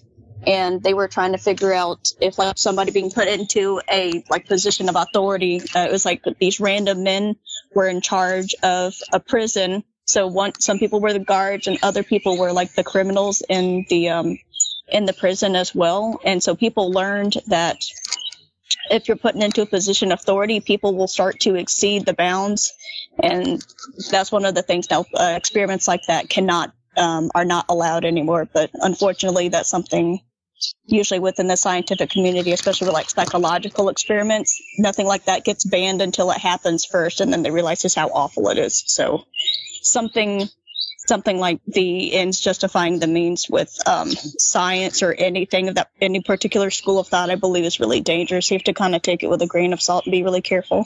[0.46, 4.48] and they were trying to figure out if like somebody being put into a like
[4.48, 7.36] position of authority uh, it was like these random men
[7.74, 9.84] were in charge of a prison.
[10.06, 13.86] So one some people were the guards and other people were like the criminals in
[13.90, 14.38] the um
[14.88, 16.20] in the prison as well.
[16.26, 17.78] And so people learned that
[18.90, 22.74] if you're putting into a position of authority people will start to exceed the bounds.
[23.22, 23.64] And
[24.10, 28.06] that's one of the things now uh, experiments like that cannot um, are not allowed
[28.06, 28.48] anymore.
[28.52, 30.20] But unfortunately, that's something
[30.86, 36.02] usually within the scientific community, especially with like psychological experiments, nothing like that gets banned
[36.02, 38.84] until it happens first, and then they realize just how awful it is.
[38.88, 39.26] So
[39.82, 40.48] something
[41.08, 46.22] something like the ends justifying the means with um, science or anything of that any
[46.22, 48.50] particular school of thought, I believe is really dangerous.
[48.50, 50.42] You have to kind of take it with a grain of salt and be really
[50.42, 50.86] careful.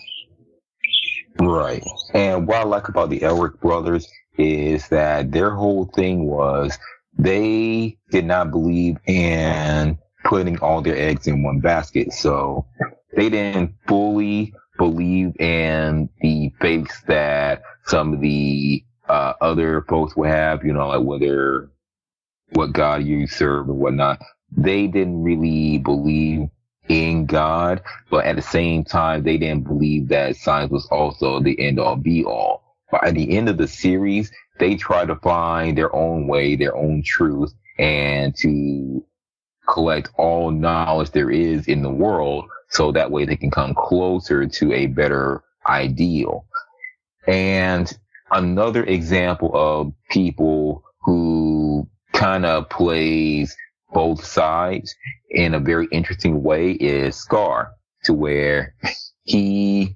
[1.38, 1.84] Right.
[2.14, 4.08] And what I like about the Elric brothers
[4.38, 6.78] is that their whole thing was
[7.18, 12.14] they did not believe in putting all their eggs in one basket.
[12.14, 12.66] So
[13.16, 20.30] they didn't fully believe in the faiths that some of the uh, other folks would
[20.30, 21.70] have, you know, like whether
[22.52, 24.20] what God you serve and whatnot.
[24.56, 26.50] They didn't really believe
[26.88, 31.60] in God, but at the same time, they didn't believe that science was also the
[31.60, 32.64] end all be all.
[32.92, 37.04] By the end of the series, they try to find their own way, their own
[37.04, 39.06] truth, and to
[39.68, 44.48] collect all knowledge there is in the world so that way they can come closer
[44.48, 46.46] to a better ideal.
[47.28, 47.92] And
[48.32, 53.56] another example of people who kind of plays
[53.94, 54.96] both sides
[55.30, 57.72] in a very interesting way is Scar
[58.04, 58.76] to where
[59.24, 59.96] he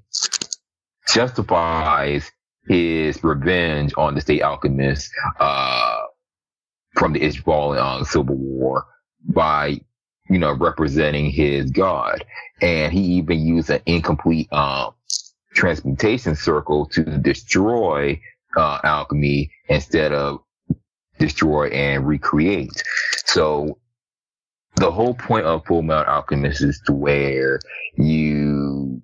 [1.08, 2.32] justifies
[2.68, 6.02] his revenge on the state alchemists uh,
[6.96, 8.86] from the Ishbal uh, Civil War
[9.24, 9.80] by,
[10.30, 12.26] you know, representing his god.
[12.62, 14.92] And he even used an incomplete uh,
[15.54, 18.20] transmutation circle to destroy
[18.56, 20.42] uh, alchemy instead of
[21.18, 22.84] destroy and recreate.
[23.26, 23.80] So
[24.76, 27.60] the whole point of Fullmetal Alchemist is to where
[27.96, 29.02] you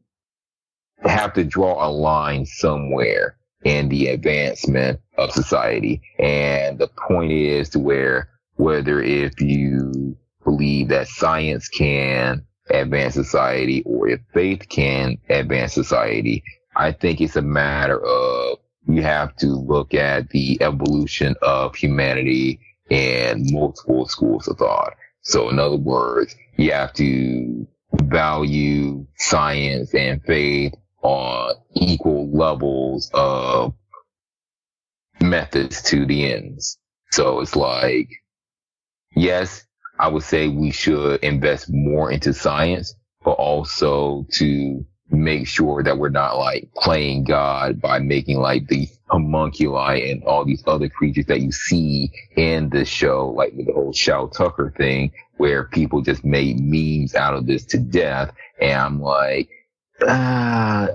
[1.04, 6.02] have to draw a line somewhere in the advancement of society.
[6.20, 10.16] And the point is to where whether if you
[10.46, 16.44] believe that science can advance society or if faith can advance society,
[16.76, 22.60] I think it's a matter of you have to look at the evolution of humanity
[22.90, 24.94] in multiple schools of thought.
[25.22, 27.68] So in other words, you have to
[28.04, 30.76] value science and faith
[31.06, 33.76] on equal levels of
[35.22, 36.80] methods to the ends.
[37.12, 38.10] So it's like,
[39.16, 39.66] yes,
[40.00, 46.00] I would say we should invest more into science, but also to make sure that
[46.00, 51.28] we're not like playing God by making like the homunculi and all these other creatures
[51.28, 56.26] that you see in this show, like the whole Shou Tucker thing, where people just
[56.26, 58.34] made memes out of this to death.
[58.60, 59.50] And I'm like,
[60.02, 60.88] ah,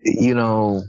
[0.00, 0.82] you know,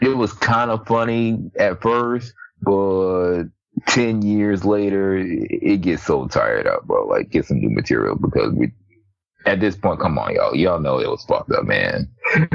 [0.00, 3.44] it was kind of funny at first, but
[3.88, 7.06] 10 years later, it gets so tired out, bro.
[7.06, 8.72] Like, get some new material because we,
[9.46, 10.54] at this point, come on, y'all.
[10.54, 12.08] Y'all know it was fucked up, man.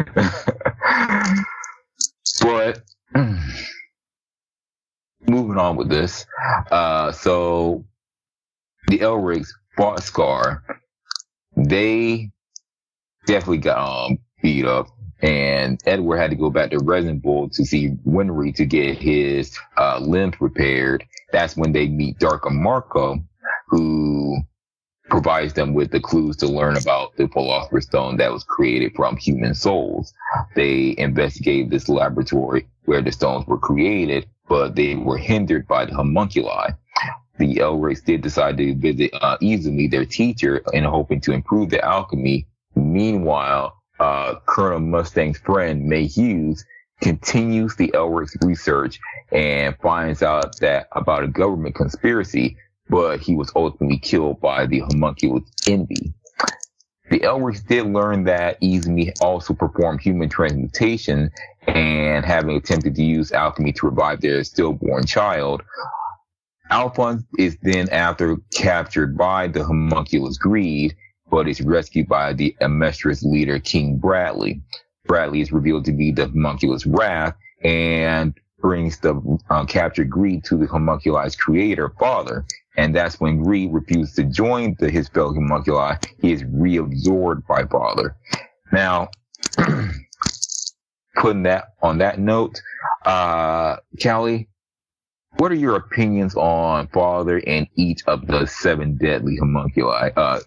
[2.41, 2.81] but
[5.27, 6.25] moving on with this,
[6.71, 7.85] uh, so
[8.87, 10.63] the Elrics fought Scar.
[11.55, 12.31] They
[13.27, 14.87] definitely got um, beat up,
[15.21, 19.99] and Edward had to go back to Resembool to see Winry to get his uh,
[19.99, 21.05] limbs repaired.
[21.31, 22.49] That's when they meet Dr.
[22.49, 23.19] Marco,
[23.67, 24.37] who
[25.09, 29.17] provides them with the clues to learn about the Philosopher's Stone that was created from
[29.17, 30.13] human souls.
[30.55, 35.93] They investigate this laboratory where the stones were created, but they were hindered by the
[35.93, 36.71] homunculi.
[37.37, 41.85] The Elrics did decide to visit uh, Izumi, their teacher, in hoping to improve their
[41.85, 42.47] alchemy.
[42.77, 46.65] Meanwhile, uh, Colonel Mustang's friend, Maes Hughes,
[47.01, 48.99] continues the Elrics research
[49.31, 52.57] and finds out that about a government conspiracy
[52.89, 56.13] but he was ultimately killed by the homunculus envy.
[57.09, 61.31] The Elrics did learn that Izumi also performed human transmutation
[61.67, 65.63] and having attempted to use alchemy to revive their stillborn child.
[66.69, 70.95] Alphonse is then after captured by the homunculus greed,
[71.29, 74.61] but is rescued by the Amestris leader King Bradley.
[75.05, 80.57] Bradley is revealed to be the homunculus wrath and brings the uh, captured greed to
[80.57, 82.45] the homunculus creator father
[82.77, 85.97] and that's when Greed refuses to join the, his fellow homunculi.
[86.21, 88.15] He is reabsorbed by Father.
[88.71, 89.09] Now,
[91.15, 92.61] putting that on that note,
[93.03, 94.47] uh, Callie,
[95.37, 100.11] what are your opinions on Father and each of the seven deadly homunculi?
[100.15, 100.39] Uh,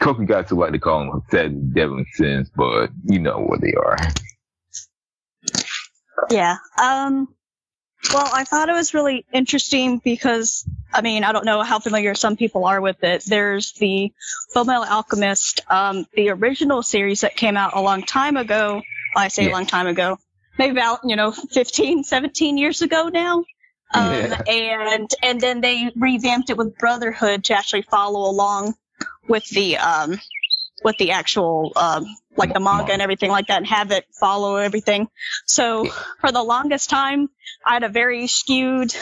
[0.00, 3.74] Koku got to like to call them seven deadly sins, but you know what they
[3.74, 3.96] are.
[6.30, 6.56] Yeah.
[6.80, 7.28] Um,
[8.12, 12.14] well, I thought it was really interesting because, I mean, I don't know how familiar
[12.14, 13.24] some people are with it.
[13.26, 14.12] There's the
[14.54, 18.80] Fullmetal Alchemist, um, the original series that came out a long time ago.
[19.14, 19.50] I say yeah.
[19.50, 20.18] a long time ago,
[20.58, 23.44] maybe about, you know, 15, 17 years ago now.
[23.92, 24.42] Um, yeah.
[24.48, 28.74] and, and then they revamped it with Brotherhood to actually follow along
[29.28, 30.18] with the, um,
[30.82, 32.06] with the actual, um,
[32.36, 35.08] like the manga and everything like that and have it follow everything.
[35.46, 35.86] So
[36.20, 37.28] for the longest time,
[37.64, 38.94] I had a very skewed,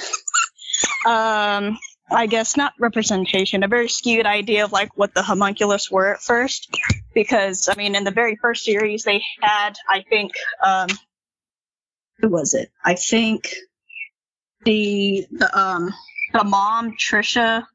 [1.07, 1.79] um,
[2.11, 6.23] I guess not representation, a very skewed idea of like what the homunculus were at
[6.23, 6.69] first.
[7.15, 10.33] Because, I mean, in the very first series, they had, I think,
[10.65, 10.89] um,
[12.19, 12.71] who was it?
[12.85, 13.55] I think
[14.65, 15.93] the, the, um,
[16.33, 17.67] the mom, Trisha,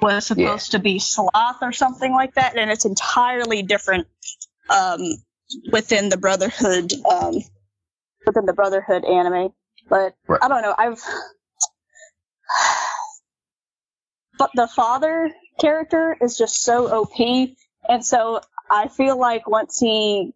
[0.00, 0.78] was supposed yeah.
[0.78, 4.06] to be Sloth or something like that, and it's entirely different
[4.68, 5.00] um,
[5.72, 7.34] within the Brotherhood um,
[8.26, 9.52] within the Brotherhood anime.
[9.88, 10.40] But right.
[10.42, 10.74] I don't know.
[10.76, 11.02] I've
[14.38, 17.50] but the father character is just so OP,
[17.88, 18.40] and so
[18.70, 20.32] I feel like once he,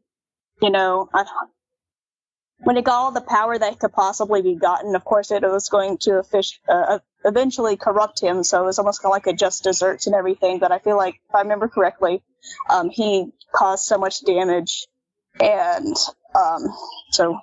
[0.61, 1.25] you know, I,
[2.59, 5.69] when he got all the power that could possibly be gotten, of course it was
[5.69, 8.43] going to fish, uh, eventually corrupt him.
[8.45, 10.59] So it was almost kind of like a just desserts and everything.
[10.59, 12.23] But I feel like, if I remember correctly,
[12.71, 14.87] um, he caused so much damage,
[15.41, 15.97] and
[16.35, 16.67] um,
[17.11, 17.39] so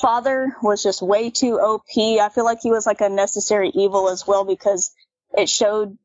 [0.00, 1.82] father was just way too OP.
[1.96, 4.94] I feel like he was like a necessary evil as well because
[5.36, 5.98] it showed.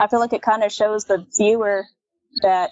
[0.00, 1.84] I feel like it kind of shows the viewer
[2.42, 2.70] that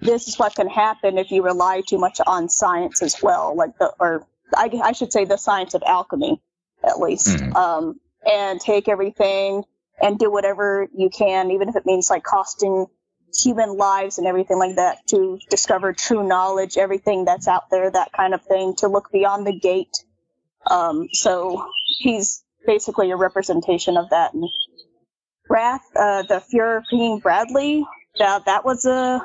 [0.00, 3.78] this is what can happen if you rely too much on science as well, like
[3.78, 6.40] the or I, I should say the science of alchemy
[6.84, 7.56] at least, mm-hmm.
[7.56, 9.64] um, and take everything
[10.00, 12.86] and do whatever you can, even if it means like costing
[13.34, 18.12] human lives and everything like that to discover true knowledge, everything that's out there, that
[18.12, 20.04] kind of thing, to look beyond the gate.
[20.70, 24.34] Um, so he's basically a representation of that.
[24.34, 24.48] And
[25.48, 27.86] Wrath, uh, the Fuhrer King Bradley,
[28.18, 29.20] that, that was a,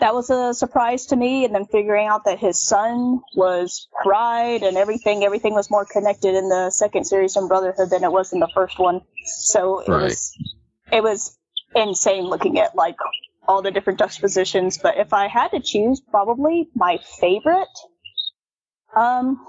[0.00, 1.44] that was a surprise to me.
[1.44, 6.34] And then figuring out that his son was pride and everything, everything was more connected
[6.34, 9.00] in the second series from Brotherhood than it was in the first one.
[9.24, 10.02] So it right.
[10.04, 10.32] was,
[10.92, 11.38] it was
[11.74, 12.96] insane looking at like
[13.48, 14.78] all the different juxtapositions.
[14.78, 17.68] But if I had to choose, probably my favorite,
[18.94, 19.44] um,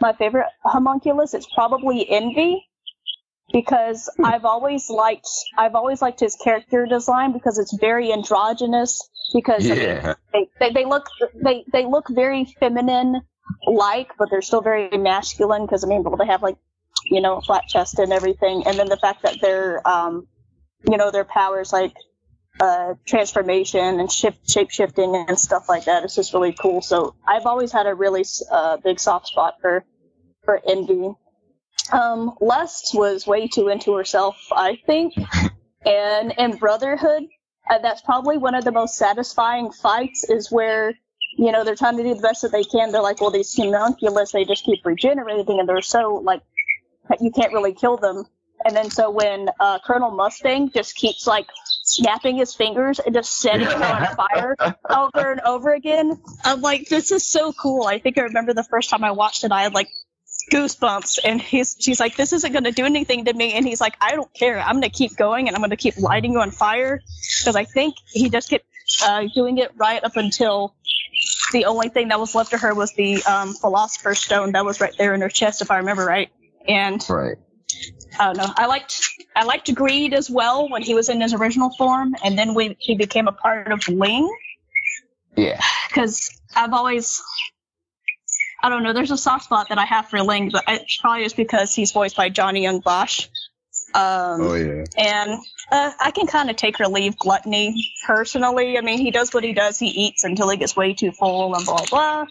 [0.00, 2.64] my favorite homunculus, it's probably Envy
[3.52, 4.24] because Hmm.
[4.24, 10.14] I've always liked I've always liked his character design because it's very androgynous because Yeah.
[10.32, 13.20] they, they they look they they look very feminine
[13.66, 16.56] like but they're still very masculine because I mean well, they have like
[17.06, 20.26] you know a flat chest and everything and then the fact that their um
[20.88, 21.94] you know their powers like
[22.60, 27.14] uh transformation and shift shape shifting and stuff like that is just really cool so
[27.26, 29.84] I've always had a really uh, big soft spot for
[30.44, 31.14] for Envy
[31.92, 35.14] um, Lust was way too into herself, I think.
[35.84, 37.24] and in Brotherhood,
[37.70, 40.92] uh, that's probably one of the most satisfying fights is where,
[41.38, 42.90] you know, they're trying to do the best that they can.
[42.90, 46.42] They're like, well, these homunculus, they just keep regenerating and they're so, like,
[47.20, 48.24] you can't really kill them.
[48.64, 51.46] And then so when uh, Colonel Mustang just keeps, like,
[51.84, 54.56] snapping his fingers and just setting them on fire
[54.90, 57.86] over and over again, I'm like, this is so cool.
[57.86, 59.88] I think I remember the first time I watched it, I had, like,
[60.50, 63.80] goosebumps and he's she's like this isn't going to do anything to me and he's
[63.80, 66.32] like i don't care i'm going to keep going and i'm going to keep lighting
[66.32, 67.00] you on fire
[67.40, 68.64] because i think he just kept
[69.04, 70.74] uh, doing it right up until
[71.52, 74.80] the only thing that was left of her was the um, philosopher's stone that was
[74.80, 76.30] right there in her chest if i remember right
[76.66, 77.36] and Right.
[78.18, 78.52] I don't know.
[78.56, 79.00] I liked
[79.36, 82.76] I liked Greed as well when he was in his original form, and then we
[82.80, 84.28] he became a part of Ling
[85.36, 85.60] Yeah.
[85.88, 87.22] because I've always
[88.62, 88.92] I don't know.
[88.92, 91.92] There's a soft spot that I have for Ling, but it's probably just because he's
[91.92, 93.28] voiced by Johnny Yong Bosch.
[93.94, 94.84] Um, Oh yeah.
[94.96, 95.40] and
[95.72, 98.78] uh, I can kind of take or leave gluttony personally.
[98.78, 99.78] I mean, he does what he does.
[99.78, 102.26] He eats until he gets way too full and blah blah.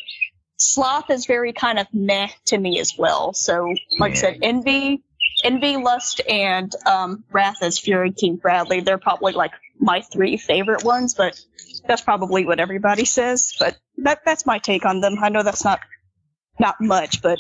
[0.58, 3.34] Sloth is very kind of meh to me as well.
[3.34, 5.04] So, like I said, envy,
[5.44, 8.82] envy, lust, and um, wrath as Fuhrer King Bradley.
[8.82, 11.40] They're probably like my three favorite ones, but
[11.88, 13.54] that's probably what everybody says.
[13.60, 15.16] But that that's my take on them.
[15.22, 15.80] I know that's not
[16.60, 17.40] not much, but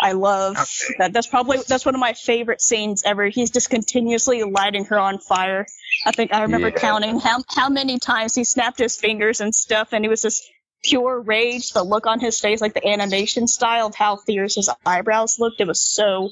[0.00, 0.94] I love Okay.
[0.98, 1.12] that.
[1.12, 3.28] That's probably that's one of my favorite scenes ever.
[3.28, 5.66] He's just continuously lighting her on fire.
[6.06, 6.78] I think I remember Yeah.
[6.78, 10.42] counting how how many times he snapped his fingers and stuff, and it was just
[10.82, 11.70] pure rage.
[11.72, 15.60] The look on his face, like the animation style of how fierce his eyebrows looked,
[15.60, 16.30] it was so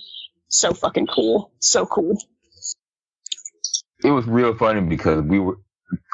[0.49, 2.17] so fucking cool, so cool.
[4.03, 5.59] It was real funny because we were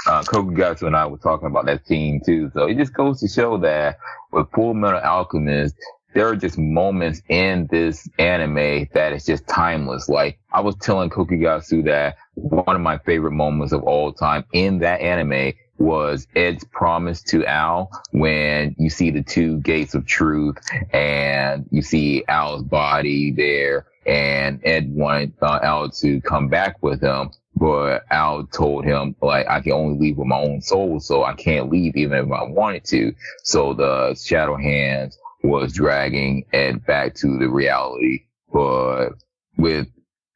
[0.06, 2.50] uh, Kokugatsu and I were talking about that scene too.
[2.54, 3.98] So it just goes to show that
[4.32, 5.74] with Full Metal Alchemist,
[6.14, 10.08] there are just moments in this anime that is just timeless.
[10.08, 14.78] Like I was telling Kokugatsu that one of my favorite moments of all time in
[14.78, 20.56] that anime was Ed's promise to Al when you see the two gates of truth
[20.92, 27.00] and you see Al's body there and Ed wanted uh, Al to come back with
[27.00, 31.24] him but Al told him like I can only leave with my own soul, so
[31.24, 33.12] I can't leave even if I wanted to.
[33.44, 39.10] So the Shadow Hands was dragging Ed back to the reality, but
[39.56, 39.86] with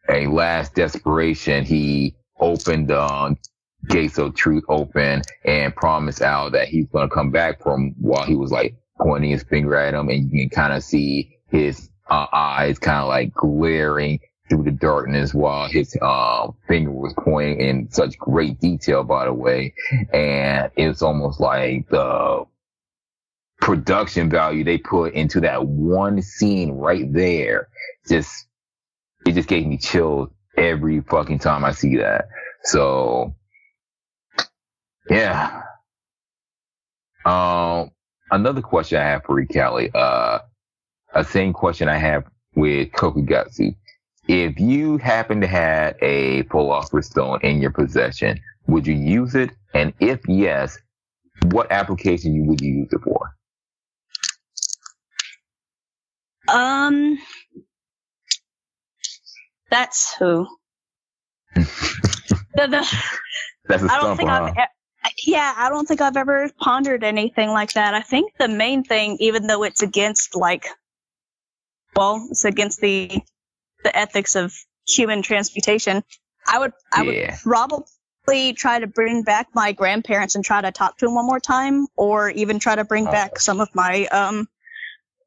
[0.09, 3.37] a last desperation, he opened um,
[3.89, 8.37] gates of truth open and promised Al that he's gonna come back from while he
[8.37, 12.27] was like pointing his finger at him, and you can kind of see his uh,
[12.33, 17.91] eyes kind of like glaring through the darkness while his uh, finger was pointing in
[17.91, 19.75] such great detail, by the way.
[20.13, 22.45] And it's almost like the
[23.61, 27.69] production value they put into that one scene right there.
[28.09, 28.47] Just,
[29.27, 32.29] it just gave me chills every fucking time I see that.
[32.65, 33.35] So,
[35.11, 35.63] yeah.
[37.25, 37.91] Um,
[38.31, 40.39] another question I have for you, Callie, uh,
[41.15, 43.75] a same question I have with Kokugatsu
[44.29, 49.51] if you happen to have a philosopher's stone in your possession, would you use it?
[49.75, 50.79] And if yes,
[51.47, 53.35] what application you would you use it for?
[56.49, 57.19] Um,
[59.71, 60.47] that's who.
[61.55, 61.67] the,
[62.55, 63.03] the,
[63.69, 64.53] That's a I don't think huh?
[64.57, 64.69] I've.
[65.25, 67.95] Yeah, I don't think I've ever pondered anything like that.
[67.95, 70.67] I think the main thing, even though it's against like,
[71.95, 73.23] well, it's against the
[73.85, 74.55] the ethics of
[74.87, 76.03] human transmutation,
[76.47, 80.99] I would I would probably try to bring back my grandparents and try to talk
[80.99, 83.13] to them one more time, or even try to bring Oh.
[83.13, 84.49] back some of my um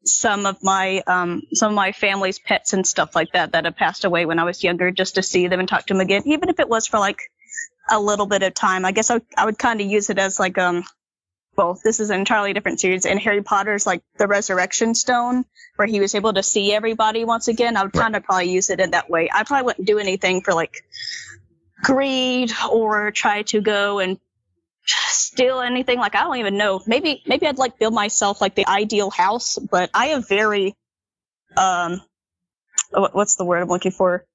[0.03, 3.75] some of my um some of my family's pets and stuff like that that have
[3.75, 6.23] passed away when I was younger, just to see them and talk to them again,
[6.25, 7.19] even if it was for like
[7.89, 8.85] a little bit of time.
[8.85, 10.83] I guess I would, I would kind of use it as like um
[11.57, 13.05] well, this is an entirely different series.
[13.05, 15.45] In Harry Potter's like the Resurrection Stone,
[15.75, 18.69] where he was able to see everybody once again, I would kind of probably use
[18.69, 19.29] it in that way.
[19.33, 20.83] I probably wouldn't do anything for like
[21.83, 24.19] greed or try to go and
[24.85, 25.99] steal anything.
[25.99, 26.81] Like I don't even know.
[26.87, 30.75] Maybe maybe I'd like build myself like the ideal house, but I have very
[31.57, 32.01] um
[32.91, 34.25] what's the word I'm looking for?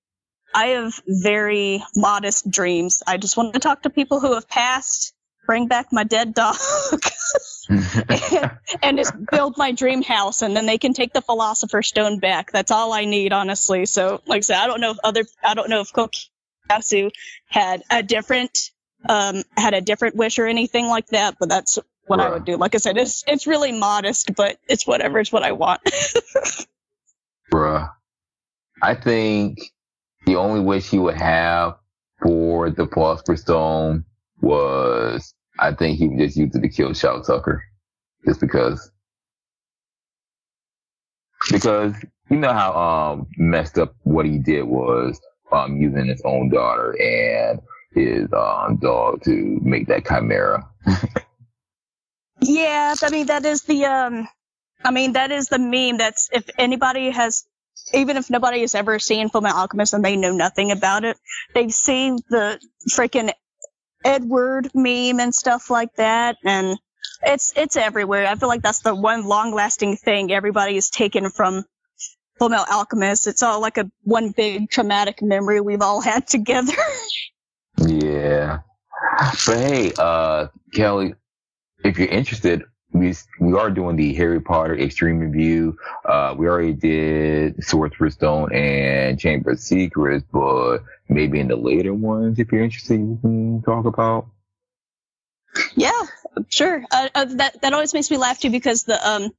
[0.55, 3.03] I have very modest dreams.
[3.07, 5.13] I just want to talk to people who have passed,
[5.47, 6.57] bring back my dead dog,
[7.69, 8.51] and,
[8.83, 12.53] and just build my dream house, and then they can take the philosopher's stone back.
[12.53, 13.87] That's all I need, honestly.
[13.87, 17.11] So, like I said, I don't know if other, I don't know if Kokiyasu
[17.49, 18.71] had a different,
[19.09, 22.29] um, had a different wish or anything like that, but that's what right.
[22.29, 22.57] I would do.
[22.57, 25.19] Like I said, it's it's really modest, but it's whatever.
[25.19, 25.81] It's what I want.
[27.53, 27.91] Bruh.
[28.83, 29.59] I think
[30.27, 31.77] the only wish he would have
[32.23, 34.05] for the Philosopher's Stone
[34.47, 37.63] was, I think he just used it to kill Shou Tucker.
[38.25, 38.91] Just because.
[41.51, 41.95] Because
[42.31, 45.21] you know how um messed up what he did was
[45.53, 47.61] um using his own daughter and
[47.93, 50.69] his um dog to make that chimera.
[52.41, 54.29] yeah, I mean that is the um
[54.85, 57.45] I mean that is the meme that's if anybody has
[57.95, 61.17] even if nobody has ever seen Fullmetal Alchemist and they know nothing about it,
[61.55, 62.59] they've seen the
[62.91, 63.33] freaking
[64.05, 66.79] Edward meme and stuff like that, and
[67.23, 68.27] it's it's everywhere.
[68.27, 71.65] I feel like that's the one long lasting thing everybody has taken from
[72.41, 73.27] Fullmetal Alchemist.
[73.27, 76.73] It's all like a one big traumatic memory we've all had together.
[77.79, 78.61] yeah,
[79.47, 81.15] but hey, uh, Kelly,
[81.85, 82.65] if you're interested,
[82.99, 85.79] we we are doing the Harry Potter Extreme Review.
[86.05, 90.79] Uh, we already did Sorcerer's Stone and Chamber of Secrets, but
[91.09, 94.27] maybe in the later ones, if you're interested, you can talk about.
[95.75, 96.03] Yeah,
[96.49, 96.85] sure.
[96.91, 99.31] Uh, uh, that that always makes me laugh too because the um,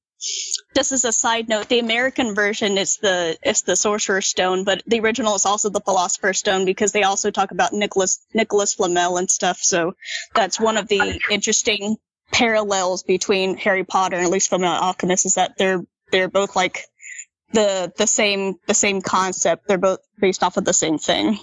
[0.76, 4.82] just as a side note, the American version is the is the Sorcerer's Stone, but
[4.88, 9.18] the original is also the Philosopher's Stone because they also talk about Nicholas Nicholas Flamel
[9.18, 9.60] and stuff.
[9.60, 9.94] So
[10.34, 11.98] that's one of the interesting
[12.32, 16.84] parallels between Harry Potter and at least from Alchemist is that they're they're both like
[17.54, 19.68] the the same the same concept.
[19.68, 21.38] They're both based off of the same thing.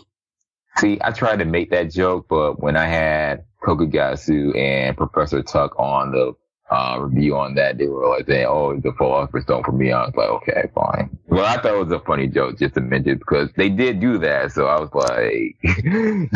[0.76, 5.78] See, I tried to make that joke, but when I had Kokugatsu and Professor Tuck
[5.78, 6.32] on the
[6.70, 10.04] uh, review on that, they were like saying, "Oh, the Philosopher's Stone for me." I
[10.04, 13.18] was like, "Okay, fine." Well, I thought it was a funny joke just to mention
[13.18, 16.34] because they did do that, so I was like.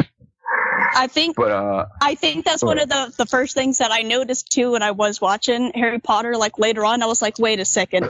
[0.94, 4.02] I think, but, uh, I think that's one of the, the first things that I
[4.02, 6.36] noticed too when I was watching Harry Potter.
[6.36, 8.08] Like later on, I was like, wait a second,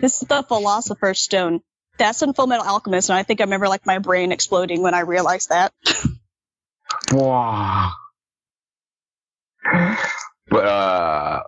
[0.00, 1.60] this is the Philosopher's Stone.
[1.98, 4.94] That's in Full Metal Alchemist, and I think I remember like my brain exploding when
[4.94, 5.72] I realized that.
[7.12, 7.92] wow.
[10.48, 11.42] But uh,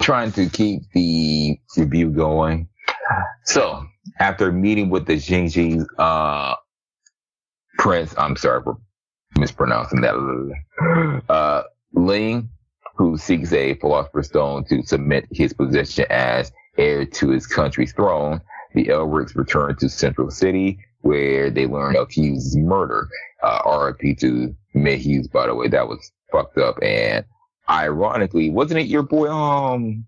[0.00, 2.68] trying to keep the review going.
[3.44, 3.86] So
[4.18, 6.54] after meeting with the Xingji uh,
[7.78, 8.78] prince, I'm sorry for
[9.38, 10.14] mispronouncing that.
[11.28, 12.48] Uh, Ling,
[12.96, 18.40] who seeks a philosopher's stone to submit his position as heir to his country's throne,
[18.74, 23.08] the Elrics return to Central City, where they learn of Hughes' murder.
[23.42, 26.78] Uh, RIP to Hughes, by the way, that was fucked up.
[26.82, 27.24] And
[27.68, 30.06] ironically, wasn't it your boy, um,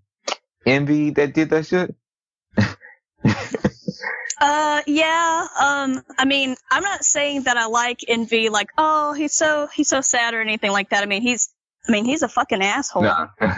[0.65, 1.95] Envy that did that shit?
[4.39, 5.47] Uh, yeah.
[5.59, 9.89] Um, I mean, I'm not saying that I like Envy, like, oh, he's so he's
[9.89, 11.03] so sad or anything like that.
[11.03, 11.49] I mean, he's,
[11.87, 13.03] I mean, he's a fucking asshole.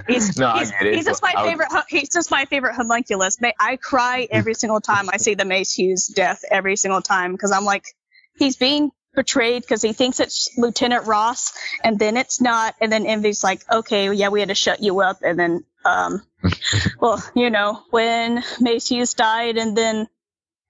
[0.08, 1.70] He's, no, he's, he's just my favorite.
[1.90, 3.38] He's just my favorite homunculus.
[3.60, 6.44] I cry every single time I see the Maes Hughes death.
[6.50, 7.86] Every single time because I'm like,
[8.38, 11.54] he's being betrayed because he thinks it's Lieutenant Ross,
[11.84, 15.02] and then it's not, and then Envy's like, okay, yeah, we had to shut you
[15.02, 16.22] up, and then, um,
[17.00, 20.08] well, you know, when Maes Hughes died, and then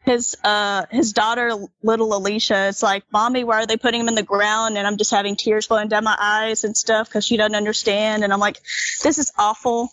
[0.03, 1.52] his uh his daughter
[1.84, 4.78] little alicia it's like mommy why are they putting him in the ground?
[4.78, 8.23] And i'm just having tears flowing down my eyes and stuff because she doesn't understand.
[8.23, 8.60] And i'm like
[9.03, 9.90] this is awful.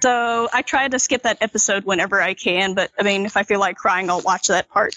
[0.00, 3.42] So i try to skip that episode whenever i can but i mean if i
[3.42, 4.94] feel like crying i'll watch that part.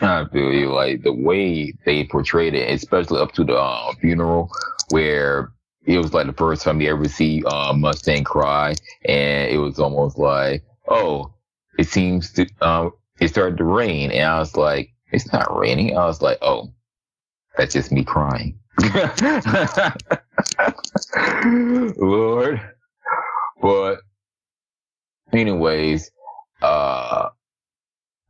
[0.00, 4.50] I feel you like the way they portrayed it, especially up to the uh, funeral,
[4.90, 5.52] where
[5.84, 8.74] it was like the first time you ever see uh, Mustang cry,
[9.04, 11.34] and it was almost like, oh,
[11.78, 15.96] it seems to, um, it started to rain and I was like, it's not raining.
[15.96, 16.72] I was like, oh,
[17.56, 18.58] that's just me crying.
[21.96, 22.60] Lord.
[23.62, 24.00] But
[25.32, 26.10] anyways,
[26.62, 27.28] uh,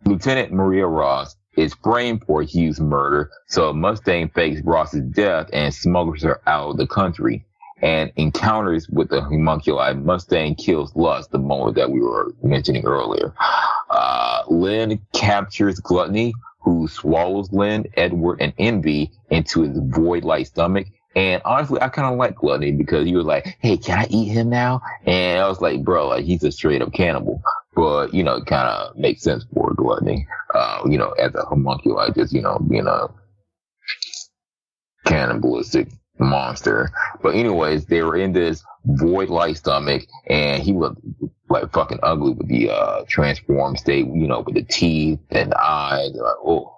[0.05, 6.23] Lieutenant Maria Ross is framed for Hughes' murder, so Mustang fakes Ross's death and smuggles
[6.23, 7.47] her out of the country
[7.85, 13.35] and encounters with the homunculi, Mustang kills Lust, the moment that we were mentioning earlier.
[13.91, 20.87] Uh, Ling captures Gluttony, who swallows Ling, Edward, and Envy into his void-like stomach.
[21.15, 24.29] And honestly, I kind of like Gluttony because he was like, "Hey, can I eat
[24.29, 27.43] him now?" And I was like, "Bro, like he's a straight up cannibal."
[27.77, 30.27] But you know, it kind of makes sense for Gluttony.
[30.55, 33.09] Uh, you know, as a homunculi, just you know, being a
[35.05, 35.89] cannibalistic
[36.25, 36.91] monster.
[37.23, 41.01] But anyways, they were in this void-like stomach, and he looked
[41.49, 44.07] like fucking ugly with the uh transformed state.
[44.07, 46.13] You know, with the teeth and the eyes.
[46.15, 46.75] Like, oh,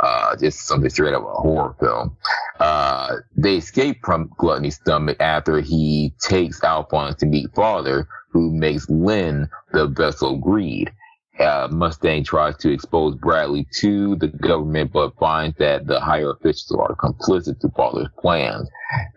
[0.00, 2.16] uh, just something straight out of a horror film.
[2.60, 8.88] Uh, they escape from Gluttony's stomach after he takes Alphonse to meet Father, who makes
[8.88, 10.92] Ling the vessel of greed.
[11.38, 16.78] Uh, Mustang tries to expose Bradley to the government, but finds that the higher officials
[16.78, 18.68] are complicit to Father's plans.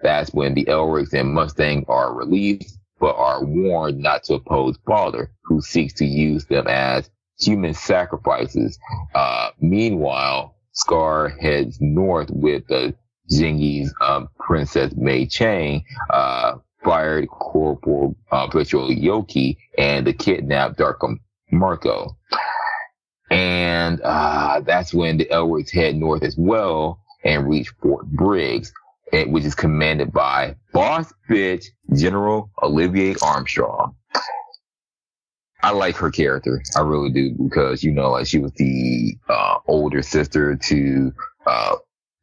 [0.03, 5.31] That's when the Elrics and Mustang are released, but are warned not to oppose Father,
[5.43, 8.77] who seeks to use them as human sacrifices.
[9.15, 12.93] Uh, meanwhile, Scar heads north with the
[13.31, 21.17] Zingi's um, Princess Mei Chang, uh, fired Corporal uh, Petro Yoki, and the kidnapped Dr.
[21.51, 22.17] Marco.
[23.29, 28.73] And uh, that's when the Elrics head north as well and reach Fort Briggs,
[29.11, 33.95] which is commanded by boss bitch General Olivier Armstrong.
[35.63, 36.61] I like her character.
[36.75, 41.13] I really do because you know, like she was the uh, older sister to
[41.45, 41.75] uh,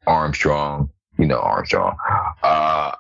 [0.07, 0.91] Armstrong.
[1.19, 1.97] You know Armstrong.
[2.43, 2.93] Uh,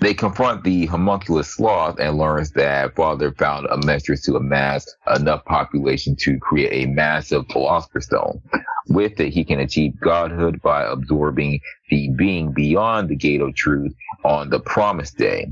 [0.00, 5.44] they confront the homunculus sloth and learns that father found a mistress to amass enough
[5.44, 8.40] population to create a massive philosopher's stone.
[8.88, 11.60] With it, he can achieve godhood by absorbing
[11.90, 13.94] the being beyond the gate of truth
[14.24, 15.50] on the promised day.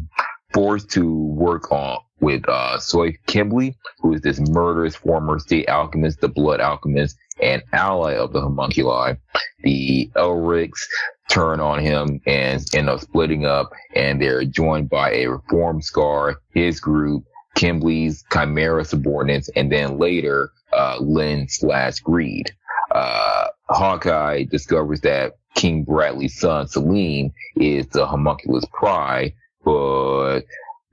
[0.52, 6.20] Forced to work on with uh, Soy Kimbley, who is this murderous former state alchemist,
[6.20, 9.14] the blood alchemist, and ally of the homunculi.
[9.62, 10.86] The Elrics
[11.28, 16.36] turn on him and end up splitting up, and they're joined by a reformed Scar,
[16.54, 17.24] his group,
[17.56, 22.52] Kimbley's Chimera subordinates, and then later, uh, Ling slash Greed.
[22.92, 29.34] Uh, Hawkeye discovers that King Bradley's son, Selim, is the homunculus pride,
[29.64, 30.42] but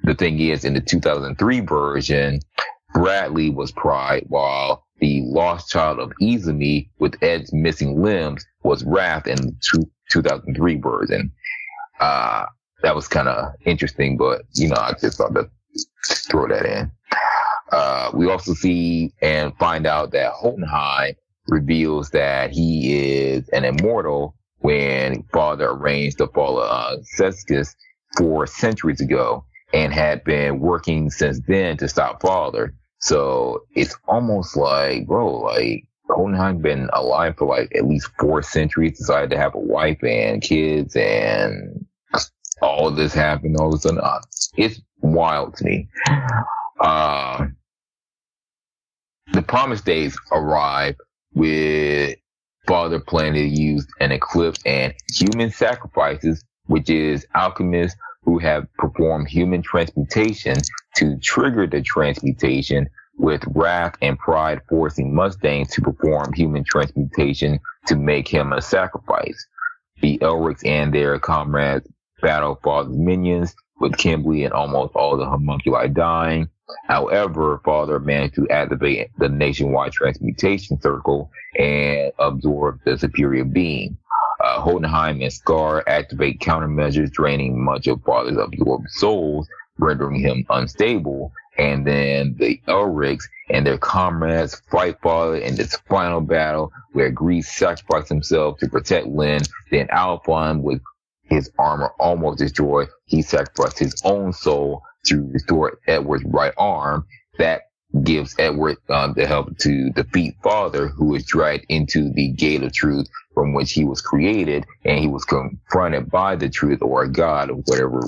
[0.03, 2.39] the thing is, in the 2003 version,
[2.93, 9.27] Bradley was Pride, while the lost child of Izumi with Ed's missing limbs was Wrath
[9.27, 11.31] in the two, 2003 version.
[11.99, 12.45] Uh,
[12.81, 15.49] that was kind of interesting, but you know, I just thought to
[16.29, 16.91] throw that in.
[17.71, 21.13] Uh, we also see and find out that Hohenheim
[21.47, 27.63] reveals that he is an immortal when Father arranged the fall of uh,
[28.17, 32.73] four centuries ago and had been working since then to stop Father.
[32.99, 38.97] So it's almost like, bro, like Hohenheim been alive for like at least four centuries,
[38.97, 41.85] decided to have a wife and kids, and
[42.61, 43.99] all this happened all of a sudden.
[43.99, 44.19] Uh,
[44.57, 45.87] it's wild to me.
[46.79, 47.45] Uh,
[49.33, 50.95] the promised days arrive
[51.33, 52.17] with
[52.67, 57.97] Father planning to use an eclipse and human sacrifices, which is alchemists
[58.29, 60.55] who have performed human transmutation
[60.95, 62.87] to trigger the transmutation
[63.17, 69.47] with wrath and pride forcing Mustangs to perform human transmutation to make him a sacrifice.
[70.01, 71.87] The Elrics and their comrades
[72.21, 76.49] battle Father's minions with Kimbley and almost all the homunculi dying.
[76.85, 83.97] However, Father managed to activate the nationwide transmutation circle and absorb the superior being.
[84.49, 89.47] Uh, Hohenheim and Scar activate countermeasures, draining much of Father's absorbed souls,
[89.77, 91.31] rendering him unstable.
[91.59, 97.45] And then the Elrics and their comrades fight Father in this final battle where Greed
[97.45, 99.41] sacrificed himself to protect Ling.
[99.69, 100.81] Then Alphonse, with
[101.25, 107.05] his armor almost destroyed, he sacrificed his own soul to restore Edward's right arm.
[107.37, 107.68] That
[108.03, 112.73] gives Edward um, the help to defeat Father, who is dragged into the gate of
[112.73, 117.49] truth from which he was created, and he was confronted by the truth or God
[117.49, 118.01] or whatever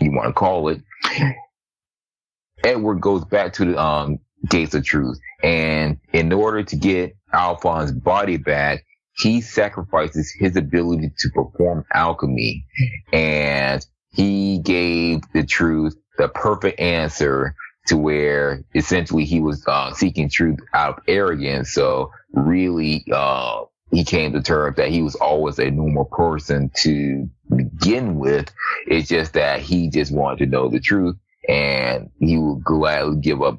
[0.00, 0.82] you want to call it.
[2.64, 7.96] Edward goes back to the um, gates of truth, and in order to get Alphonse's
[7.96, 8.84] body back,
[9.16, 12.64] he sacrifices his ability to perform alchemy,
[13.12, 17.54] and he gave the truth the perfect answer
[17.86, 21.72] to where essentially he was uh, seeking truth out of arrogance.
[21.72, 27.28] So really, uh, he came to terms that he was always a normal person to
[27.54, 28.50] begin with.
[28.86, 31.16] It's just that he just wanted to know the truth
[31.48, 33.58] and he would gladly give up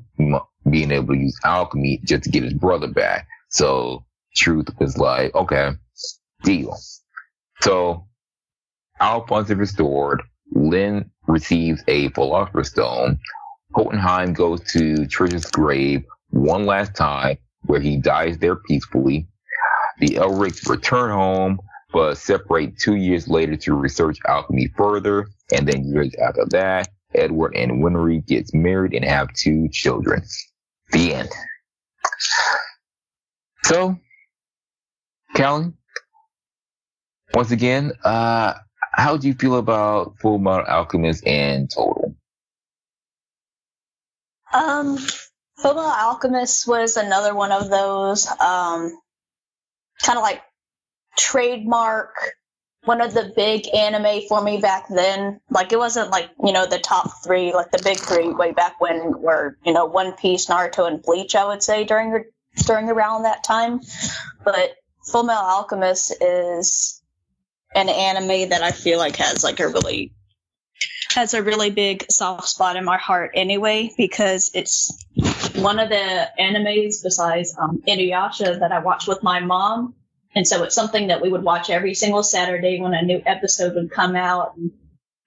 [0.70, 3.28] being able to use alchemy just to get his brother back.
[3.50, 4.06] So
[4.36, 5.72] truth was like, okay,
[6.44, 6.76] deal.
[7.62, 8.08] So
[9.00, 10.24] funds are restored.
[10.52, 13.20] Ling receives a Philosopher's Stone.
[13.74, 19.28] Hohenheim goes to Trisha's grave one last time, where he dies there peacefully.
[20.00, 21.60] The Elrics return home,
[21.92, 25.28] but separate two years later to research alchemy further.
[25.54, 30.24] And then years after that, Edward and Winry gets married and have two children.
[30.92, 31.30] The end.
[33.64, 33.98] So,
[35.36, 35.74] Callie,
[37.34, 38.56] once again, uh,
[38.92, 42.16] how do you feel about Full Metal Alchemist in total?
[44.54, 44.98] Um,
[45.58, 48.98] Full Metal Alchemist was another one of those, um,
[50.02, 50.42] kind of like
[51.18, 52.16] trademark,
[52.86, 55.40] one of the big anime for me back then.
[55.50, 58.82] Like it wasn't like, you know, the top three, like the big three way back
[58.82, 62.26] when were, you know, One Piece, Naruto, and Bleach, I would say during,
[62.66, 63.80] during around that time.
[64.44, 64.76] But
[65.12, 67.02] Full Metal Alchemist is
[67.74, 70.14] an anime that I feel like has like a really
[71.16, 74.92] has a really big soft spot in my heart anyway because it's
[75.56, 79.96] one of the animes besides um, Inuyasha that I watch with my mom,
[80.36, 83.76] and so it's something that we would watch every single Saturday when a new episode
[83.76, 84.56] would come out.
[84.58, 84.72] And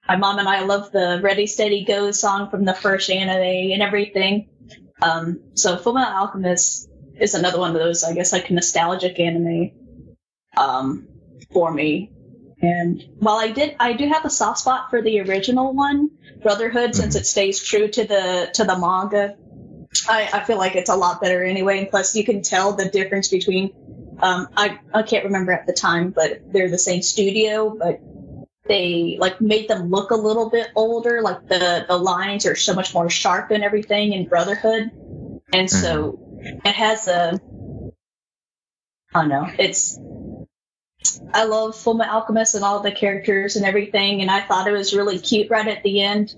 [0.08, 3.82] my mom and I love the Ready Steady Go song from the first anime and
[3.82, 4.48] everything.
[5.00, 6.88] Um, so Fullmetal Alchemist
[7.18, 9.70] is another one of those, I guess, like nostalgic anime
[10.56, 11.08] um,
[11.52, 12.12] for me.
[12.60, 16.10] And while I did, I do have a soft spot for the original one,
[16.42, 17.00] Brotherhood, mm-hmm.
[17.00, 19.36] since it stays true to the to the manga.
[20.08, 21.78] I, I feel like it's a lot better anyway.
[21.78, 23.72] And plus, you can tell the difference between.
[24.20, 28.00] Um, I I can't remember at the time, but they're the same studio, but
[28.66, 31.20] they like made them look a little bit older.
[31.20, 34.90] Like the the lines are so much more sharp and everything in Brotherhood,
[35.52, 36.66] and so mm-hmm.
[36.66, 37.38] it has a.
[39.14, 39.48] I don't know.
[39.58, 39.98] It's
[41.32, 44.94] I love Fullmetal Alchemist and all the characters and everything, and I thought it was
[44.94, 46.34] really cute right at the end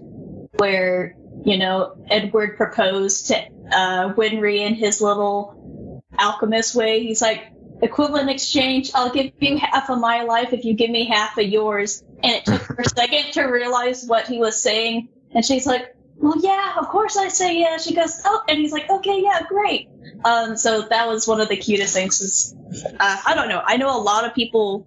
[0.56, 3.36] where you know Edward proposed to
[3.72, 7.04] uh, Winry in his little alchemist way.
[7.04, 8.90] He's like, equivalent exchange.
[8.94, 12.02] I'll give you half of my life if you give me half of yours.
[12.22, 15.94] And it took her a second to realize what he was saying, and she's like,
[16.16, 17.76] well, yeah, of course I say yeah.
[17.76, 19.88] She goes, oh, and he's like, okay, yeah, great.
[20.24, 22.20] Um, so that was one of the cutest things.
[22.20, 22.54] Is,
[22.98, 23.62] uh, I don't know.
[23.64, 24.86] I know a lot of people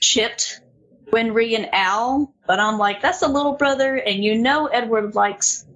[0.00, 0.60] chipped
[1.12, 5.66] Winry and Al, but I'm like, that's a little brother, and you know Edward likes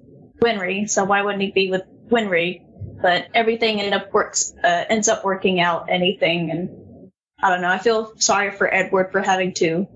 [0.40, 2.62] Winry, so why wouldn't he be with Winry?
[3.02, 7.10] But everything ended up works uh, ends up working out anything, and
[7.42, 7.68] I don't know.
[7.68, 9.88] I feel sorry for Edward for having to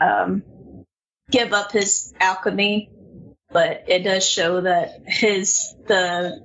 [0.00, 0.42] um,
[1.30, 2.90] give up his alchemy
[3.50, 6.38] but it does show that his the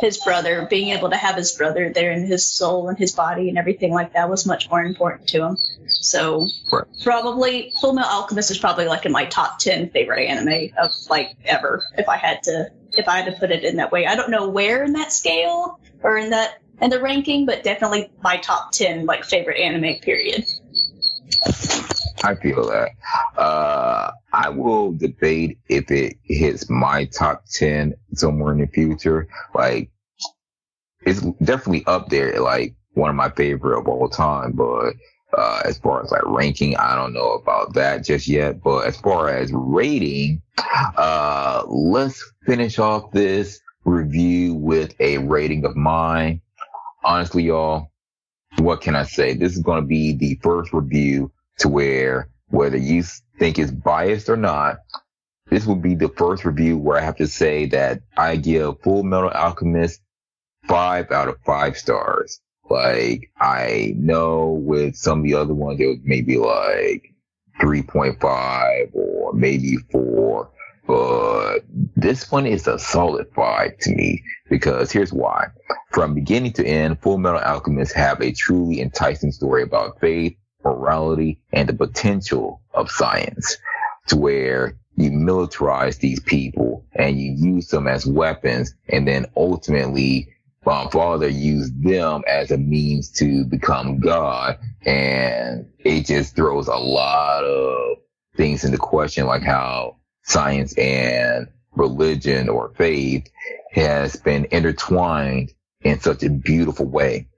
[0.00, 3.50] his brother being able to have his brother there in his soul and his body
[3.50, 5.56] and everything like that was much more important to him.
[5.86, 6.84] So right.
[7.02, 11.36] probably full metal alchemist is probably like in my top 10 favorite anime of like
[11.44, 14.06] ever if i had to if i had to put it in that way.
[14.06, 18.10] I don't know where in that scale or in that in the ranking but definitely
[18.22, 20.46] my top 10 like favorite anime period
[22.24, 22.90] I feel that.
[23.40, 29.28] Uh, I will debate if it hits my top 10 somewhere in the future.
[29.54, 29.90] Like,
[31.02, 34.94] it's definitely up there, like one of my favorite of all time, but
[35.36, 38.62] uh, as far as like ranking, I don't know about that just yet.
[38.62, 40.42] But as far as rating,
[40.96, 46.40] uh, let's finish off this review with a rating of mine.
[47.04, 47.90] Honestly, y'all,
[48.58, 49.34] what can I say?
[49.34, 53.02] This is going to be the first review to where whether you
[53.38, 54.78] think it's biased or not,
[55.50, 59.02] this will be the first review where I have to say that I give Full
[59.02, 60.00] Metal Alchemist
[60.66, 62.40] five out of five stars.
[62.68, 67.14] Like I know with some of the other ones, it was maybe like
[67.60, 70.50] 3.5 or maybe four,
[70.86, 71.60] but
[71.96, 75.46] this one is a solid five to me because here's why.
[75.90, 80.36] From beginning to end, Full Metal Alchemist have a truly enticing story about faith,
[80.68, 83.56] morality, and the potential of science
[84.08, 90.28] to where you militarize these people and you use them as weapons and then ultimately
[90.66, 94.58] um, father used them as a means to become God.
[94.84, 97.98] And it just throws a lot of
[98.36, 103.30] things into question, like how science and religion or faith
[103.72, 107.28] has been intertwined in such a beautiful way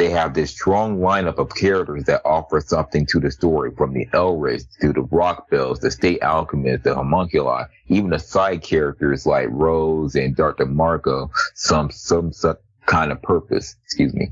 [0.00, 4.06] they have this strong lineup of characters that offer something to the story, from the
[4.14, 10.14] Elrics to the Rockbells, the State Alchemists, the Homunculi, even the side characters like Rose
[10.14, 10.64] and Dr.
[10.64, 12.56] Marco, some, some, some
[12.86, 13.76] kind of purpose.
[13.84, 14.30] Excuse me.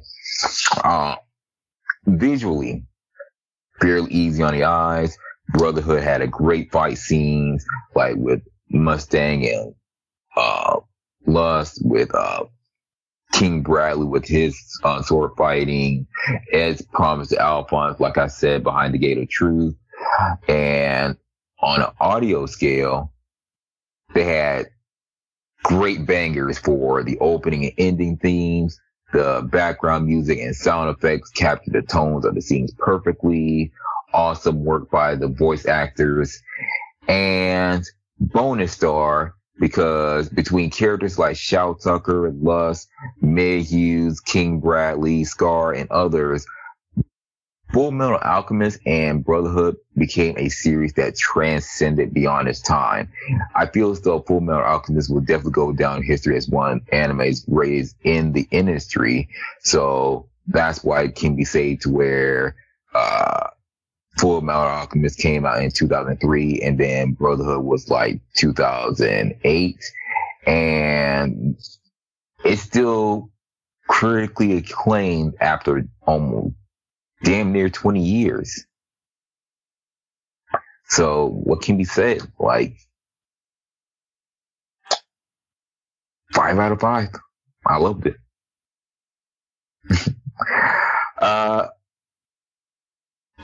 [0.83, 1.17] Uh,
[2.07, 2.87] visually,
[3.79, 5.19] fairly easy on the eyes.
[5.51, 8.41] Brotherhood had a great fight scenes, like with
[8.71, 9.75] Mustang and
[10.35, 10.81] uh,
[11.27, 12.45] Lust, with uh,
[13.33, 16.07] King Bradley with his uh, sword fighting,
[16.53, 19.77] as promised Alphonse, like I said, behind the gate of truth.
[20.49, 21.17] And
[21.61, 23.13] on an audio scale,
[24.15, 24.67] they had
[25.63, 28.81] great bangers for the opening and ending themes.
[29.13, 33.73] The background music and sound effects captured the tones of the scenes perfectly.
[34.13, 36.43] Awesome work by the voice actors.
[37.09, 37.85] And
[38.21, 42.89] bonus star, because between characters like Shou Tucker, Lust,
[43.21, 46.47] Meg Hughes, King Bradley, Scar, and others,
[47.73, 53.11] Full Metal Alchemist and Brotherhood became a series that transcended beyond its time.
[53.55, 56.81] I feel as though Full Metal Alchemist will definitely go down in history as one
[56.93, 59.29] anime's raised in the industry.
[59.61, 62.57] So that's why it can be said to where,
[62.95, 63.49] uh,
[64.19, 69.77] Full Metal Alchemist came out in 2003 and then Brotherhood was like 2008
[70.47, 71.57] and
[72.45, 73.31] it's still
[73.89, 76.55] critically acclaimed after almost
[77.23, 78.65] damn near 20 years.
[80.89, 82.23] So what can be said?
[82.39, 82.77] Like
[86.33, 87.09] five out of five.
[87.67, 88.17] I loved it.
[91.19, 91.67] uh,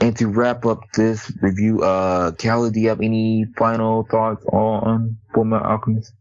[0.05, 5.17] and to wrap up this review, uh, Callie, do you have any final thoughts on
[5.33, 6.13] Fullmetal Alchemist?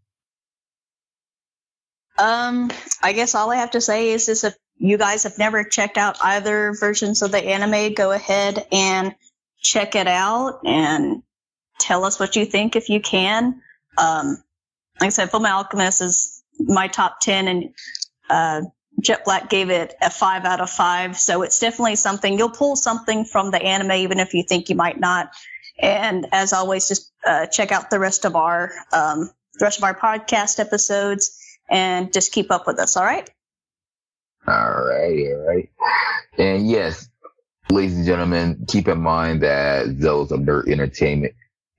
[2.18, 2.70] Um,
[3.02, 5.98] I guess all I have to say is this: if you guys have never checked
[5.98, 9.14] out either versions of the anime, go ahead and
[9.60, 11.22] check it out and
[11.78, 13.60] tell us what you think if you can.
[13.98, 14.42] Um,
[15.00, 17.74] like I said, Full Alchemist is my top 10 and,
[18.30, 18.62] uh,
[19.04, 21.16] Jet Black gave it a five out of five.
[21.18, 24.74] So it's definitely something you'll pull something from the anime, even if you think you
[24.74, 25.30] might not.
[25.78, 29.84] And as always, just uh, check out the rest of our um, the rest of
[29.84, 31.38] our podcast episodes
[31.70, 32.96] and just keep up with us.
[32.96, 33.28] All right.
[34.46, 35.70] All right, all right.
[36.36, 37.08] And yes,
[37.70, 41.34] ladies and gentlemen, keep in mind that those of Nerd Entertainment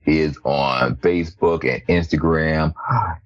[0.06, 2.74] is on Facebook and Instagram.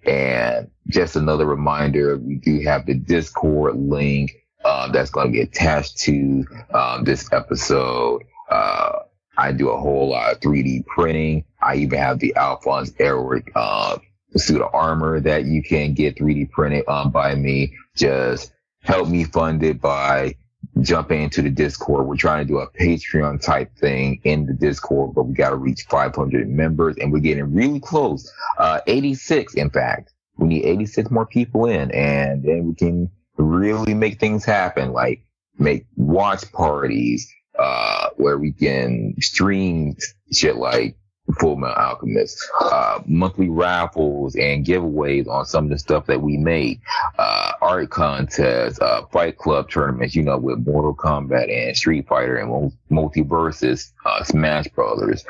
[0.07, 4.33] And just another reminder, we do have the Discord link
[4.65, 6.45] uh, that's going to be attached to
[6.75, 8.23] um, this episode.
[8.51, 9.01] Uh,
[9.37, 11.45] I do a whole lot of 3D printing.
[11.63, 13.99] I even have the Alphonse Elric uh,
[14.37, 17.75] suit of armor that you can get 3D printed um, by me.
[17.97, 18.53] Just
[18.83, 20.35] help me fund it by
[20.81, 22.07] jumping into the Discord.
[22.07, 25.57] We're trying to do a Patreon type thing in the Discord, but we got to
[25.57, 28.31] reach 500 members and we're getting really close.
[28.59, 30.13] Uh, 86, in fact.
[30.37, 35.25] We need 86 more people in and then we can really make things happen, like
[35.59, 39.97] make watch parties, uh, where we can stream
[40.33, 40.97] shit like
[41.39, 46.37] Full Metal Alchemist, uh, monthly raffles and giveaways on some of the stuff that we
[46.37, 46.81] made,
[47.19, 52.37] uh, art contests, uh, fight club tournaments, you know, with Mortal Kombat and Street Fighter
[52.37, 55.25] and MultiVersus, uh, Smash Brothers,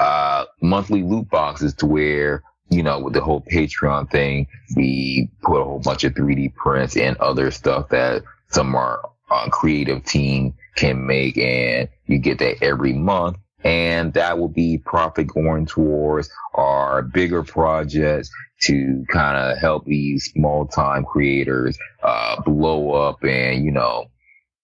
[0.00, 5.60] uh, monthly loot boxes to where, you know, with the whole Patreon thing, we put
[5.60, 10.04] a whole bunch of 3D prints and other stuff that some of our uh, creative
[10.04, 15.66] team can make and you get that every month and that will be profit going
[15.66, 18.30] towards our bigger projects
[18.62, 24.06] to kind of help these small time creators uh, blow up and you know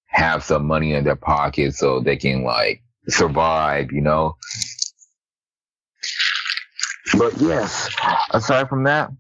[0.06, 4.36] have some money in their pocket so they can like survive you know?
[7.16, 7.88] But yes
[8.32, 9.10] aside from that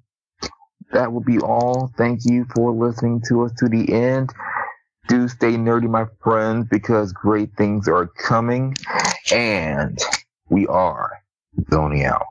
[0.92, 1.92] that will be all.
[1.98, 4.32] Thank you for listening to us to the end.
[5.08, 8.74] Do stay nerdy, my friends, because great things are coming
[9.32, 9.98] and
[10.48, 11.22] we are
[11.70, 12.26] zoning out.